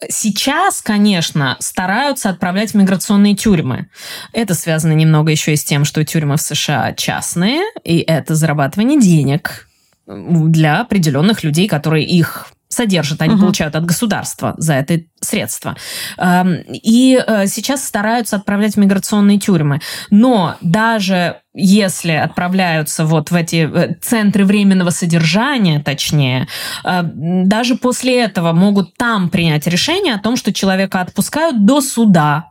Сейчас, 0.08 0.82
конечно, 0.82 1.56
стараются 1.58 2.28
отправлять 2.28 2.72
в 2.72 2.74
миграционные 2.74 3.34
тюрьмы. 3.34 3.88
Это 4.32 4.54
связано 4.54 4.92
немного 4.92 5.30
еще 5.30 5.54
и 5.54 5.56
с 5.56 5.64
тем, 5.64 5.84
что 5.84 6.04
тюрьмы 6.04 6.36
в 6.36 6.42
США 6.42 6.92
частные, 6.92 7.62
и 7.82 7.98
это 7.98 8.34
зарабатывание 8.34 9.00
денег 9.00 9.68
для 10.06 10.80
определенных 10.80 11.42
людей, 11.44 11.66
которые 11.66 12.04
их 12.04 12.48
содержат, 12.76 13.22
они 13.22 13.34
угу. 13.34 13.42
получают 13.42 13.74
от 13.74 13.86
государства 13.86 14.54
за 14.58 14.74
это 14.74 15.00
средства. 15.20 15.76
Эм, 16.18 16.62
и 16.68 17.18
э, 17.26 17.46
сейчас 17.46 17.84
стараются 17.84 18.36
отправлять 18.36 18.74
в 18.74 18.78
миграционные 18.78 19.38
тюрьмы. 19.38 19.80
Но 20.10 20.56
даже 20.60 21.36
если 21.54 22.12
отправляются 22.12 23.06
вот 23.06 23.30
в 23.30 23.34
эти 23.34 23.68
э, 23.72 23.94
центры 24.02 24.44
временного 24.44 24.90
содержания, 24.90 25.80
точнее, 25.80 26.48
э, 26.84 27.00
даже 27.02 27.76
после 27.76 28.20
этого 28.20 28.52
могут 28.52 28.94
там 28.96 29.30
принять 29.30 29.66
решение 29.66 30.14
о 30.14 30.18
том, 30.18 30.36
что 30.36 30.52
человека 30.52 31.00
отпускают 31.00 31.64
до 31.64 31.80
суда, 31.80 32.50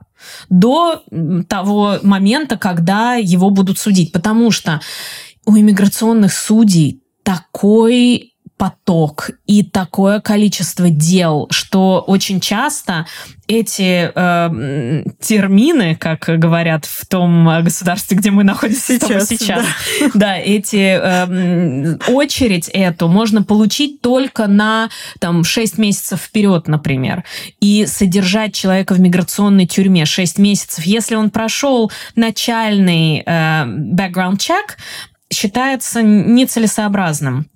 до 0.49 1.03
того 1.47 1.99
момента, 2.01 2.57
когда 2.57 3.13
его 3.13 3.51
будут 3.51 3.77
судить. 3.77 4.11
Потому 4.11 4.49
что 4.49 4.81
у 5.45 5.55
иммиграционных 5.55 6.33
судей 6.33 7.03
такой 7.23 8.34
поток 8.57 9.31
и 9.45 9.63
такое 9.63 10.21
количество 10.21 10.89
дел, 10.89 11.47
что 11.51 12.03
очень 12.07 12.39
часто 12.39 13.05
эти 13.47 14.11
э, 14.13 15.03
термины, 15.19 15.95
как 15.95 16.21
говорят 16.39 16.85
в 16.85 17.05
том 17.05 17.47
государстве, 17.63 18.17
где 18.17 18.31
мы 18.31 18.43
находимся 18.43 18.93
сейчас, 18.99 19.27
сейчас 19.27 19.65
да. 19.99 20.09
да, 20.13 20.37
эти 20.37 20.97
э, 20.99 21.97
очередь 22.07 22.69
эту 22.69 23.07
можно 23.07 23.43
получить 23.43 24.01
только 24.01 24.47
на 24.47 24.89
там 25.19 25.43
6 25.43 25.77
месяцев 25.77 26.21
вперед, 26.21 26.67
например, 26.67 27.23
и 27.59 27.85
содержать 27.85 28.55
человека 28.55 28.93
в 28.93 28.99
миграционной 28.99 29.67
тюрьме 29.67 30.05
6 30.05 30.39
месяцев, 30.39 30.85
если 30.85 31.15
он 31.15 31.29
прошел 31.29 31.91
начальный 32.15 33.19
э, 33.19 33.23
background 33.25 34.37
check, 34.37 34.77
считается 35.31 36.01
нецелесообразным. 36.01 37.47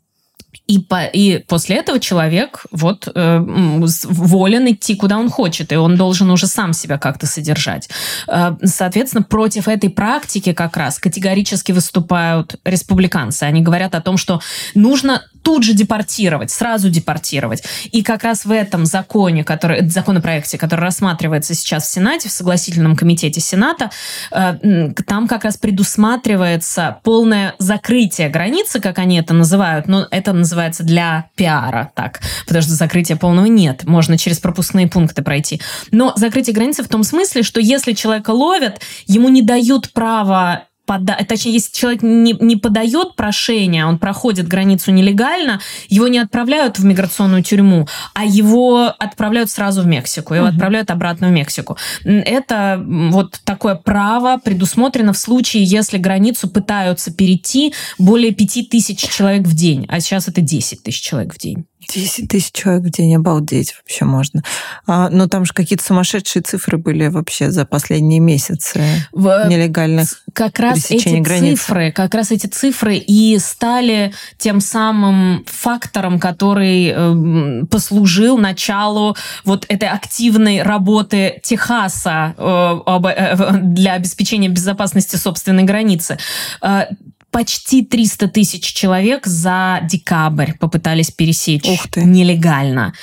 И, 0.70 0.78
по, 0.78 1.05
и 1.05 1.39
после 1.39 1.78
этого 1.78 1.99
человек 1.99 2.67
вот 2.70 3.07
э, 3.13 3.39
волен 3.41 4.72
идти 4.72 4.95
куда 4.95 5.17
он 5.17 5.28
хочет, 5.32 5.72
и 5.72 5.76
он 5.76 5.97
должен 5.97 6.30
уже 6.30 6.45
сам 6.45 6.74
себя 6.74 6.99
как-то 6.99 7.26
содержать. 7.26 7.89
Э, 8.28 8.55
соответственно, 8.63 9.24
против 9.24 9.67
этой 9.67 9.89
практики 9.89 10.53
как 10.53 10.78
раз 10.78 10.99
категорически 10.99 11.72
выступают 11.72 12.57
республиканцы. 12.65 13.45
Они 13.45 13.61
говорят 13.61 13.95
о 13.95 14.01
том, 14.01 14.17
что 14.17 14.41
нужно 14.76 15.24
тут 15.41 15.63
же 15.63 15.74
депортировать, 15.74 16.51
сразу 16.51 16.89
депортировать. 16.89 17.63
И 17.91 18.03
как 18.03 18.24
раз 18.24 18.45
в 18.45 18.51
этом 18.51 18.86
законе, 18.86 19.43
который, 19.43 19.89
законопроекте, 19.89 20.59
который 20.59 20.82
рассматривается 20.82 21.55
сейчас 21.55 21.88
в 21.88 21.91
Сенате, 21.91 22.30
в 22.30 22.32
согласительном 22.32 22.95
комитете 22.95 23.41
Сената, 23.41 23.89
э, 24.32 24.91
там 25.07 25.28
как 25.28 25.45
раз 25.45 25.57
предусматривается 25.57 26.99
полное 27.03 27.55
закрытие 27.57 28.30
границы, 28.30 28.80
как 28.80 28.99
они 28.99 29.17
это 29.17 29.34
называют, 29.34 29.88
но 29.88 30.07
это 30.11 30.34
называется 30.34 30.59
для 30.84 31.30
пиара, 31.36 31.91
так, 31.95 32.20
потому 32.45 32.62
что 32.62 32.74
закрытия 32.74 33.16
полного 33.16 33.45
нет, 33.45 33.86
можно 33.86 34.18
через 34.18 34.39
пропускные 34.39 34.88
пункты 34.88 35.22
пройти. 35.22 35.62
Но 35.91 36.14
закрытие 36.16 36.53
границы 36.53 36.84
в 36.84 36.88
том 36.88 37.03
смысле, 37.03 37.43
что 37.43 37.60
если 37.60 37.93
человека 37.93 38.32
ловят, 38.32 38.82
ему 39.07 39.30
не 39.30 39.41
дают 39.41 39.91
права 39.93 40.66
пода... 40.90 41.16
точнее, 41.28 41.54
если 41.54 41.72
человек 41.72 42.02
не, 42.02 42.36
не 42.40 42.56
подает 42.56 43.16
прошение, 43.16 43.86
он 43.86 44.00
проходит 44.00 44.48
границу 44.48 44.92
нелегально, 44.92 45.62
его 45.88 46.08
не 46.08 46.18
отправляют 46.18 46.80
в 46.80 46.84
миграционную 46.84 47.44
тюрьму, 47.44 47.88
а 48.16 48.26
его 48.26 48.92
отправляют 48.98 49.52
сразу 49.52 49.84
в 49.84 49.86
Мексику, 49.86 50.34
его 50.34 50.48
угу. 50.48 50.54
отправляют 50.54 50.90
обратно 50.90 51.28
в 51.28 51.32
Мексику. 51.32 51.78
Это 52.04 52.84
вот 52.84 53.40
такое 53.44 53.76
право 53.76 54.40
предусмотрено 54.44 55.14
в 55.14 55.18
случае, 55.20 55.64
если 55.64 56.00
границу 56.00 56.50
пытаются 56.50 57.14
перейти 57.14 57.72
более 58.00 58.32
5 58.32 58.70
тысяч 58.70 58.98
человек 58.98 59.44
в 59.44 59.54
день, 59.54 59.86
а 59.90 60.00
сейчас 60.00 60.28
это 60.28 60.42
10 60.42 60.82
тысяч 60.82 61.02
человек 61.02 61.36
в 61.36 61.38
день. 61.38 61.66
10 61.88 62.27
тысяч 62.27 62.51
человек 62.51 62.84
в 62.84 62.89
день, 62.89 63.15
обалдеть 63.15 63.75
вообще 63.77 64.05
можно. 64.05 64.43
А, 64.86 65.09
но 65.09 65.27
там 65.27 65.45
же 65.45 65.53
какие-то 65.53 65.84
сумасшедшие 65.84 66.43
цифры 66.43 66.77
были 66.77 67.07
вообще 67.07 67.51
за 67.51 67.65
последние 67.65 68.19
месяцы 68.19 68.82
в, 69.11 69.47
нелегальных 69.47 70.21
Как 70.34 70.59
раз 70.59 70.91
эти 70.91 71.17
границы. 71.19 71.61
цифры, 71.61 71.91
как 71.91 72.13
раз 72.13 72.32
эти 72.32 72.47
цифры 72.47 72.97
и 72.97 73.38
стали 73.39 74.13
тем 74.38 74.59
самым 74.59 75.45
фактором, 75.47 76.19
который 76.19 76.93
э, 76.93 77.65
послужил 77.65 78.38
началу 78.38 79.15
вот 79.45 79.65
этой 79.69 79.89
активной 79.89 80.61
работы 80.61 81.39
Техаса 81.43 82.36
э, 82.38 82.80
э, 82.88 83.57
для 83.63 83.93
обеспечения 83.93 84.49
безопасности 84.49 85.15
собственной 85.15 85.63
границы. 85.63 86.17
Э, 86.61 86.86
почти 87.32 87.84
300 87.84 88.27
тысяч 88.27 88.63
человек 88.73 89.25
за 89.25 89.80
декабрь 89.84 90.53
попытались 90.59 91.11
пересечь 91.11 91.67
Ух 91.67 91.88
ты. 91.89 92.03
нелегально. 92.03 92.93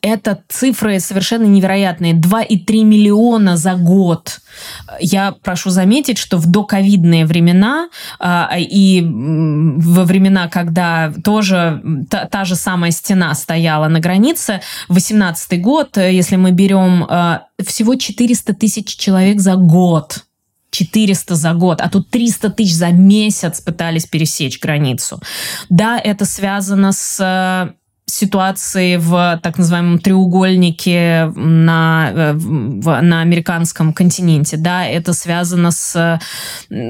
Это 0.00 0.42
цифры 0.48 1.00
совершенно 1.00 1.44
невероятные. 1.44 2.14
2,3 2.14 2.84
миллиона 2.84 3.56
за 3.56 3.74
год. 3.74 4.40
Я 5.00 5.32
прошу 5.42 5.70
заметить, 5.70 6.18
что 6.18 6.38
в 6.38 6.46
доковидные 6.46 7.26
времена 7.26 7.88
э, 8.20 8.60
и 8.60 9.02
во 9.02 10.04
времена, 10.04 10.48
когда 10.48 11.12
тоже 11.24 11.82
та, 12.10 12.26
та 12.26 12.44
же 12.44 12.56
самая 12.56 12.90
стена 12.90 13.34
стояла 13.34 13.88
на 13.88 14.00
границе, 14.00 14.60
18 14.88 15.60
год, 15.60 15.96
если 15.96 16.36
мы 16.36 16.52
берем 16.52 17.04
э, 17.04 17.40
всего 17.64 17.94
400 17.96 18.54
тысяч 18.54 18.96
человек 18.96 19.40
за 19.40 19.56
год 19.56 20.24
400 20.72 21.36
за 21.36 21.52
год, 21.52 21.80
а 21.80 21.88
тут 21.88 22.10
300 22.10 22.50
тысяч 22.50 22.74
за 22.74 22.88
месяц 22.88 23.60
пытались 23.60 24.06
пересечь 24.06 24.58
границу. 24.58 25.20
Да, 25.68 25.98
это 25.98 26.24
связано 26.24 26.92
с 26.92 27.20
э, 27.20 27.74
ситуации 28.12 28.96
в 28.96 29.40
так 29.42 29.58
называемом 29.58 29.98
треугольнике 29.98 31.32
на, 31.34 32.10
э, 32.12 32.32
на 32.34 33.20
американском 33.20 33.92
континенте. 33.92 34.56
Да, 34.56 34.84
это 34.86 35.12
связано 35.14 35.70
с 35.70 36.20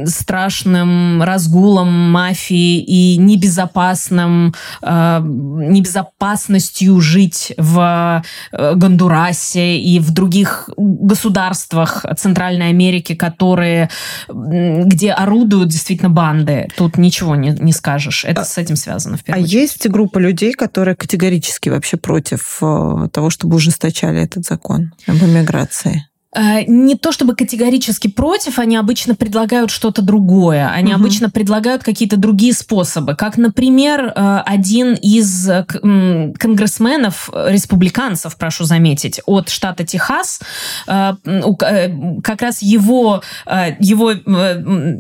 страшным 0.06 1.22
разгулом 1.22 1.88
мафии 2.10 2.80
и 2.80 3.16
небезопасным, 3.18 4.54
э, 4.82 5.20
небезопасностью 5.22 7.00
жить 7.00 7.52
в 7.56 8.22
э, 8.52 8.74
Гондурасе 8.74 9.78
и 9.78 9.98
в 10.00 10.10
других 10.10 10.70
государствах 10.76 12.04
Центральной 12.16 12.70
Америки, 12.70 13.14
которые, 13.14 13.90
где 14.28 15.12
орудуют 15.12 15.68
действительно 15.68 16.10
банды. 16.10 16.68
Тут 16.76 16.98
ничего 16.98 17.36
не, 17.36 17.50
не 17.50 17.72
скажешь. 17.72 18.24
Это 18.24 18.42
а, 18.42 18.44
с 18.44 18.58
этим 18.58 18.76
связано 18.76 19.16
в 19.16 19.24
первую 19.24 19.42
а 19.42 19.44
очередь. 19.44 19.58
А 19.58 19.62
есть 19.62 19.88
группа 19.88 20.18
людей, 20.18 20.52
которые 20.52 20.96
категорически 21.12 21.68
вообще 21.68 21.98
против 21.98 22.58
э, 22.62 23.08
того, 23.12 23.28
чтобы 23.28 23.56
ужесточали 23.56 24.22
этот 24.22 24.46
закон 24.46 24.94
об 25.06 25.16
иммиграции? 25.16 26.06
Э, 26.34 26.64
не 26.66 26.96
то 26.96 27.12
чтобы 27.12 27.36
категорически 27.36 28.08
против, 28.08 28.58
они 28.58 28.76
обычно 28.76 29.14
предлагают 29.14 29.70
что-то 29.70 30.00
другое. 30.00 30.70
Они 30.70 30.92
угу. 30.92 31.00
обычно 31.00 31.28
предлагают 31.28 31.82
какие-то 31.82 32.16
другие 32.16 32.54
способы. 32.54 33.14
Как, 33.14 33.36
например, 33.36 34.12
э, 34.14 34.42
один 34.46 34.94
из 34.94 35.48
э, 35.48 35.64
конгрессменов, 35.64 37.28
республиканцев, 37.32 38.36
прошу 38.36 38.64
заметить, 38.64 39.20
от 39.26 39.50
штата 39.50 39.84
Техас, 39.84 40.40
как 40.86 42.42
раз 42.42 42.62
его, 42.62 43.22
его 43.78 44.14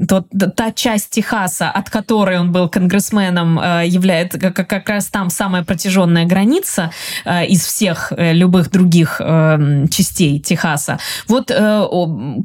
тот, 0.06 0.26
та 0.56 0.72
часть 0.72 1.10
Техаса, 1.10 1.70
от 1.70 1.90
которой 1.90 2.38
он 2.38 2.52
был 2.52 2.68
конгрессменом, 2.68 3.56
является 3.84 4.38
как, 4.38 4.68
как 4.68 4.88
раз 4.88 5.06
там 5.06 5.30
самая 5.30 5.64
протяженная 5.64 6.26
граница 6.26 6.90
из 7.24 7.64
всех 7.64 8.12
любых 8.16 8.70
других 8.70 9.20
частей 9.90 10.40
Техаса. 10.40 10.98
Вот 11.28 11.50
э, 11.50 11.86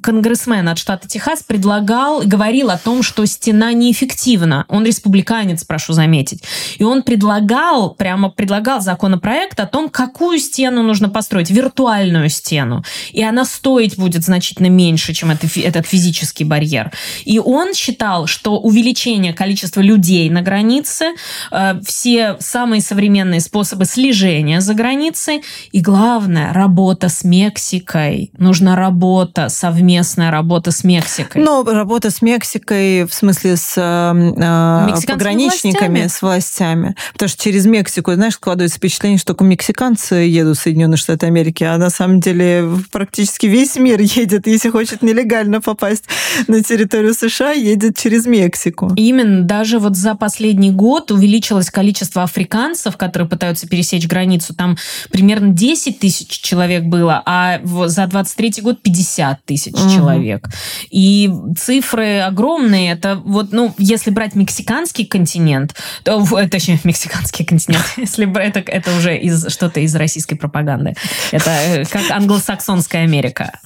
конгрессмен 0.01 0.67
от 0.69 0.77
штата 0.77 1.07
Техас 1.07 1.43
предлагал, 1.43 2.21
говорил 2.23 2.69
о 2.69 2.77
том, 2.77 3.03
что 3.03 3.25
стена 3.25 3.73
неэффективна. 3.73 4.65
Он 4.67 4.85
республиканец, 4.85 5.63
прошу 5.63 5.93
заметить. 5.93 6.43
И 6.77 6.83
он 6.83 7.03
предлагал, 7.03 7.93
прямо 7.93 8.29
предлагал 8.29 8.81
законопроект 8.81 9.59
о 9.59 9.65
том, 9.65 9.89
какую 9.89 10.39
стену 10.39 10.83
нужно 10.83 11.09
построить. 11.09 11.49
Виртуальную 11.49 12.29
стену. 12.29 12.83
И 13.11 13.23
она 13.23 13.45
стоить 13.45 13.97
будет 13.97 14.23
значительно 14.23 14.67
меньше, 14.67 15.13
чем 15.13 15.31
это, 15.31 15.47
этот 15.59 15.87
физический 15.87 16.43
барьер. 16.43 16.91
И 17.25 17.39
он 17.39 17.73
считал, 17.73 18.27
что 18.27 18.59
увеличение 18.59 19.33
количества 19.33 19.81
людей 19.81 20.29
на 20.29 20.41
границе, 20.41 21.15
э, 21.51 21.79
все 21.85 22.37
самые 22.39 22.81
современные 22.81 23.39
способы 23.39 23.85
слежения 23.85 24.61
за 24.61 24.73
границей 24.73 25.43
и, 25.71 25.81
главное, 25.81 26.53
работа 26.53 27.09
с 27.09 27.23
Мексикой. 27.23 28.31
Нужно 28.37 28.66
нужна 28.67 28.75
работа, 28.75 29.49
совместная 29.49 30.31
работа 30.31 30.71
с 30.71 30.83
Мексикой. 30.83 31.43
Но 31.43 31.63
работа 31.63 32.09
с 32.11 32.21
Мексикой, 32.21 33.05
в 33.05 33.13
смысле 33.13 33.55
с 33.55 33.73
э, 33.77 35.07
пограничниками, 35.07 35.99
властями? 35.99 36.07
с 36.07 36.21
властями. 36.21 36.95
Потому 37.13 37.29
что 37.29 37.43
через 37.43 37.65
Мексику, 37.65 38.13
знаешь, 38.13 38.33
складывается 38.33 38.77
впечатление, 38.77 39.17
что 39.17 39.27
только 39.27 39.43
мексиканцы 39.43 40.15
едут 40.15 40.57
в 40.57 40.61
Соединенные 40.61 40.97
Штаты 40.97 41.27
Америки, 41.27 41.63
а 41.63 41.77
на 41.77 41.89
самом 41.89 42.19
деле 42.19 42.69
практически 42.91 43.45
весь 43.45 43.75
мир 43.77 43.99
едет, 44.01 44.47
если 44.47 44.69
хочет 44.69 45.01
нелегально 45.01 45.61
попасть 45.61 46.05
на 46.47 46.61
территорию 46.61 47.13
США, 47.13 47.51
едет 47.51 47.97
через 47.97 48.25
Мексику. 48.25 48.91
Именно. 48.95 49.43
Даже 49.43 49.79
вот 49.79 49.95
за 49.95 50.15
последний 50.15 50.71
год 50.71 51.11
увеличилось 51.11 51.69
количество 51.69 52.23
африканцев, 52.23 52.97
которые 52.97 53.29
пытаются 53.29 53.67
пересечь 53.67 54.07
границу. 54.07 54.53
Там 54.53 54.77
примерно 55.11 55.49
10 55.49 55.99
тысяч 55.99 56.27
человек 56.27 56.83
было, 56.83 57.21
а 57.25 57.59
за 57.63 58.07
23 58.07 58.56
год 58.61 58.81
50 58.81 59.45
тысяч 59.45 59.73
угу. 59.73 59.89
человек. 59.89 60.47
И 60.89 61.31
цифры 61.57 62.19
огромные. 62.19 62.91
Это 62.91 63.15
вот, 63.15 63.51
ну, 63.51 63.73
если 63.77 64.11
брать 64.11 64.35
мексиканский 64.35 65.05
континент, 65.05 65.75
то, 66.03 66.25
точнее, 66.49 66.79
мексиканский 66.83 67.45
континент, 67.45 67.85
если 67.97 68.25
брать, 68.25 68.55
это, 68.55 68.71
это 68.71 68.95
уже 68.97 69.17
из 69.17 69.47
что-то 69.49 69.79
из 69.79 69.95
российской 69.95 70.35
пропаганды. 70.35 70.95
Это 71.31 71.49
э, 71.49 71.85
как 71.85 72.09
англосаксонская 72.11 73.03
Америка. 73.03 73.59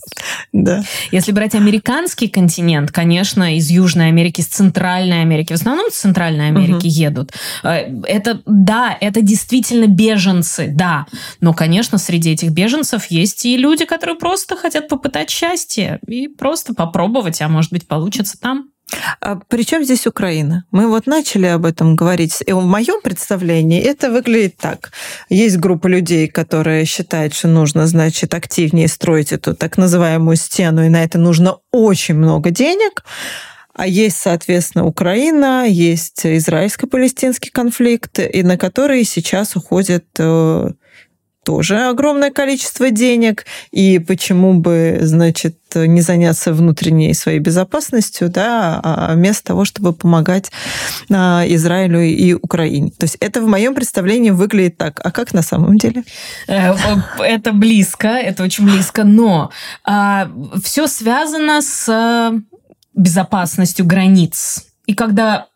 Да. 0.52 0.84
Если 1.12 1.32
брать 1.32 1.56
американский 1.56 2.28
континент, 2.28 2.92
конечно, 2.92 3.56
из 3.56 3.70
Южной 3.70 4.08
Америки, 4.08 4.42
из 4.42 4.48
Центральной 4.48 5.22
Америки, 5.22 5.54
в 5.54 5.56
основном 5.56 5.88
из 5.88 5.96
Центральной 5.96 6.48
Америки 6.48 6.88
угу. 6.88 6.88
едут. 6.88 7.34
Э, 7.64 7.88
это, 8.06 8.42
да, 8.46 8.98
это 9.00 9.22
действительно 9.22 9.88
беженцы, 9.88 10.68
да. 10.72 11.06
Но, 11.40 11.54
конечно, 11.54 11.98
среди 11.98 12.32
этих 12.32 12.52
беженцев 12.52 13.06
есть 13.10 13.46
и 13.46 13.58
люди, 13.58 13.86
которые 13.86 14.18
просто 14.18 14.56
хотят 14.56 14.81
хотят 14.82 14.90
попытать 14.90 15.30
счастье 15.30 16.00
и 16.08 16.28
просто 16.28 16.74
попробовать, 16.74 17.42
а 17.42 17.48
может 17.48 17.72
быть, 17.72 17.88
получится 17.88 18.40
там. 18.40 18.70
А 19.22 19.40
Причем 19.48 19.84
здесь 19.84 20.06
Украина? 20.06 20.66
Мы 20.72 20.88
вот 20.88 21.08
начали 21.08 21.46
об 21.46 21.66
этом 21.66 21.96
говорить. 21.96 22.44
И 22.46 22.52
в 22.52 22.66
моем 22.66 23.02
представлении 23.02 23.82
это 23.82 24.12
выглядит 24.12 24.58
так. 24.58 24.92
Есть 25.30 25.58
группа 25.58 25.88
людей, 25.88 26.28
которые 26.28 26.86
считают, 26.86 27.34
что 27.34 27.48
нужно, 27.48 27.88
значит, 27.88 28.34
активнее 28.34 28.90
строить 28.90 29.32
эту 29.32 29.56
так 29.56 29.78
называемую 29.78 30.36
стену, 30.36 30.84
и 30.84 30.90
на 30.90 31.04
это 31.04 31.18
нужно 31.18 31.60
очень 31.72 32.16
много 32.16 32.50
денег. 32.50 33.04
А 33.74 33.88
есть, 33.88 34.18
соответственно, 34.18 34.86
Украина, 34.86 35.66
есть 35.66 36.26
израильско-палестинский 36.26 37.52
конфликт, 37.52 38.20
и 38.20 38.44
на 38.44 38.58
который 38.58 39.06
сейчас 39.06 39.56
уходит 39.56 40.08
э, 40.20 40.72
тоже 41.44 41.88
огромное 41.88 42.32
количество 42.32 42.92
денег, 42.92 43.46
и 43.72 44.00
почему 44.00 44.54
бы, 44.54 45.00
значит, 45.02 45.58
не 45.74 46.02
заняться 46.02 46.54
внутренней 46.54 47.14
своей 47.14 47.40
безопасностью, 47.40 48.30
да, 48.30 48.80
а 48.84 49.14
вместо 49.16 49.46
того, 49.46 49.66
чтобы 49.66 49.94
помогать 49.94 50.52
а, 51.10 51.44
Израилю 51.48 52.02
и 52.02 52.34
Украине. 52.34 52.92
То 52.92 53.06
есть 53.06 53.18
это 53.20 53.42
в 53.42 53.48
моем 53.48 53.74
представлении 53.74 54.32
выглядит 54.32 54.78
так. 54.78 55.00
А 55.04 55.12
как 55.12 55.34
на 55.34 55.42
самом 55.42 55.78
деле? 55.78 56.04
Э, 56.48 56.74
это 57.20 57.54
близко, 57.54 58.10
это 58.10 58.44
очень 58.44 58.66
близко, 58.66 59.04
но 59.04 59.52
а, 59.84 60.30
все 60.64 60.88
связано 60.88 61.62
с 61.62 62.34
безопасностью 62.94 63.86
границ. 63.86 64.66
И 64.86 64.94
когда 64.94 65.48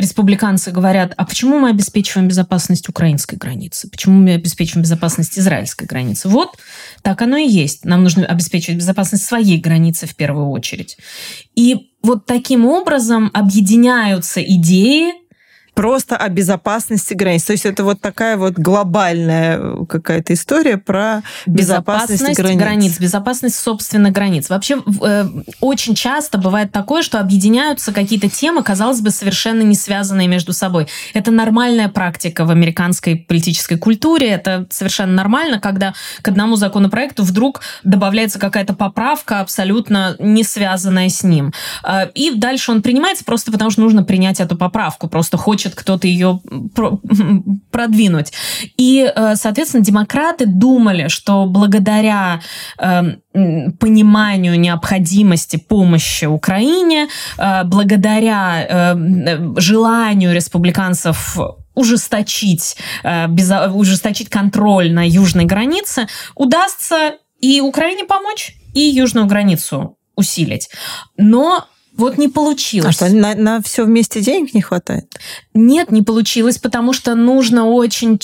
республиканцы 0.00 0.70
говорят, 0.70 1.14
а 1.16 1.24
почему 1.24 1.58
мы 1.58 1.70
обеспечиваем 1.70 2.28
безопасность 2.28 2.88
украинской 2.88 3.36
границы? 3.36 3.88
Почему 3.88 4.20
мы 4.20 4.34
обеспечиваем 4.34 4.82
безопасность 4.82 5.38
израильской 5.38 5.86
границы? 5.86 6.28
Вот 6.28 6.56
так 7.02 7.22
оно 7.22 7.36
и 7.36 7.48
есть. 7.48 7.84
Нам 7.84 8.02
нужно 8.02 8.26
обеспечивать 8.26 8.78
безопасность 8.78 9.24
своей 9.24 9.58
границы 9.58 10.06
в 10.06 10.16
первую 10.16 10.48
очередь. 10.48 10.98
И 11.54 11.90
вот 12.02 12.26
таким 12.26 12.66
образом 12.66 13.30
объединяются 13.34 14.42
идеи 14.42 15.19
просто 15.80 16.14
о 16.14 16.28
безопасности 16.28 17.14
границ. 17.14 17.44
То 17.44 17.52
есть 17.52 17.64
это 17.64 17.84
вот 17.84 18.02
такая 18.02 18.36
вот 18.36 18.52
глобальная 18.52 19.58
э, 19.58 19.86
какая-то 19.88 20.34
история 20.34 20.76
про 20.76 21.22
безопасность, 21.46 22.20
безопасность 22.20 22.38
границ. 22.38 22.60
границ. 22.60 23.00
Безопасность, 23.00 23.56
собственно, 23.56 24.10
границ. 24.10 24.50
Вообще 24.50 24.82
э, 25.02 25.24
очень 25.62 25.94
часто 25.94 26.36
бывает 26.36 26.70
такое, 26.70 27.00
что 27.00 27.18
объединяются 27.18 27.94
какие-то 27.94 28.28
темы, 28.28 28.62
казалось 28.62 29.00
бы, 29.00 29.10
совершенно 29.10 29.62
не 29.62 29.74
связанные 29.74 30.28
между 30.28 30.52
собой. 30.52 30.86
Это 31.14 31.30
нормальная 31.30 31.88
практика 31.88 32.44
в 32.44 32.50
американской 32.50 33.16
политической 33.16 33.78
культуре. 33.78 34.28
Это 34.28 34.66
совершенно 34.68 35.14
нормально, 35.14 35.60
когда 35.60 35.94
к 36.20 36.28
одному 36.28 36.56
законопроекту 36.56 37.22
вдруг 37.22 37.62
добавляется 37.84 38.38
какая-то 38.38 38.74
поправка, 38.74 39.40
абсолютно 39.40 40.14
не 40.18 40.44
связанная 40.44 41.08
с 41.08 41.22
ним. 41.22 41.54
Э, 41.82 42.10
и 42.14 42.32
дальше 42.34 42.70
он 42.70 42.82
принимается 42.82 43.24
просто 43.24 43.50
потому, 43.50 43.70
что 43.70 43.80
нужно 43.80 44.02
принять 44.02 44.40
эту 44.40 44.58
поправку. 44.58 45.08
Просто 45.08 45.38
хочет 45.38 45.69
хочет 45.70 45.74
кто-то 45.74 46.06
ее 46.06 46.40
продвинуть. 47.70 48.32
И, 48.76 49.10
э, 49.14 49.36
соответственно, 49.36 49.84
демократы 49.84 50.46
думали, 50.46 51.08
что 51.08 51.46
благодаря 51.46 52.40
эм, 52.78 53.22
пониманию 53.78 54.58
необходимости 54.58 55.56
помощи 55.56 56.26
Украине, 56.26 57.08
э, 57.38 57.64
благодаря 57.64 58.66
эм, 58.66 59.56
желанию 59.58 60.34
республиканцев 60.34 61.38
ужесточить, 61.74 62.76
э, 63.04 63.28
ужесточить 63.68 64.28
контроль 64.28 64.92
на 64.92 65.06
южной 65.06 65.44
границе, 65.44 66.06
удастся 66.34 67.12
и 67.40 67.60
Украине 67.60 68.04
помочь, 68.04 68.54
и 68.74 68.80
южную 68.80 69.26
границу 69.26 69.96
усилить. 70.16 70.68
Но 71.16 71.66
вот 72.00 72.18
не 72.18 72.28
получилось. 72.28 72.88
А 72.88 72.92
что, 72.92 73.14
на, 73.14 73.34
на 73.34 73.62
все 73.62 73.84
вместе 73.84 74.20
денег 74.20 74.54
не 74.54 74.62
хватает? 74.62 75.06
Нет, 75.54 75.92
не 75.92 76.02
получилось, 76.02 76.58
потому 76.58 76.92
что 76.92 77.14
нужно 77.14 77.66
очень 77.66 78.18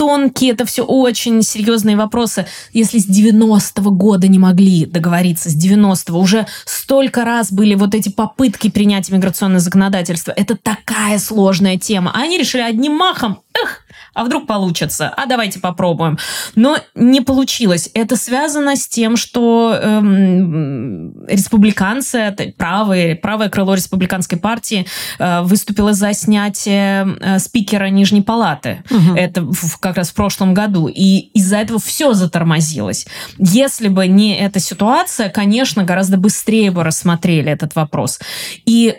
тонкие, 0.00 0.52
это 0.52 0.64
все 0.64 0.82
очень 0.82 1.42
серьезные 1.42 1.94
вопросы. 1.94 2.46
Если 2.72 2.98
с 2.98 3.06
90-го 3.06 3.90
года 3.90 4.28
не 4.28 4.38
могли 4.38 4.86
договориться, 4.86 5.50
с 5.50 5.54
90-го 5.54 6.18
уже 6.18 6.46
столько 6.64 7.22
раз 7.22 7.52
были 7.52 7.74
вот 7.74 7.94
эти 7.94 8.08
попытки 8.08 8.70
принять 8.70 9.10
миграционное 9.10 9.60
законодательство, 9.60 10.32
это 10.32 10.56
такая 10.56 11.18
сложная 11.18 11.76
тема. 11.76 12.12
А 12.14 12.22
они 12.22 12.38
решили 12.38 12.62
одним 12.62 12.92
махом, 12.92 13.40
эх, 13.52 13.79
а 14.14 14.24
вдруг 14.24 14.46
получится, 14.46 15.12
а 15.16 15.26
давайте 15.26 15.60
попробуем. 15.60 16.18
Но 16.54 16.78
не 16.94 17.20
получилось. 17.20 17.90
Это 17.94 18.16
связано 18.16 18.76
с 18.76 18.88
тем, 18.88 19.16
что 19.16 19.78
эм, 19.80 21.26
республиканцы, 21.26 22.34
правые, 22.56 23.16
правое 23.16 23.48
крыло 23.48 23.74
республиканской 23.74 24.38
партии 24.38 24.86
э, 25.18 25.42
выступило 25.42 25.92
за 25.92 26.12
снятие 26.12 27.16
э, 27.20 27.38
спикера 27.38 27.86
Нижней 27.86 28.22
Палаты. 28.22 28.82
Угу. 28.90 29.16
Это 29.16 29.42
в, 29.42 29.78
как 29.78 29.96
раз 29.96 30.10
в 30.10 30.14
прошлом 30.14 30.54
году. 30.54 30.88
И 30.88 31.30
из-за 31.34 31.58
этого 31.58 31.78
все 31.78 32.14
затормозилось. 32.14 33.06
Если 33.38 33.88
бы 33.88 34.06
не 34.06 34.36
эта 34.36 34.60
ситуация, 34.60 35.28
конечно, 35.28 35.84
гораздо 35.84 36.16
быстрее 36.16 36.70
бы 36.70 36.84
рассмотрели 36.84 37.50
этот 37.50 37.74
вопрос. 37.74 38.20
И 38.66 38.96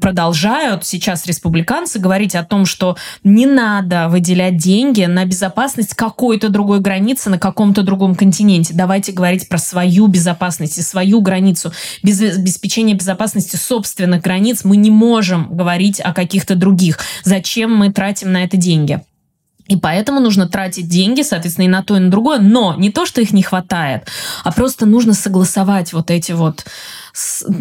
продолжают 0.00 0.84
сейчас 0.84 1.26
республиканцы 1.26 1.98
говорить 1.98 2.34
о 2.34 2.44
том, 2.44 2.66
что 2.66 2.96
не 3.24 3.46
надо 3.46 4.08
выделять 4.08 4.25
выделять 4.26 4.56
деньги 4.56 5.04
на 5.04 5.24
безопасность 5.24 5.94
какой-то 5.94 6.48
другой 6.48 6.80
границы 6.80 7.30
на 7.30 7.38
каком-то 7.38 7.82
другом 7.82 8.16
континенте. 8.16 8.74
Давайте 8.74 9.12
говорить 9.12 9.48
про 9.48 9.58
свою 9.58 10.08
безопасность 10.08 10.78
и 10.78 10.82
свою 10.82 11.20
границу. 11.20 11.72
Без 12.02 12.20
обеспечения 12.20 12.94
безопасности 12.94 13.54
собственных 13.54 14.22
границ 14.22 14.64
мы 14.64 14.76
не 14.76 14.90
можем 14.90 15.56
говорить 15.56 16.00
о 16.00 16.12
каких-то 16.12 16.56
других. 16.56 16.98
Зачем 17.22 17.72
мы 17.72 17.92
тратим 17.92 18.32
на 18.32 18.42
это 18.42 18.56
деньги? 18.56 19.00
И 19.68 19.76
поэтому 19.76 20.20
нужно 20.20 20.48
тратить 20.48 20.88
деньги, 20.88 21.22
соответственно, 21.22 21.66
и 21.66 21.68
на 21.68 21.82
то, 21.82 21.96
и 21.96 22.00
на 22.00 22.10
другое. 22.10 22.38
Но 22.38 22.74
не 22.76 22.90
то, 22.90 23.06
что 23.06 23.20
их 23.20 23.32
не 23.32 23.42
хватает, 23.42 24.08
а 24.44 24.52
просто 24.52 24.86
нужно 24.86 25.12
согласовать 25.12 25.92
вот 25.92 26.10
эти 26.10 26.32
вот 26.32 26.64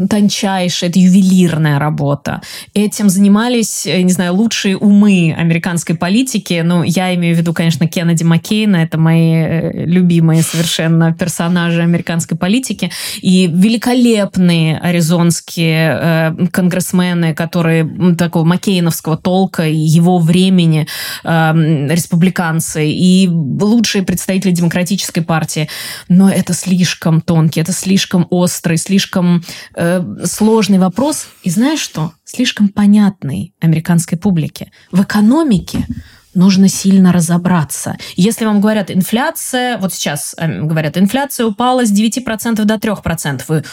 тончайшая, 0.10 0.90
это 0.90 1.00
ювелирная 1.00 1.80
работа. 1.80 2.42
Этим 2.74 3.10
занимались, 3.10 3.86
не 3.86 4.12
знаю, 4.12 4.36
лучшие 4.36 4.78
умы 4.78 5.36
американской 5.38 5.96
политики. 5.96 6.62
Ну, 6.66 6.84
я 6.84 7.14
имею 7.16 7.36
в 7.36 7.40
виду, 7.40 7.54
конечно, 7.54 7.88
Кеннеди 7.88 8.24
Маккейна. 8.24 8.78
Это 8.78 8.98
мои 8.98 9.34
э, 9.34 9.86
любимые 9.86 10.42
совершенно 10.44 11.14
персонажи 11.14 11.82
американской 11.82 12.38
политики. 12.38 12.92
И 13.22 13.48
великолепные 13.48 14.78
аризонские 14.78 16.00
э, 16.02 16.48
конгрессмены, 16.52 17.34
которые 17.34 18.16
такого 18.18 18.44
маккейновского 18.44 19.18
толка 19.18 19.68
и 19.68 19.76
его 19.76 20.20
времени 20.20 20.88
э, 21.24 21.88
республиканцы 21.90 22.90
и 22.90 23.28
лучшие 23.30 24.04
представители 24.04 24.52
демократической 24.52 25.22
партии. 25.22 25.70
Но 26.10 26.30
это 26.30 26.54
слишком 26.54 27.22
тонкий, 27.22 27.62
это 27.62 27.72
слишком 27.72 28.28
острый, 28.30 28.78
слишком 28.78 29.45
э, 29.76 30.02
сложный 30.26 30.78
вопрос. 30.78 31.28
И 31.44 31.50
знаешь 31.50 31.80
что? 31.80 32.14
Слишком 32.24 32.70
понятный 32.70 33.54
американской 33.62 34.18
публике. 34.18 34.72
В 34.92 35.04
экономике 35.04 35.86
нужно 36.36 36.68
сильно 36.68 37.12
разобраться. 37.12 37.98
Если 38.16 38.46
вам 38.46 38.62
говорят 38.62 38.92
инфляция, 38.92 39.78
вот 39.78 39.94
сейчас 39.94 40.36
э, 40.38 40.62
говорят, 40.62 40.98
инфляция 40.98 41.48
упала 41.48 41.86
с 41.86 41.92
9% 41.92 42.64
до 42.64 42.76
3%, 42.76 43.44
вы 43.48 43.64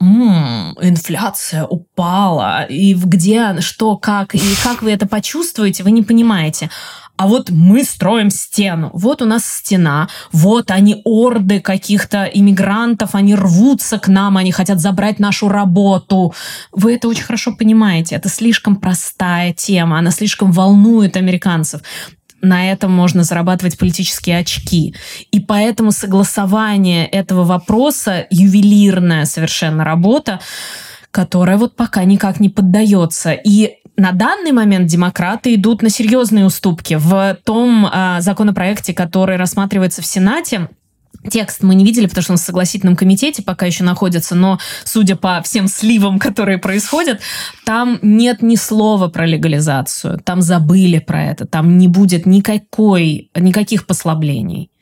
м-м, 0.00 0.76
инфляция 0.80 1.64
упала, 1.64 2.64
и 2.64 2.94
где, 2.94 3.60
что, 3.60 3.96
как, 3.96 4.34
и 4.34 4.40
как 4.62 4.82
вы 4.82 4.92
это 4.92 5.06
почувствуете, 5.06 5.82
вы 5.82 5.90
не 5.90 6.02
понимаете 6.02 6.70
а 7.16 7.26
вот 7.26 7.50
мы 7.50 7.84
строим 7.84 8.30
стену. 8.30 8.90
Вот 8.94 9.22
у 9.22 9.26
нас 9.26 9.44
стена, 9.44 10.08
вот 10.32 10.70
они 10.70 11.02
орды 11.04 11.60
каких-то 11.60 12.24
иммигрантов, 12.24 13.14
они 13.14 13.34
рвутся 13.34 13.98
к 13.98 14.08
нам, 14.08 14.36
они 14.36 14.50
хотят 14.50 14.80
забрать 14.80 15.18
нашу 15.18 15.48
работу. 15.48 16.34
Вы 16.72 16.94
это 16.94 17.08
очень 17.08 17.24
хорошо 17.24 17.54
понимаете. 17.54 18.16
Это 18.16 18.28
слишком 18.28 18.76
простая 18.76 19.52
тема, 19.52 19.98
она 19.98 20.10
слишком 20.10 20.52
волнует 20.52 21.16
американцев 21.16 21.82
на 22.42 22.72
этом 22.72 22.90
можно 22.90 23.22
зарабатывать 23.22 23.78
политические 23.78 24.38
очки. 24.38 24.94
И 25.30 25.40
поэтому 25.40 25.92
согласование 25.92 27.06
этого 27.06 27.44
вопроса, 27.44 28.26
ювелирная 28.30 29.24
совершенно 29.26 29.84
работа, 29.84 30.40
которая 31.12 31.56
вот 31.56 31.76
пока 31.76 32.02
никак 32.04 32.40
не 32.40 32.48
поддается. 32.48 33.32
И 33.32 33.76
на 34.02 34.10
данный 34.10 34.50
момент 34.50 34.88
демократы 34.88 35.54
идут 35.54 35.80
на 35.80 35.88
серьезные 35.88 36.44
уступки. 36.44 36.94
В 36.98 37.38
том 37.44 37.86
э, 37.86 38.16
законопроекте, 38.18 38.92
который 38.92 39.36
рассматривается 39.36 40.02
в 40.02 40.06
Сенате, 40.06 40.68
Текст 41.30 41.62
мы 41.62 41.76
не 41.76 41.84
видели, 41.84 42.06
потому 42.06 42.22
что 42.24 42.32
он 42.32 42.38
в 42.38 42.40
согласительном 42.40 42.96
комитете 42.96 43.44
пока 43.44 43.64
еще 43.64 43.84
находится, 43.84 44.34
но 44.34 44.58
судя 44.82 45.14
по 45.14 45.40
всем 45.42 45.68
сливам, 45.68 46.18
которые 46.18 46.58
происходят, 46.58 47.20
там 47.64 48.00
нет 48.02 48.42
ни 48.42 48.56
слова 48.56 49.06
про 49.06 49.24
легализацию, 49.24 50.18
там 50.18 50.42
забыли 50.42 50.98
про 50.98 51.24
это, 51.26 51.46
там 51.46 51.78
не 51.78 51.86
будет 51.86 52.26
никакой, 52.26 53.30
никаких 53.36 53.86
послаблений. 53.86 54.72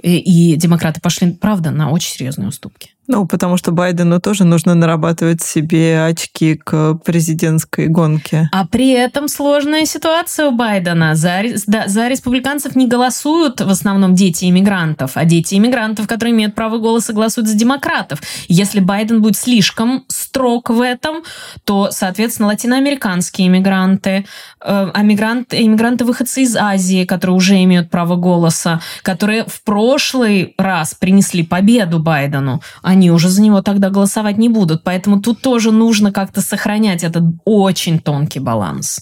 И, 0.00 0.18
и 0.18 0.54
демократы 0.54 1.00
пошли, 1.00 1.32
правда, 1.32 1.72
на 1.72 1.90
очень 1.90 2.12
серьезные 2.12 2.46
уступки. 2.46 2.90
Ну, 3.08 3.26
потому 3.26 3.56
что 3.56 3.72
Байдену 3.72 4.20
тоже 4.20 4.44
нужно 4.44 4.74
нарабатывать 4.74 5.42
себе 5.42 6.04
очки 6.04 6.56
к 6.56 6.94
президентской 7.04 7.88
гонке. 7.88 8.50
А 8.52 8.66
при 8.66 8.90
этом 8.90 9.28
сложная 9.28 9.86
ситуация 9.86 10.48
у 10.48 10.50
Байдена. 10.52 11.14
За, 11.14 11.42
да, 11.66 11.88
за 11.88 12.08
республиканцев 12.08 12.76
не 12.76 12.86
голосуют 12.86 13.62
в 13.62 13.70
основном 13.70 14.14
дети 14.14 14.44
иммигрантов, 14.44 15.12
а 15.14 15.24
дети 15.24 15.54
иммигрантов, 15.54 16.06
которые 16.06 16.34
имеют 16.34 16.54
право 16.54 16.76
голоса, 16.76 17.14
голосуют 17.14 17.48
за 17.48 17.56
демократов. 17.56 18.20
Если 18.46 18.80
Байден 18.80 19.22
будет 19.22 19.36
слишком 19.36 20.04
строг 20.08 20.68
в 20.68 20.82
этом, 20.82 21.22
то, 21.64 21.88
соответственно, 21.90 22.48
латиноамериканские 22.48 23.48
иммигранты, 23.48 24.26
э, 24.60 24.90
иммигранты, 24.94 25.64
иммигранты 25.64 26.04
выходцы 26.04 26.42
из 26.42 26.54
Азии, 26.56 27.06
которые 27.06 27.36
уже 27.36 27.62
имеют 27.64 27.90
право 27.90 28.16
голоса, 28.16 28.82
которые 29.02 29.44
в 29.46 29.62
прошлый 29.62 30.54
раз 30.58 30.94
принесли 30.94 31.42
победу 31.42 32.00
Байдену, 32.00 32.60
они 32.82 32.97
они 32.98 33.12
уже 33.12 33.28
за 33.28 33.40
него 33.40 33.62
тогда 33.62 33.90
голосовать 33.90 34.38
не 34.38 34.48
будут. 34.48 34.82
Поэтому 34.82 35.20
тут 35.20 35.40
тоже 35.40 35.70
нужно 35.70 36.12
как-то 36.12 36.40
сохранять 36.40 37.04
этот 37.04 37.22
очень 37.44 38.00
тонкий 38.00 38.40
баланс. 38.40 39.00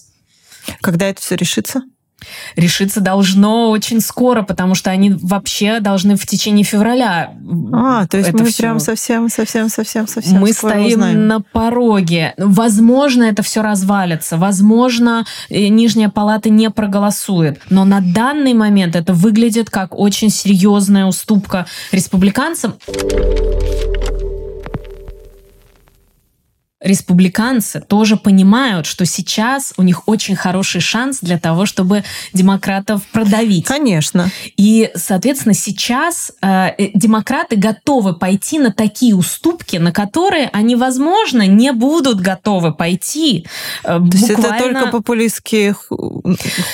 Когда 0.81 1.07
это 1.07 1.19
все 1.19 1.35
решится? 1.35 1.81
решиться 2.55 2.99
должно 3.01 3.69
очень 3.69 4.01
скоро, 4.01 4.41
потому 4.41 4.75
что 4.75 4.89
они 4.89 5.11
вообще 5.11 5.79
должны 5.79 6.15
в 6.15 6.25
течение 6.25 6.63
февраля. 6.63 7.33
А, 7.73 8.07
то 8.07 8.17
есть 8.17 8.33
мы 8.33 8.45
все... 8.45 8.63
прям 8.63 8.79
совсем, 8.79 9.29
совсем, 9.29 9.69
совсем, 9.69 10.07
совсем. 10.07 10.39
Мы 10.39 10.53
стоим 10.53 10.99
узнаем. 10.99 11.27
на 11.27 11.39
пороге. 11.41 12.33
Возможно, 12.37 13.23
это 13.23 13.43
все 13.43 13.61
развалится. 13.61 14.37
Возможно, 14.37 15.25
нижняя 15.49 16.09
палата 16.09 16.49
не 16.49 16.69
проголосует. 16.69 17.61
Но 17.69 17.85
на 17.85 18.01
данный 18.01 18.53
момент 18.53 18.95
это 18.95 19.13
выглядит 19.13 19.69
как 19.69 19.97
очень 19.97 20.29
серьезная 20.29 21.05
уступка 21.05 21.65
республиканцам 21.91 22.75
республиканцы 26.87 27.81
тоже 27.81 28.17
понимают, 28.17 28.85
что 28.85 29.05
сейчас 29.05 29.73
у 29.77 29.83
них 29.83 30.07
очень 30.07 30.35
хороший 30.35 30.81
шанс 30.81 31.19
для 31.21 31.37
того, 31.37 31.65
чтобы 31.65 32.03
демократов 32.33 33.03
продавить. 33.11 33.65
Конечно. 33.65 34.29
И, 34.55 34.89
соответственно, 34.95 35.53
сейчас 35.53 36.31
э, 36.41 36.69
э 36.77 36.89
демократы 36.93 37.55
готовы 37.55 38.13
пойти 38.13 38.59
на 38.59 38.71
такие 38.71 39.15
уступки, 39.15 39.77
на 39.77 39.91
которые 39.91 40.49
они, 40.53 40.75
возможно, 40.75 41.45
не 41.45 41.71
будут 41.73 42.21
готовы 42.21 42.73
пойти. 42.73 43.45
Э, 43.83 43.99
то 43.99 44.17
есть 44.17 44.29
это 44.29 44.55
только 44.57 44.87
популистский 44.87 45.73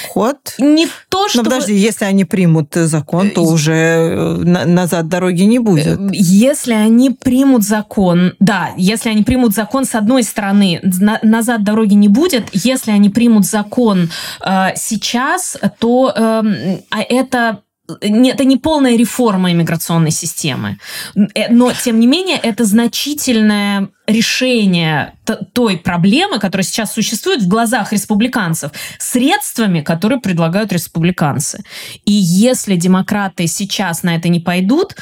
ход? 0.09 0.38
Не 0.59 0.88
то, 1.09 1.28
что... 1.28 1.39
Но 1.39 1.43
подожди, 1.43 1.74
если 1.74 2.05
они 2.05 2.26
примут 2.26 2.74
закон, 2.74 3.32
то 3.32 3.41
э, 3.41 3.45
уже 3.45 3.74
э, 3.74 4.36
назад 4.43 5.07
дороги 5.07 5.43
не 5.43 5.59
будет. 5.59 5.99
Если 6.11 6.74
они 6.74 7.09
примут 7.09 7.64
закон, 7.64 8.34
да, 8.39 8.72
если 8.78 9.09
они 9.09 9.24
примут 9.24 9.53
закон 9.53 9.86
с 9.86 9.95
одной 10.04 10.24
стороны, 10.24 10.80
на, 10.84 11.20
назад 11.24 11.64
дороги 11.64 11.93
не 11.93 12.08
будет. 12.08 12.49
Если 12.54 12.91
они 12.91 13.10
примут 13.10 13.45
закон 13.45 14.10
э, 14.45 14.70
сейчас, 14.76 15.58
то 15.80 16.14
э, 16.16 16.78
а 16.89 17.01
это 17.01 17.62
это 17.99 18.45
не 18.45 18.58
полная 18.58 18.95
реформа 18.95 19.51
иммиграционной 19.51 20.12
системы, 20.12 20.78
э, 21.16 21.49
но 21.49 21.74
тем 21.74 21.99
не 21.99 22.08
менее 22.08 22.38
это 22.38 22.64
значительное 22.64 23.89
решение 24.08 25.16
той 25.54 25.78
проблемы, 25.78 26.39
которая 26.39 26.66
сейчас 26.66 26.93
существует 26.93 27.41
в 27.41 27.47
глазах 27.47 27.91
республиканцев, 27.91 28.72
средствами, 28.99 29.82
которые 29.82 30.20
предлагают 30.20 30.72
республиканцы. 30.72 31.64
И 32.06 32.14
если 32.14 32.76
демократы 32.76 33.47
сейчас 33.47 34.04
на 34.04 34.16
это 34.16 34.30
не 34.30 34.39
пойдут, 34.39 34.95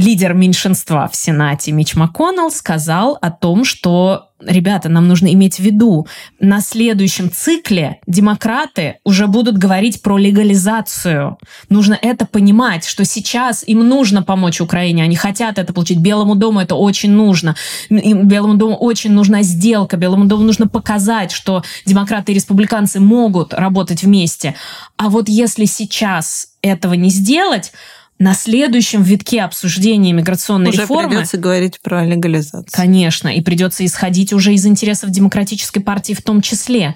лидер 0.00 0.32
меньшинства 0.32 1.08
в 1.08 1.14
Сенате 1.14 1.72
Мич 1.72 1.94
МакКоннелл 1.94 2.50
сказал 2.50 3.18
о 3.20 3.30
том, 3.30 3.64
что 3.64 4.28
ребята, 4.42 4.88
нам 4.88 5.06
нужно 5.06 5.30
иметь 5.34 5.56
в 5.56 5.58
виду, 5.60 6.06
на 6.38 6.62
следующем 6.62 7.30
цикле 7.30 7.98
демократы 8.06 8.96
уже 9.04 9.26
будут 9.26 9.58
говорить 9.58 10.00
про 10.00 10.16
легализацию. 10.16 11.36
Нужно 11.68 11.98
это 12.00 12.24
понимать, 12.24 12.86
что 12.86 13.04
сейчас 13.04 13.62
им 13.66 13.86
нужно 13.86 14.22
помочь 14.22 14.62
Украине, 14.62 15.04
они 15.04 15.16
хотят 15.16 15.58
это 15.58 15.74
получить. 15.74 15.98
Белому 15.98 16.34
дому 16.34 16.60
это 16.60 16.76
очень 16.76 17.10
нужно. 17.10 17.54
Им, 17.90 18.26
Белому 18.26 18.54
дому 18.54 18.76
очень 18.76 19.12
нужна 19.12 19.42
сделка, 19.42 19.98
Белому 19.98 20.24
дому 20.24 20.44
нужно 20.44 20.66
показать, 20.66 21.30
что 21.30 21.62
демократы 21.84 22.32
и 22.32 22.34
республиканцы 22.36 23.00
могут 23.00 23.52
работать 23.52 24.02
вместе. 24.02 24.54
А 24.96 25.10
вот 25.10 25.28
если 25.28 25.66
сейчас 25.66 26.54
этого 26.62 26.94
не 26.94 27.10
сделать, 27.10 27.72
на 28.20 28.34
следующем 28.34 29.02
витке 29.02 29.40
обсуждения 29.40 30.12
миграционной 30.12 30.70
уже 30.70 30.82
реформы... 30.82 31.08
придется 31.08 31.38
говорить 31.38 31.80
про 31.80 32.04
легализацию. 32.04 32.68
Конечно, 32.70 33.28
и 33.28 33.40
придется 33.40 33.84
исходить 33.84 34.34
уже 34.34 34.52
из 34.52 34.66
интересов 34.66 35.10
демократической 35.10 35.80
партии 35.80 36.12
в 36.12 36.22
том 36.22 36.42
числе. 36.42 36.94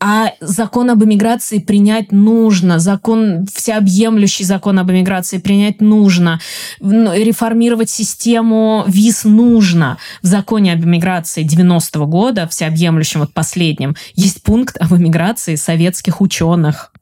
А 0.00 0.32
закон 0.40 0.90
об 0.90 1.04
эмиграции 1.04 1.58
принять 1.58 2.10
нужно, 2.10 2.80
закон, 2.80 3.46
всеобъемлющий 3.46 4.44
закон 4.44 4.80
об 4.80 4.90
эмиграции 4.90 5.38
принять 5.38 5.80
нужно, 5.80 6.40
реформировать 6.80 7.88
систему 7.88 8.84
виз 8.88 9.22
нужно. 9.22 9.98
В 10.20 10.26
законе 10.26 10.72
об 10.72 10.84
эмиграции 10.84 11.46
90-го 11.46 12.06
года, 12.06 12.48
всеобъемлющем, 12.48 13.20
вот 13.20 13.32
последнем, 13.32 13.94
есть 14.16 14.42
пункт 14.42 14.76
об 14.78 14.92
эмиграции 14.94 15.54
советских 15.54 16.20
ученых. 16.20 16.92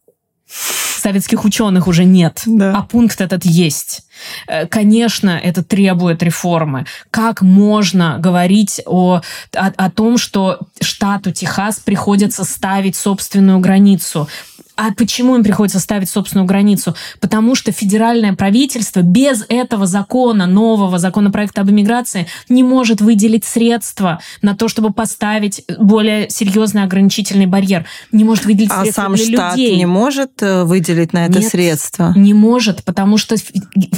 Советских 1.04 1.44
ученых 1.44 1.86
уже 1.86 2.04
нет, 2.04 2.42
Да. 2.46 2.72
а 2.74 2.80
пункт 2.82 3.20
этот 3.20 3.44
есть. 3.44 4.06
Э, 4.48 4.66
Конечно, 4.66 5.28
это 5.28 5.62
требует 5.62 6.22
реформы. 6.22 6.86
Как 7.10 7.42
можно 7.42 8.16
говорить 8.18 8.80
о, 8.86 9.20
о, 9.54 9.66
о 9.76 9.90
том, 9.90 10.16
что 10.16 10.60
штату 10.80 11.30
Техас 11.30 11.76
приходится 11.78 12.42
ставить 12.44 12.96
собственную 12.96 13.58
границу? 13.58 14.30
А 14.76 14.92
почему 14.92 15.36
им 15.36 15.44
приходится 15.44 15.78
ставить 15.78 16.10
собственную 16.10 16.46
границу? 16.46 16.96
Потому 17.20 17.54
что 17.54 17.70
федеральное 17.70 18.32
правительство 18.34 19.00
без 19.02 19.44
этого 19.48 19.86
закона, 19.86 20.46
нового 20.46 20.98
законопроекта 20.98 21.60
об 21.60 21.70
иммиграции, 21.70 22.26
не 22.48 22.62
может 22.64 23.00
выделить 23.00 23.44
средства 23.44 24.20
на 24.42 24.56
то, 24.56 24.68
чтобы 24.68 24.92
поставить 24.92 25.64
более 25.78 26.28
серьезный 26.28 26.82
ограничительный 26.82 27.46
барьер. 27.46 27.86
Не 28.10 28.24
может 28.24 28.46
выделить 28.46 28.70
А 28.72 28.82
средства 28.82 29.02
сам 29.02 29.14
для 29.14 29.24
штат 29.24 29.56
людей. 29.56 29.76
не 29.76 29.86
может 29.86 30.42
э, 30.42 30.64
выделить 30.64 31.12
на 31.12 31.26
это 31.26 31.38
Нет. 31.38 31.50
средства? 31.50 32.12
Не 32.16 32.34
может, 32.34 32.82
потому 32.82 33.16
что 33.16 33.36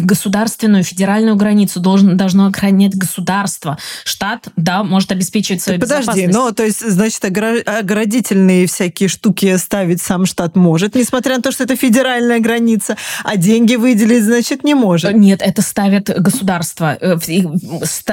государственную, 0.01 0.85
федеральную 0.85 1.37
границу 1.37 1.81
должен, 1.81 2.17
должно 2.17 2.47
охранять 2.47 2.95
государство. 2.95 3.79
Штат, 4.05 4.49
да, 4.57 4.85
может 4.85 5.11
обеспечивать 5.11 5.63
свою 5.63 5.81
Подожди, 5.81 6.03
безопасность. 6.03 6.35
ну, 6.35 6.53
то 6.53 6.65
есть, 6.65 6.81
значит, 6.91 7.25
огра- 7.25 7.63
оградительные 7.63 8.67
всякие 8.67 9.09
штуки 9.09 9.57
ставить 9.57 10.03
сам 10.03 10.27
штат 10.27 10.55
может, 10.55 10.66
несмотря 10.95 11.37
на 11.37 11.43
то, 11.43 11.53
что 11.53 11.65
это 11.65 11.77
федеральная 11.77 12.41
граница, 12.41 12.97
а 13.25 13.37
деньги 13.37 13.77
выделить, 13.77 14.25
значит, 14.25 14.65
не 14.65 14.75
может. 14.75 15.13
Нет, 15.15 15.41
это 15.43 15.63
ставит 15.63 16.09
государство. 16.21 16.97
Э, 17.01 17.17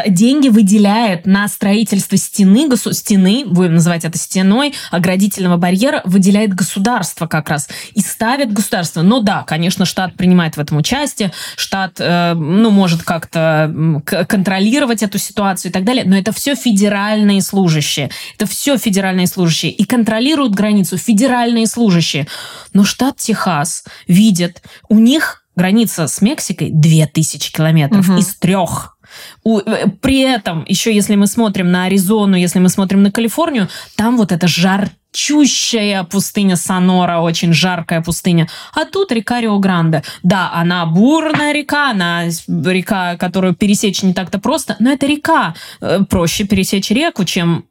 Деньги 0.08 0.49
выделяет 0.49 1.26
на 1.26 1.47
строительство 1.47 2.18
стены, 2.18 2.68
госу- 2.68 2.93
стены, 2.93 3.43
будем 3.45 3.76
называть 3.76 4.06
это 4.06 4.18
стеной, 4.18 4.74
оградительного 4.91 5.58
барьера, 5.58 6.01
выделяет 6.06 6.54
государство 6.54 7.28
как 7.28 7.49
раз. 7.49 7.68
И 7.93 8.01
ставит 8.01 8.51
государство. 8.54 9.01
Но 9.01 9.20
да, 9.20 9.43
конечно, 9.43 9.86
штат 9.86 10.16
принимает 10.16 10.58
в 10.58 10.60
этом 10.60 10.78
участие, 10.78 11.32
штат, 11.56 11.95
э, 11.99 12.34
ну, 12.34 12.70
может 12.70 13.04
как-то 13.04 14.01
контролировать 14.28 15.04
эту 15.04 15.18
ситуацию 15.18 15.70
и 15.72 15.74
так 15.74 15.84
далее, 15.84 16.04
но 16.06 16.18
это 16.18 16.32
все 16.32 16.56
федеральные 16.56 17.41
служащие. 17.41 18.10
Это 18.36 18.45
все 18.45 18.78
федеральные 18.78 19.28
служащие. 19.28 19.72
И 19.72 19.86
контролируют 19.86 20.54
границу 20.54 20.97
федеральные 20.97 21.68
служащие. 21.68 22.28
Но 22.74 22.84
штат 22.84 23.18
Техас 23.18 23.84
видит, 24.08 24.62
у 24.89 24.98
них 25.00 25.44
граница 25.56 26.08
с 26.08 26.22
Мексикой 26.22 26.70
2000 26.72 27.52
километров 27.52 28.08
Мгм. 28.08 28.18
из 28.18 28.36
трех. 28.36 28.98
У- 29.44 29.60
э, 29.60 29.88
при 30.02 30.22
этом, 30.22 30.66
еще 30.68 30.94
если 30.96 31.16
мы 31.16 31.28
смотрим 31.28 31.72
на 31.72 31.84
Аризону, 31.86 32.36
если 32.36 32.58
мы 32.60 32.70
смотрим 32.70 33.04
на 33.04 33.12
Калифорнию, 33.12 33.70
там 33.96 34.18
вот 34.18 34.32
эта 34.32 34.48
жарчущая 34.48 36.04
пустыня 36.04 36.56
Сонора, 36.56 37.20
очень 37.20 37.54
жаркая 37.54 38.02
пустыня. 38.02 38.48
А 38.74 38.86
тут 38.86 39.12
река 39.12 39.41
Рио-Гранде. 39.41 40.04
Да, 40.24 40.52
она 40.54 40.86
бурная 40.88 41.54
река, 41.54 41.91
она 41.91 42.24
река, 42.48 43.16
которую 43.18 43.54
пересечь 43.56 44.02
не 44.04 44.14
так-то 44.14 44.39
просто, 44.39 44.76
но 44.80 44.91
это 44.91 45.06
река. 45.06 45.54
Э, 45.82 46.00
Проще 46.10 46.46
пересечь 46.46 46.89
реку, 46.89 47.24
чем 47.26 47.66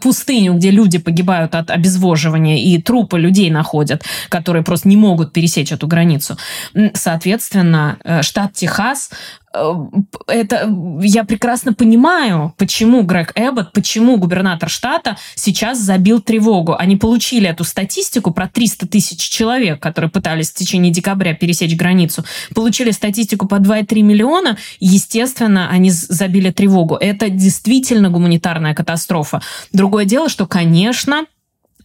пустыню, 0.00 0.54
где 0.54 0.70
люди 0.70 0.98
погибают 0.98 1.54
от 1.54 1.70
обезвоживания 1.70 2.58
и 2.62 2.80
трупы 2.80 3.18
людей 3.18 3.50
находят, 3.50 4.04
которые 4.28 4.62
просто 4.62 4.88
не 4.88 4.96
могут 4.96 5.32
пересечь 5.32 5.72
эту 5.72 5.86
границу. 5.86 6.36
Соответственно, 6.94 7.98
э, 8.04 8.22
штат 8.22 8.52
Техас 8.52 9.10
э, 9.54 9.74
это 10.26 10.72
я 11.02 11.24
прекрасно 11.24 11.72
понимаю, 11.72 12.54
почему 12.56 13.02
Грег 13.02 13.32
Эббот, 13.34 13.72
почему 13.72 14.16
губернатор 14.16 14.68
штата 14.68 15.16
сейчас 15.34 15.78
забил 15.78 16.20
тревогу. 16.20 16.76
Они 16.78 16.96
получили 16.96 17.48
эту 17.48 17.64
статистику 17.64 18.32
про 18.32 18.48
300 18.48 18.86
тысяч 18.86 19.18
человек, 19.18 19.80
которые 19.80 20.10
пытались 20.10 20.50
в 20.50 20.54
течение 20.54 20.92
декабря 20.92 21.34
пересечь 21.34 21.76
границу. 21.76 22.24
Получили 22.54 22.92
статистику 22.92 23.48
по 23.48 23.56
2,3 23.56 24.02
миллиона. 24.02 24.56
Естественно, 24.78 25.68
они 25.68 25.90
забили 25.90 26.50
тревогу. 26.50 26.96
Это 26.96 27.28
действительно 27.28 28.10
гуманитарная 28.10 28.74
катастрофа. 28.74 29.39
Другое 29.72 30.04
дело, 30.04 30.28
что, 30.28 30.46
конечно, 30.46 31.26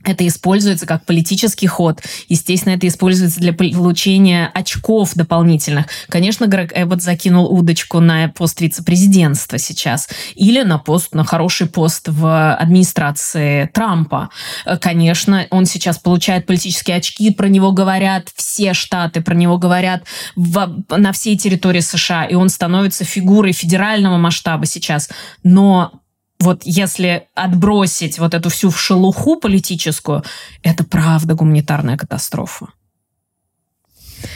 это 0.08 0.28
используется 0.28 0.86
как 0.86 1.04
политический 1.06 1.68
ход. 1.68 2.02
Естественно, 2.30 2.74
это 2.74 2.88
используется 2.88 3.40
для 3.40 3.54
получения 3.54 4.52
очков 4.54 5.14
дополнительных. 5.16 5.88
Конечно, 6.10 6.46
Грег 6.46 6.72
Эббот 6.76 7.02
закинул 7.02 7.52
удочку 7.52 8.00
на 8.00 8.28
пост 8.30 8.62
вице-президентства 8.62 9.58
сейчас. 9.58 10.08
Или 10.36 10.62
на 10.62 10.78
пост, 10.78 11.14
на 11.16 11.24
хороший 11.24 11.68
пост 11.68 12.08
в 12.08 12.54
администрации 12.54 13.70
Трампа. 13.74 14.30
Э, 14.66 14.78
Конечно, 14.78 15.48
он 15.50 15.66
сейчас 15.66 15.98
получает 15.98 16.46
политические 16.46 16.98
очки, 16.98 17.32
про 17.32 17.48
него 17.48 17.72
говорят 17.72 18.30
все 18.36 18.74
штаты, 18.74 19.22
про 19.22 19.34
него 19.34 19.58
говорят 19.58 20.04
в- 20.36 20.84
на 20.90 21.12
всей 21.14 21.36
территории 21.38 21.80
США, 21.80 22.26
и 22.26 22.36
он 22.36 22.50
становится 22.50 23.04
фигурой 23.04 23.54
федерального 23.54 24.18
масштаба 24.18 24.68
сейчас. 24.68 25.10
Но 25.44 26.02
вот 26.46 26.62
если 26.64 27.28
отбросить 27.34 28.20
вот 28.20 28.34
эту 28.34 28.50
всю 28.50 28.72
шелуху 28.72 29.36
политическую, 29.40 30.24
это 30.64 30.84
правда 30.84 31.34
гуманитарная 31.34 31.98
катастрофа. 31.98 32.68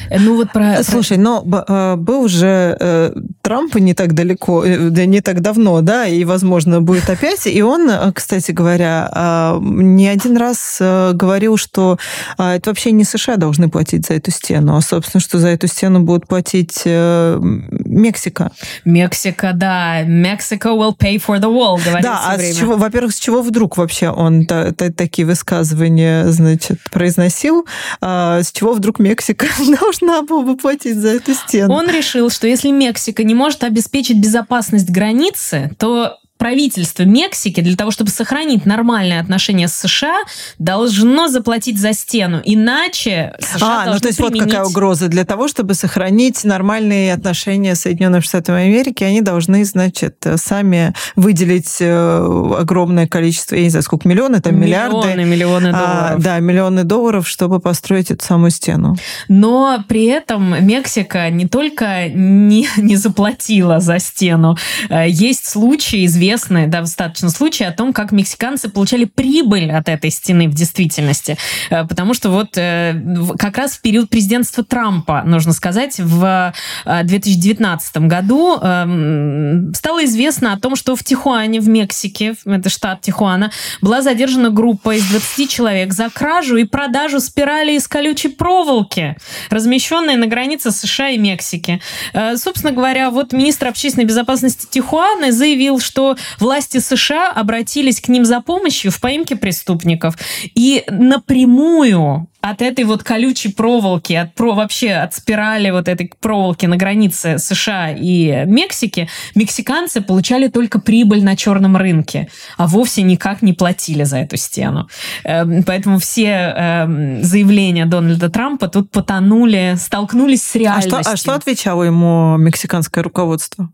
Э, 0.09 0.19
Ну 0.19 0.35
вот 0.35 0.51
про... 0.51 0.83
Слушай, 0.83 1.17
но 1.17 1.43
э, 1.67 1.95
был 1.95 2.27
же 2.27 2.77
э, 2.79 3.13
Трамп 3.41 3.75
не 3.75 3.93
так 3.93 4.13
далеко, 4.13 4.63
э, 4.65 4.77
не 5.05 5.21
так 5.21 5.41
давно, 5.41 5.81
да, 5.81 6.05
и, 6.07 6.23
возможно, 6.23 6.81
будет 6.81 7.09
опять. 7.09 7.47
И 7.47 7.61
он, 7.61 7.89
кстати 8.13 8.51
говоря, 8.51 9.09
э, 9.13 9.59
не 9.61 10.07
один 10.07 10.37
раз 10.37 10.77
э, 10.79 11.11
говорил, 11.13 11.57
что 11.57 11.97
э, 12.37 12.55
это 12.55 12.69
вообще 12.69 12.91
не 12.91 13.03
США 13.03 13.37
должны 13.37 13.69
платить 13.69 14.07
за 14.07 14.13
эту 14.15 14.31
стену, 14.31 14.75
а, 14.75 14.81
собственно, 14.81 15.21
что 15.21 15.37
за 15.39 15.49
эту 15.49 15.67
стену 15.67 16.01
будет 16.01 16.27
платить 16.27 16.81
э, 16.85 17.37
Мексика. 17.41 18.51
Мексика, 18.85 19.51
да. 19.53 20.03
Mexico 20.03 20.75
will 20.77 20.95
pay 20.97 21.15
for 21.23 21.39
the 21.39 21.49
wall, 21.51 21.77
говорит 21.83 22.03
Да, 22.03 22.21
а 22.25 22.37
время. 22.37 22.53
с 22.53 22.57
чего, 22.57 22.75
во-первых, 22.75 23.13
с 23.13 23.19
чего 23.19 23.41
вдруг 23.41 23.77
вообще 23.77 24.09
он 24.09 24.45
та- 24.45 24.71
та- 24.71 24.91
такие 24.91 25.25
высказывания, 25.25 26.25
значит, 26.27 26.79
произносил? 26.91 27.65
А 28.01 28.41
с 28.41 28.51
чего 28.51 28.73
вдруг 28.73 28.99
Мексика 28.99 29.45
должна 29.99 30.21
бы 30.21 30.57
платить 30.57 30.97
за 30.97 31.09
эту 31.09 31.33
стену? 31.33 31.73
Он 31.73 31.89
решил, 31.89 32.29
что 32.29 32.47
если 32.47 32.69
Мексика 32.69 33.23
не 33.23 33.33
может 33.33 33.63
обеспечить 33.63 34.17
безопасность 34.17 34.89
границы, 34.89 35.71
то 35.77 36.18
правительство 36.39 37.03
Мексики 37.03 37.59
для 37.59 37.75
того, 37.75 37.91
чтобы 37.91 38.09
сохранить 38.09 38.65
нормальные 38.65 39.19
отношения 39.19 39.67
с 39.67 39.73
США, 39.73 40.21
должно 40.57 41.27
заплатить 41.27 41.77
за 41.79 41.93
стену. 41.93 42.41
Иначе 42.45 43.33
США 43.39 43.83
А, 43.83 43.93
ну 43.93 43.99
то 43.99 44.07
есть 44.07 44.19
вот 44.19 44.31
какая 44.33 44.47
применить- 44.47 44.67
угроза. 44.69 45.07
Для 45.09 45.25
того, 45.25 45.49
чтобы 45.49 45.73
сохранить 45.73 46.45
нормальные 46.45 47.13
отношения 47.13 47.75
с 47.75 47.81
Соединенными 47.81 48.21
Штатами 48.21 48.63
Америки, 48.63 49.03
они 49.03 49.19
должны, 49.21 49.65
значит, 49.65 50.25
сами 50.37 50.93
выделить 51.17 51.77
э, 51.81 52.55
огромное 52.57 53.05
количество, 53.07 53.55
я 53.55 53.63
не 53.63 53.69
знаю, 53.69 53.83
сколько, 53.83 54.07
миллионы, 54.07 54.39
там 54.39 54.57
миллиарды. 54.57 54.95
Миллионы, 54.95 55.25
миллионы 55.25 55.67
а, 55.73 56.07
долларов. 56.07 56.23
да, 56.23 56.39
миллионы 56.39 56.83
долларов, 56.85 57.27
чтобы 57.27 57.59
построить 57.59 58.11
эту 58.11 58.23
самую 58.25 58.51
стену. 58.51 58.95
Но 59.27 59.83
при 59.89 60.05
этом 60.05 60.65
Мексика 60.65 61.29
не 61.29 61.47
только 61.49 62.07
не, 62.07 62.69
не 62.77 62.95
заплатила 62.95 63.81
за 63.81 63.99
стену. 63.99 64.57
Э, 64.89 65.05
Есть 65.09 65.45
случаи, 65.45 66.05
известные 66.05 66.28
достаточно 66.37 67.29
случаи 67.29 67.65
о 67.65 67.71
том, 67.71 67.93
как 67.93 68.11
мексиканцы 68.11 68.69
получали 68.69 69.05
прибыль 69.05 69.71
от 69.71 69.89
этой 69.89 70.09
стены 70.11 70.47
в 70.47 70.53
действительности. 70.53 71.37
Э, 71.69 71.85
Потому 71.85 72.13
что 72.13 72.29
вот 72.29 72.57
э, 72.57 72.93
как 73.37 73.57
раз 73.57 73.73
в 73.73 73.81
период 73.81 74.09
президентства 74.09 74.63
Трампа, 74.63 75.23
нужно 75.25 75.53
сказать, 75.53 75.99
в 75.99 76.53
э, 76.85 77.03
2019 77.03 77.97
году 77.97 78.57
эм, 78.61 79.73
стало 79.73 80.05
известно 80.05 80.53
о 80.53 80.59
том, 80.59 80.75
что 80.75 80.95
в 80.95 81.03
Тихуане, 81.03 81.59
в 81.59 81.67
Мексике, 81.67 82.35
это 82.45 82.69
штат 82.69 83.01
Тихуана, 83.01 83.51
была 83.81 84.01
задержана 84.01 84.49
группа 84.49 84.95
из 84.95 85.05
20 85.09 85.49
человек 85.49 85.93
за 85.93 86.09
кражу 86.09 86.57
и 86.57 86.63
продажу 86.63 87.19
спирали 87.19 87.73
из 87.73 87.87
колючей 87.87 88.29
проволоки, 88.29 89.17
размещенные 89.49 90.17
на 90.17 90.27
границе 90.27 90.71
США 90.71 91.09
и 91.09 91.17
Мексики. 91.17 91.81
Э, 92.13 92.37
Собственно 92.37 92.73
говоря, 92.73 93.09
вот 93.09 93.33
министр 93.33 93.67
общественной 93.67 94.05
безопасности 94.05 94.67
Тихуаны 94.69 95.31
заявил, 95.31 95.79
что 95.79 96.15
власти 96.39 96.79
США 96.79 97.31
обратились 97.31 98.01
к 98.01 98.07
ним 98.07 98.25
за 98.25 98.41
помощью 98.41 98.91
в 98.91 98.99
поимке 98.99 99.35
преступников. 99.35 100.15
И 100.55 100.83
напрямую 100.89 102.27
от 102.41 102.61
этой 102.61 102.85
вот 102.85 103.03
колючей 103.03 103.49
проволоки, 103.49 104.13
от 104.13 104.33
про, 104.33 104.53
вообще 104.53 104.91
от 104.93 105.13
спирали 105.13 105.71
вот 105.71 105.87
этой 105.87 106.11
проволоки 106.21 106.65
на 106.67 106.77
границе 106.77 107.37
США 107.37 107.91
и 107.91 108.45
Мексики, 108.45 109.09
мексиканцы 109.35 110.01
получали 110.01 110.47
только 110.47 110.79
прибыль 110.79 111.23
на 111.23 111.35
черном 111.35 111.75
рынке, 111.75 112.29
а 112.57 112.67
вовсе 112.67 113.01
никак 113.01 113.41
не 113.41 113.53
платили 113.53 114.03
за 114.03 114.17
эту 114.19 114.37
стену. 114.37 114.87
Эм, 115.23 115.63
Поэтому 115.63 115.99
все 115.99 116.25
эм, 116.25 117.23
заявления 117.23 117.85
Дональда 117.85 118.29
Трампа 118.29 118.67
тут 118.69 118.89
потонули, 118.89 119.75
столкнулись 119.77 120.43
с 120.43 120.55
А 120.55 120.59
реальностью. 120.59 121.01
что, 121.01 121.11
а 121.11 121.17
что 121.17 121.35
отвечало 121.35 121.83
ему 121.83 122.37
мексиканское 122.37 123.03
руководство? 123.03 123.69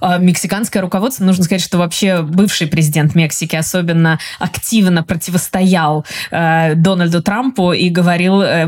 А, 0.00 0.18
Мексиканское 0.18 0.82
руководство, 0.82 1.24
нужно 1.24 1.44
сказать, 1.44 1.62
что 1.62 1.78
вообще 1.78 2.22
бывший 2.22 2.66
президент 2.66 3.14
Мексики 3.14 3.56
особенно 3.56 4.18
активно 4.38 5.02
противостоял 5.02 6.04
э, 6.30 6.74
Дональду 6.74 7.22
Трампу 7.22 7.72
и 7.72 7.88
говорил, 7.88 8.42
э, 8.42 8.66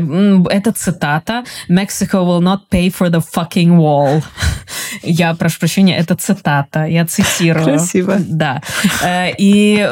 это 0.49 0.71
цитата, 0.71 1.43
«Mexico 1.69 2.23
will 2.25 2.41
not 2.41 2.59
pay 2.71 2.93
for 2.93 3.09
the 3.09 3.23
fucking 3.35 3.77
wall». 3.77 4.23
Я 5.03 5.33
прошу 5.35 5.59
прощения, 5.59 5.97
это 5.97 6.15
цитата, 6.15 6.85
я 6.85 7.05
цитирую. 7.05 7.63
Красиво. 7.63 8.17
Да. 8.19 8.61
Э, 9.03 9.31
И 9.37 9.89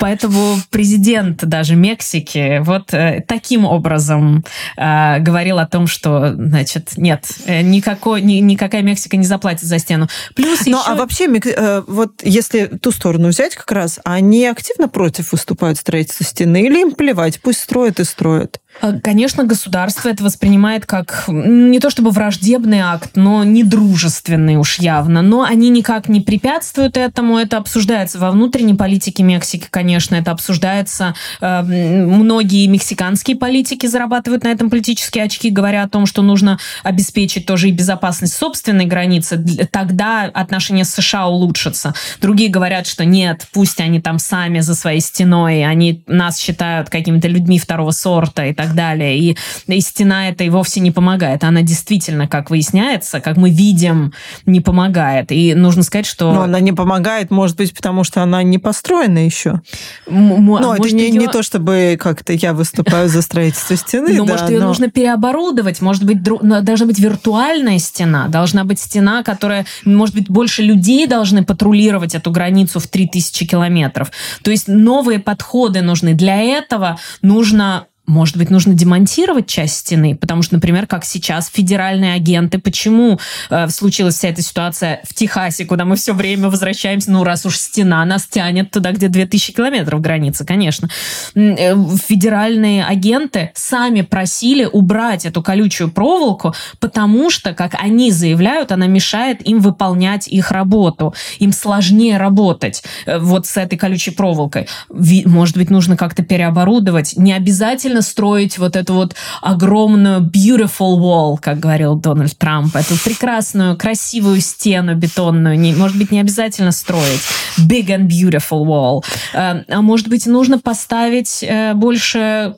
поэтому 0.00 0.56
президент 0.70 1.44
даже 1.44 1.76
Мексики 1.76 2.58
вот 2.64 2.92
э, 2.94 3.22
таким 3.26 3.64
образом 3.64 4.44
э, 4.76 5.18
говорил 5.20 5.58
о 5.58 5.66
том, 5.66 5.86
что, 5.86 6.34
значит, 6.34 6.92
нет, 6.96 7.26
никакой, 7.46 8.22
ни- 8.22 8.40
никакая 8.40 8.82
Мексика 8.82 9.16
не 9.16 9.24
заплатит 9.26 9.62
за 9.64 9.78
стену. 9.78 10.08
Плюс 10.38 10.66
Ну, 10.66 10.78
еще... 10.78 10.90
а 10.90 10.94
вообще, 10.94 11.26
э, 11.26 11.82
вот 11.88 12.22
если 12.22 12.66
ту 12.66 12.92
сторону 12.92 13.28
взять 13.28 13.56
как 13.56 13.72
раз, 13.72 13.98
они 14.04 14.46
активно 14.46 14.88
против 14.88 15.32
выступают 15.32 15.78
строительства 15.78 16.24
стены 16.24 16.62
или 16.66 16.80
им 16.80 16.92
плевать, 16.92 17.40
пусть 17.42 17.58
строят 17.58 17.98
и 17.98 18.04
строят? 18.04 18.60
А, 18.80 18.92
Конечно, 19.02 19.44
государство 19.44 20.08
это 20.08 20.22
воспринимает 20.22 20.86
как 20.86 21.24
не 21.28 21.80
то 21.80 21.90
чтобы 21.90 22.10
враждебный 22.10 22.80
акт, 22.80 23.10
но 23.16 23.44
недружественный 23.44 24.56
уж 24.56 24.78
явно. 24.78 25.22
Но 25.22 25.42
они 25.42 25.68
никак 25.70 26.08
не 26.08 26.20
препятствуют 26.20 26.96
этому. 26.96 27.38
Это 27.38 27.56
обсуждается 27.56 28.18
во 28.18 28.30
внутренней 28.30 28.74
политике 28.74 29.22
Мексики, 29.22 29.66
конечно. 29.70 30.14
Это 30.14 30.30
обсуждается. 30.30 31.14
э, 31.40 31.46
м, 31.46 32.08
Многие 32.28 32.66
мексиканские 32.66 33.36
политики 33.36 33.86
зарабатывают 33.86 34.44
на 34.44 34.48
этом 34.48 34.70
политические 34.70 35.24
очки, 35.24 35.50
говоря 35.50 35.82
о 35.82 35.88
том, 35.88 36.06
что 36.06 36.22
нужно 36.22 36.58
обеспечить 36.82 37.46
тоже 37.46 37.68
и 37.68 37.72
безопасность 37.72 38.34
собственной 38.34 38.84
границы. 38.84 39.44
Тогда 39.70 40.24
отношения 40.24 40.84
с 40.84 40.90
США 40.94 41.26
улучшатся. 41.28 41.94
Другие 42.20 42.50
говорят, 42.50 42.86
что 42.86 43.04
нет, 43.04 43.46
пусть 43.52 43.80
они 43.80 44.00
там 44.00 44.18
сами 44.18 44.60
за 44.60 44.74
своей 44.74 45.00
стеной, 45.00 45.64
они 45.64 46.02
нас 46.06 46.38
считают 46.38 46.90
какими-то 46.90 47.28
людьми 47.28 47.58
второго 47.58 47.90
сорта 47.90 48.46
и 48.46 48.54
так 48.54 48.67
далее. 48.74 49.18
И, 49.18 49.36
и 49.66 49.80
стена 49.80 50.28
это 50.28 50.44
и 50.44 50.50
вовсе 50.50 50.80
не 50.80 50.90
помогает. 50.90 51.44
Она 51.44 51.62
действительно, 51.62 52.26
как 52.28 52.50
выясняется, 52.50 53.20
как 53.20 53.36
мы 53.36 53.50
видим, 53.50 54.12
не 54.46 54.60
помогает. 54.60 55.32
И 55.32 55.54
нужно 55.54 55.82
сказать, 55.82 56.06
что... 56.06 56.32
Но 56.32 56.42
она 56.42 56.60
не 56.60 56.72
помогает, 56.72 57.30
может 57.30 57.56
быть, 57.56 57.74
потому 57.74 58.04
что 58.04 58.22
она 58.22 58.42
не 58.42 58.58
построена 58.58 59.18
еще. 59.24 59.60
м- 60.06 60.32
м- 60.32 60.46
Ну, 60.46 60.72
это 60.72 60.94
не, 60.94 61.08
её- 61.08 61.20
не 61.20 61.26
то, 61.26 61.42
чтобы 61.42 61.96
как-то 62.00 62.32
я 62.32 62.52
выступаю 62.52 63.08
за 63.08 63.22
строительство 63.22 63.76
стены. 63.76 64.14
Ну, 64.14 64.24
да, 64.26 64.32
может, 64.32 64.50
ее 64.50 64.60
но- 64.60 64.66
нужно 64.68 64.88
переоборудовать, 64.90 65.80
может 65.80 66.04
быть, 66.04 66.18
дру- 66.18 66.38
но 66.42 66.60
должна 66.60 66.86
быть 66.86 66.98
виртуальная 66.98 67.78
стена, 67.78 68.28
должна 68.28 68.64
быть 68.64 68.80
стена, 68.80 69.22
которая, 69.22 69.66
может 69.84 70.14
быть, 70.14 70.28
больше 70.28 70.62
людей 70.62 71.06
должны 71.06 71.44
патрулировать 71.44 72.14
эту 72.14 72.30
границу 72.30 72.80
в 72.80 72.86
3000 72.86 73.46
километров. 73.46 74.10
То 74.42 74.50
есть 74.50 74.68
новые 74.68 75.18
подходы 75.18 75.82
нужны. 75.82 76.14
Для 76.14 76.36
этого 76.40 76.98
нужно 77.22 77.86
может 78.08 78.38
быть, 78.38 78.50
нужно 78.50 78.72
демонтировать 78.72 79.46
часть 79.46 79.76
стены, 79.76 80.16
потому 80.16 80.42
что, 80.42 80.54
например, 80.54 80.86
как 80.86 81.04
сейчас 81.04 81.50
федеральные 81.52 82.14
агенты, 82.14 82.58
почему 82.58 83.20
э, 83.50 83.68
случилась 83.68 84.16
вся 84.16 84.28
эта 84.28 84.40
ситуация 84.40 85.00
в 85.04 85.12
Техасе, 85.12 85.66
куда 85.66 85.84
мы 85.84 85.96
все 85.96 86.14
время 86.14 86.48
возвращаемся, 86.48 87.10
ну, 87.12 87.22
раз 87.22 87.44
уж 87.44 87.58
стена 87.58 88.02
нас 88.06 88.26
тянет 88.26 88.70
туда, 88.70 88.92
где 88.92 89.08
2000 89.08 89.52
километров 89.52 90.00
границы, 90.00 90.46
конечно. 90.46 90.88
Э, 91.34 91.74
Федеральные 92.08 92.84
агенты 92.84 93.50
сами 93.54 94.00
просили 94.00 94.64
убрать 94.64 95.26
эту 95.26 95.42
колючую 95.42 95.90
проволоку, 95.90 96.54
потому 96.80 97.28
что, 97.28 97.52
как 97.52 97.74
они 97.78 98.10
заявляют, 98.10 98.72
она 98.72 98.86
мешает 98.86 99.46
им 99.46 99.60
выполнять 99.60 100.28
их 100.28 100.50
работу. 100.50 101.14
Им 101.40 101.52
сложнее 101.52 102.16
работать 102.16 102.82
э, 103.04 103.18
вот 103.18 103.46
с 103.46 103.58
этой 103.58 103.76
колючей 103.76 104.12
проволокой. 104.12 104.66
Может 104.88 105.58
быть, 105.58 105.68
нужно 105.68 105.98
как-то 105.98 106.22
переоборудовать. 106.22 107.14
Не 107.18 107.34
обязательно 107.34 107.97
строить 108.02 108.58
вот 108.58 108.76
эту 108.76 108.94
вот 108.94 109.14
огромную 109.42 110.20
beautiful 110.20 110.98
wall, 110.98 111.36
как 111.40 111.58
говорил 111.60 111.96
Дональд 111.96 112.36
Трамп, 112.38 112.74
эту 112.76 112.96
прекрасную, 113.02 113.76
красивую 113.76 114.40
стену 114.40 114.94
бетонную. 114.94 115.58
Не- 115.58 115.74
может 115.74 115.96
быть, 115.98 116.10
не 116.10 116.20
обязательно 116.20 116.72
строить 116.72 117.20
big 117.58 117.86
and 117.86 118.08
beautiful 118.08 118.64
wall. 118.64 119.04
Э, 119.34 119.64
А 119.68 119.82
может 119.82 120.08
быть, 120.08 120.26
нужно 120.26 120.58
поставить 120.58 121.42
э, 121.42 121.74
больше 121.74 122.56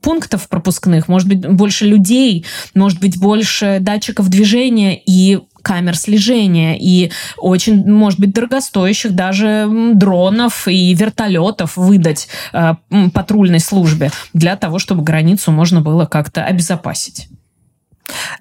пунктов 0.00 0.48
пропускных, 0.48 1.08
может 1.08 1.28
быть, 1.28 1.40
больше 1.46 1.86
людей, 1.86 2.46
может 2.74 3.00
быть, 3.00 3.18
больше 3.18 3.78
датчиков 3.80 4.28
движения 4.28 4.96
и 4.96 5.40
камер 5.66 5.96
слежения 5.96 6.78
и 6.78 7.10
очень, 7.36 7.84
может 7.90 8.20
быть, 8.20 8.32
дорогостоящих 8.32 9.16
даже 9.16 9.68
дронов 9.94 10.68
и 10.68 10.94
вертолетов 10.94 11.76
выдать 11.76 12.28
э, 12.52 12.74
патрульной 13.12 13.58
службе 13.58 14.12
для 14.32 14.54
того, 14.54 14.78
чтобы 14.78 15.02
границу 15.02 15.50
можно 15.50 15.80
было 15.80 16.06
как-то 16.06 16.44
обезопасить. 16.44 17.28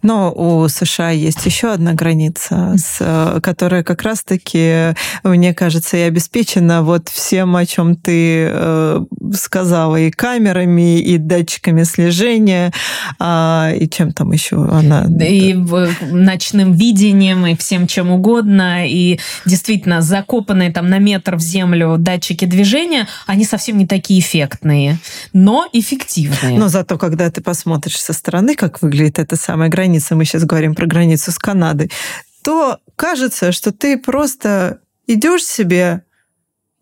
Но 0.01 0.31
у 0.31 0.67
США 0.67 1.09
есть 1.11 1.45
еще 1.45 1.71
одна 1.71 1.93
граница, 1.93 2.75
с, 2.77 2.97
э, 2.99 3.39
которая 3.41 3.83
как 3.83 4.03
раз-таки, 4.03 4.93
мне 5.23 5.53
кажется, 5.53 5.97
и 5.97 6.01
обеспечена 6.01 6.83
вот 6.83 7.09
всем, 7.09 7.55
о 7.55 7.65
чем 7.65 7.95
ты 7.95 8.47
э, 8.49 9.01
сказала, 9.33 9.95
и 9.97 10.11
камерами, 10.11 10.99
и 10.99 11.17
датчиками 11.17 11.83
слежения, 11.83 12.71
а, 13.19 13.71
и 13.75 13.89
чем 13.89 14.11
там 14.13 14.31
еще 14.31 14.57
она... 14.63 15.05
Да 15.07 15.25
И 15.25 15.53
в- 15.53 15.89
ночным 16.11 16.73
видением, 16.73 17.45
и 17.47 17.55
всем 17.55 17.87
чем 17.87 18.11
угодно. 18.11 18.87
И 18.87 19.19
действительно, 19.45 20.01
закопанные 20.01 20.71
там 20.71 20.89
на 20.89 20.99
метр 20.99 21.35
в 21.35 21.41
землю 21.41 21.95
датчики 21.97 22.45
движения, 22.45 23.07
они 23.25 23.45
совсем 23.45 23.77
не 23.77 23.87
такие 23.87 24.19
эффектные, 24.19 24.99
но 25.33 25.67
эффективные. 25.73 26.57
Но 26.59 26.67
зато, 26.67 26.97
когда 26.97 27.29
ты 27.31 27.41
посмотришь 27.41 27.99
со 27.99 28.13
стороны, 28.13 28.55
как 28.55 28.81
выглядит 28.81 29.19
эта 29.19 29.35
самая 29.55 29.69
граница, 29.69 30.15
мы 30.15 30.25
сейчас 30.25 30.43
говорим 30.43 30.75
про 30.75 30.85
границу 30.85 31.31
с 31.31 31.39
Канадой, 31.39 31.89
то 32.43 32.79
кажется, 32.97 33.53
что 33.53 33.71
ты 33.71 33.97
просто 33.97 34.81
идешь 35.07 35.45
себе 35.45 36.03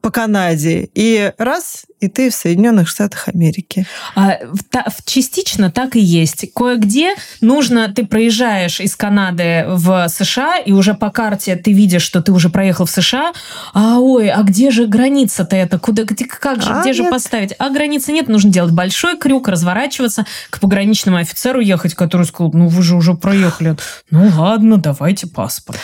по 0.03 0.11
Канаде, 0.11 0.89
и 0.93 1.31
раз, 1.37 1.85
и 2.01 2.09
ты 2.09 2.29
в 2.29 2.35
Соединенных 2.35 2.89
Штатах 2.89 3.29
Америки. 3.29 3.87
А, 4.15 4.37
та- 4.69 4.85
частично 5.05 5.71
так 5.71 5.95
и 5.95 6.01
есть. 6.01 6.45
Кое-где 6.53 7.15
нужно, 7.39 7.87
ты 7.87 8.05
проезжаешь 8.05 8.81
из 8.81 8.97
Канады 8.97 9.63
в 9.69 10.09
США, 10.09 10.57
и 10.57 10.73
уже 10.73 10.93
по 10.93 11.09
карте 11.09 11.55
ты 11.55 11.71
видишь, 11.71 12.01
что 12.01 12.21
ты 12.21 12.33
уже 12.33 12.49
проехал 12.49 12.85
в 12.85 12.91
США, 12.91 13.31
а 13.73 13.99
ой, 13.99 14.29
а 14.29 14.43
где 14.43 14.71
же 14.71 14.87
граница-то 14.87 15.55
это? 15.55 15.79
Куда, 15.79 16.03
где, 16.03 16.25
как 16.25 16.61
же, 16.61 16.69
А, 16.73 16.81
где 16.81 16.91
же 16.91 17.03
нет. 17.03 17.11
поставить? 17.11 17.53
А 17.57 17.69
границы 17.69 18.11
нет, 18.11 18.27
нужно 18.27 18.51
делать 18.51 18.73
большой 18.73 19.17
крюк, 19.17 19.47
разворачиваться, 19.47 20.25
к 20.49 20.59
пограничному 20.59 21.17
офицеру 21.17 21.61
ехать, 21.61 21.95
который 21.95 22.25
сказал, 22.25 22.51
ну 22.53 22.67
вы 22.67 22.83
же 22.83 22.97
уже 22.97 23.13
проехали. 23.13 23.77
Ну 24.11 24.29
ладно, 24.37 24.77
давайте 24.77 25.27
паспорт. 25.27 25.79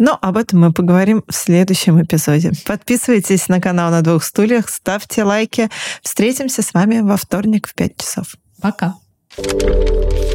Но 0.00 0.18
об 0.20 0.38
этом 0.38 0.60
мы 0.60 0.72
поговорим 0.72 1.22
в 1.28 1.34
следующем 1.34 2.02
эпизоде. 2.02 2.52
Подписывайтесь 2.64 3.48
на 3.48 3.60
канал 3.60 3.90
«На 3.90 4.00
двух 4.00 4.24
стульях», 4.24 4.70
ставьте 4.70 5.24
лайки. 5.24 5.68
Встретимся 6.02 6.62
с 6.62 6.72
вами 6.72 7.00
во 7.00 7.18
вторник 7.18 7.68
в 7.68 7.74
5 7.74 7.96
часов. 7.98 8.34
Пока. 8.62 8.94
thank 9.36 10.29